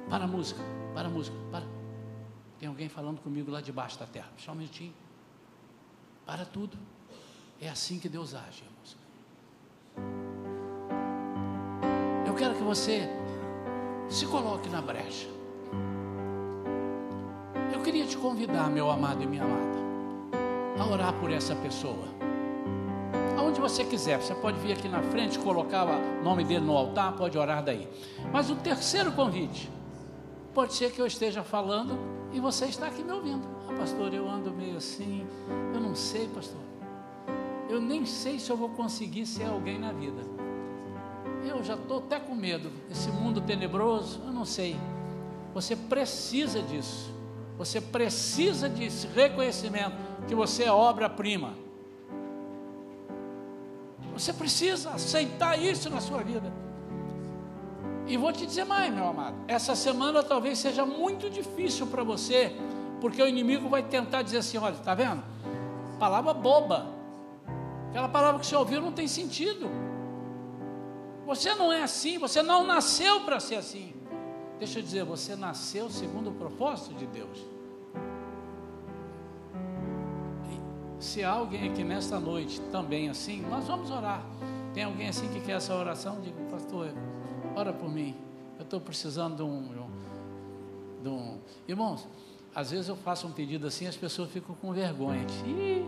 para 0.07 0.25
a 0.25 0.27
música, 0.27 0.61
para 0.93 1.07
a 1.07 1.11
música, 1.11 1.35
para. 1.51 1.65
Tem 2.59 2.67
alguém 2.67 2.89
falando 2.89 3.19
comigo 3.21 3.49
lá 3.49 3.61
debaixo 3.61 3.97
da 3.97 4.05
terra, 4.05 4.29
só 4.37 4.51
um 4.51 4.55
minutinho. 4.55 4.93
Para 6.29 6.45
tudo. 6.45 6.77
É 7.59 7.67
assim 7.67 7.97
que 7.97 8.07
Deus 8.07 8.35
age, 8.35 8.63
irmãos. 8.63 8.97
Eu 12.27 12.35
quero 12.35 12.53
que 12.53 12.61
você 12.61 13.09
se 14.07 14.27
coloque 14.27 14.69
na 14.69 14.79
brecha. 14.79 15.27
Eu 17.73 17.81
queria 17.81 18.05
te 18.05 18.15
convidar, 18.15 18.69
meu 18.69 18.91
amado 18.91 19.23
e 19.23 19.25
minha 19.25 19.43
amada, 19.43 19.79
a 20.79 20.85
orar 20.85 21.13
por 21.13 21.31
essa 21.31 21.55
pessoa. 21.55 22.07
Aonde 23.35 23.59
você 23.59 23.83
quiser, 23.83 24.21
você 24.21 24.35
pode 24.35 24.59
vir 24.59 24.73
aqui 24.73 24.87
na 24.87 25.01
frente, 25.01 25.39
colocar 25.39 25.87
o 25.87 26.23
nome 26.23 26.43
dele 26.43 26.63
no 26.63 26.77
altar, 26.77 27.13
pode 27.13 27.39
orar 27.39 27.63
daí. 27.63 27.89
Mas 28.31 28.51
o 28.51 28.55
terceiro 28.55 29.11
convite, 29.13 29.67
pode 30.53 30.75
ser 30.75 30.91
que 30.91 31.01
eu 31.01 31.07
esteja 31.07 31.41
falando 31.41 31.97
e 32.31 32.39
você 32.39 32.65
está 32.65 32.85
aqui 32.85 33.03
me 33.03 33.13
ouvindo 33.13 33.58
pastor, 33.79 34.13
eu 34.13 34.29
ando 34.29 34.51
meio 34.51 34.75
assim. 34.75 35.25
Eu 35.73 35.79
não 35.79 35.95
sei, 35.95 36.27
pastor. 36.27 36.59
Eu 37.69 37.79
nem 37.79 38.05
sei 38.05 38.37
se 38.37 38.49
eu 38.49 38.57
vou 38.57 38.69
conseguir 38.69 39.25
ser 39.25 39.45
alguém 39.45 39.79
na 39.79 39.93
vida. 39.93 40.21
Eu 41.47 41.63
já 41.63 41.75
estou 41.75 41.99
até 41.99 42.19
com 42.19 42.35
medo. 42.35 42.69
Esse 42.91 43.09
mundo 43.09 43.39
tenebroso, 43.39 44.19
eu 44.25 44.33
não 44.33 44.43
sei. 44.43 44.75
Você 45.53 45.75
precisa 45.75 46.61
disso. 46.61 47.09
Você 47.57 47.79
precisa 47.79 48.67
desse 48.67 49.07
reconhecimento 49.07 49.95
que 50.27 50.35
você 50.35 50.63
é 50.63 50.71
obra-prima. 50.71 51.53
Você 54.13 54.33
precisa 54.33 54.91
aceitar 54.91 55.57
isso 55.57 55.89
na 55.89 56.01
sua 56.01 56.21
vida. 56.21 56.51
E 58.05 58.17
vou 58.17 58.33
te 58.33 58.45
dizer 58.45 58.65
mais, 58.65 58.93
meu 58.93 59.07
amado. 59.07 59.35
Essa 59.47 59.75
semana 59.75 60.21
talvez 60.21 60.59
seja 60.59 60.85
muito 60.85 61.29
difícil 61.29 61.87
para 61.87 62.03
você 62.03 62.53
porque 62.99 63.21
o 63.21 63.27
inimigo 63.27 63.69
vai 63.69 63.83
tentar 63.83 64.21
dizer 64.21 64.37
assim: 64.37 64.57
olha, 64.57 64.73
está 64.73 64.93
vendo? 64.93 65.23
Palavra 65.99 66.33
boba. 66.33 66.87
Aquela 67.89 68.07
palavra 68.07 68.39
que 68.39 68.45
você 68.45 68.55
ouviu 68.55 68.81
não 68.81 68.91
tem 68.91 69.07
sentido. 69.07 69.69
Você 71.25 71.53
não 71.53 71.71
é 71.71 71.83
assim, 71.83 72.17
você 72.17 72.41
não 72.41 72.65
nasceu 72.65 73.21
para 73.21 73.39
ser 73.39 73.55
assim. 73.55 73.93
Deixa 74.57 74.79
eu 74.79 74.83
dizer, 74.83 75.03
você 75.03 75.35
nasceu 75.35 75.89
segundo 75.89 76.31
o 76.31 76.33
propósito 76.33 76.93
de 76.95 77.05
Deus. 77.05 77.45
Se 80.99 81.23
há 81.23 81.31
alguém 81.31 81.69
aqui 81.69 81.83
nesta 81.83 82.19
noite 82.19 82.59
também 82.71 83.09
assim, 83.09 83.41
nós 83.43 83.65
vamos 83.65 83.89
orar. 83.89 84.21
Tem 84.73 84.83
alguém 84.83 85.07
assim 85.07 85.27
que 85.29 85.39
quer 85.39 85.53
essa 85.53 85.73
oração? 85.73 86.19
Diga, 86.19 86.41
pastor, 86.51 86.93
ora 87.55 87.71
por 87.71 87.89
mim. 87.89 88.15
Eu 88.57 88.63
estou 88.63 88.81
precisando 88.81 89.37
de 89.37 89.43
um, 89.43 89.87
de 91.01 91.09
um. 91.09 91.37
Irmãos, 91.67 92.05
às 92.59 92.71
vezes 92.71 92.89
eu 92.89 92.95
faço 92.97 93.25
um 93.25 93.31
pedido 93.31 93.65
assim, 93.65 93.87
as 93.87 93.95
pessoas 93.95 94.29
ficam 94.29 94.53
com 94.53 94.73
vergonha. 94.73 95.25
Ih, 95.45 95.85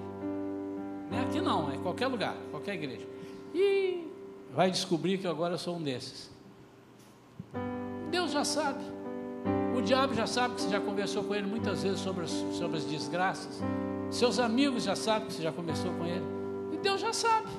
não 1.12 1.18
é 1.18 1.22
aqui 1.24 1.42
não, 1.42 1.70
é 1.70 1.76
em 1.76 1.82
qualquer 1.82 2.08
lugar, 2.08 2.34
qualquer 2.50 2.76
igreja. 2.76 3.06
Ih, 3.54 4.08
vai 4.54 4.72
descobrir 4.72 5.18
que 5.18 5.28
agora 5.28 5.56
eu 5.56 5.58
sou 5.58 5.76
um 5.76 5.84
desses. 5.84 6.32
Deus 8.10 8.32
já 8.32 8.46
sabe. 8.46 8.82
O 9.78 9.82
diabo 9.82 10.14
já 10.14 10.26
sabe 10.26 10.56
que 10.56 10.62
você 10.62 10.70
já 10.70 10.80
conversou 10.80 11.26
com 11.26 11.36
ele 11.36 11.46
muitas 11.46 11.84
vezes 11.84 12.00
sobre 12.00 12.24
as, 12.24 12.32
sobre 12.32 12.78
as 12.78 12.86
desgraças. 12.86 13.62
Seus 14.10 14.40
amigos 14.40 14.86
já 14.86 14.96
sabem 14.96 15.28
que 15.28 15.34
você 15.34 15.42
já 15.42 15.52
conversou 15.52 15.92
com 15.96 16.06
ele. 16.06 16.24
E 16.72 16.78
Deus 16.78 17.02
já 17.02 17.12
sabe. 17.12 17.50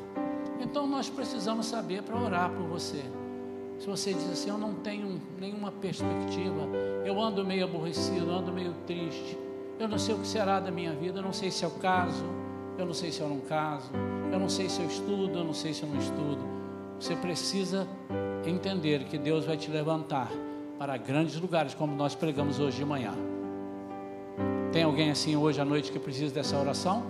Então 0.59 0.87
nós 0.87 1.11
precisamos 1.11 1.67
saber 1.67 2.03
para 2.03 2.19
orar 2.19 2.51
por 2.51 2.67
você. 2.67 3.05
Se 3.83 3.89
você 3.89 4.15
diz 4.15 4.31
assim, 4.31 4.49
eu 4.49 4.57
não 4.57 4.75
tenho 4.75 5.21
nenhuma 5.41 5.73
perspectiva, 5.73 6.69
eu 7.05 7.21
ando 7.21 7.45
meio 7.45 7.65
aborrecido, 7.65 8.31
ando 8.31 8.53
meio 8.53 8.73
triste, 8.87 9.37
Eu 9.77 9.89
não 9.89 9.99
sei 9.99 10.15
o 10.15 10.19
que 10.19 10.27
será 10.29 10.61
da 10.61 10.71
minha 10.71 10.93
vida, 10.93 11.19
eu 11.19 11.23
não 11.25 11.33
sei 11.33 11.51
se 11.51 11.65
é 11.65 11.67
o 11.67 11.73
caso, 11.73 12.25
eu 12.79 12.87
não 12.87 12.95
sei 12.95 13.11
se 13.11 13.21
eu 13.21 13.29
não 13.29 13.41
caso, 13.41 13.91
eu 14.33 14.39
não 14.39 14.49
sei 14.49 14.69
se 14.69 14.81
eu 14.81 14.87
estudo, 14.87 15.37
eu 15.37 15.45
não 15.45 15.53
sei 15.53 15.75
se 15.75 15.83
eu 15.83 15.89
não 15.89 15.99
estudo. 15.99 16.39
Você 17.01 17.17
precisa 17.17 17.89
entender 18.47 19.03
que 19.07 19.19
Deus 19.19 19.47
vai 19.47 19.57
te 19.57 19.69
levantar 19.69 20.31
para 20.79 20.97
grandes 20.97 21.41
lugares, 21.41 21.75
como 21.75 21.97
nós 21.97 22.15
pregamos 22.15 22.61
hoje 22.61 22.77
de 22.77 22.85
manhã. 22.85 23.15
Tem 24.71 24.85
alguém 24.85 25.11
assim 25.11 25.35
hoje 25.35 25.61
à 25.61 25.65
noite 25.65 25.91
que 25.91 25.99
precisa 25.99 26.33
dessa 26.33 26.57
oração? 26.57 27.03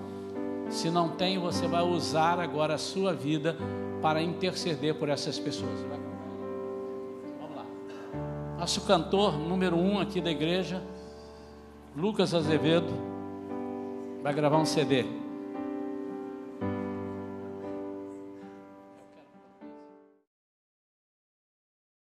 Se 0.70 0.88
não 0.88 1.10
tem, 1.10 1.38
você 1.38 1.66
vai 1.66 1.82
usar 1.82 2.40
agora 2.40 2.76
a 2.76 2.78
sua 2.78 3.12
vida 3.12 3.58
para 4.00 4.22
interceder 4.22 4.94
por 4.94 5.10
essas 5.10 5.38
pessoas. 5.38 5.92
Nosso 8.62 8.82
cantor 8.82 9.36
número 9.36 9.76
um 9.76 9.98
aqui 9.98 10.20
da 10.20 10.30
igreja, 10.30 10.80
Lucas 11.96 12.32
Azevedo, 12.32 12.92
vai 14.22 14.32
gravar 14.32 14.58
um 14.58 14.64
CD. 14.64 15.04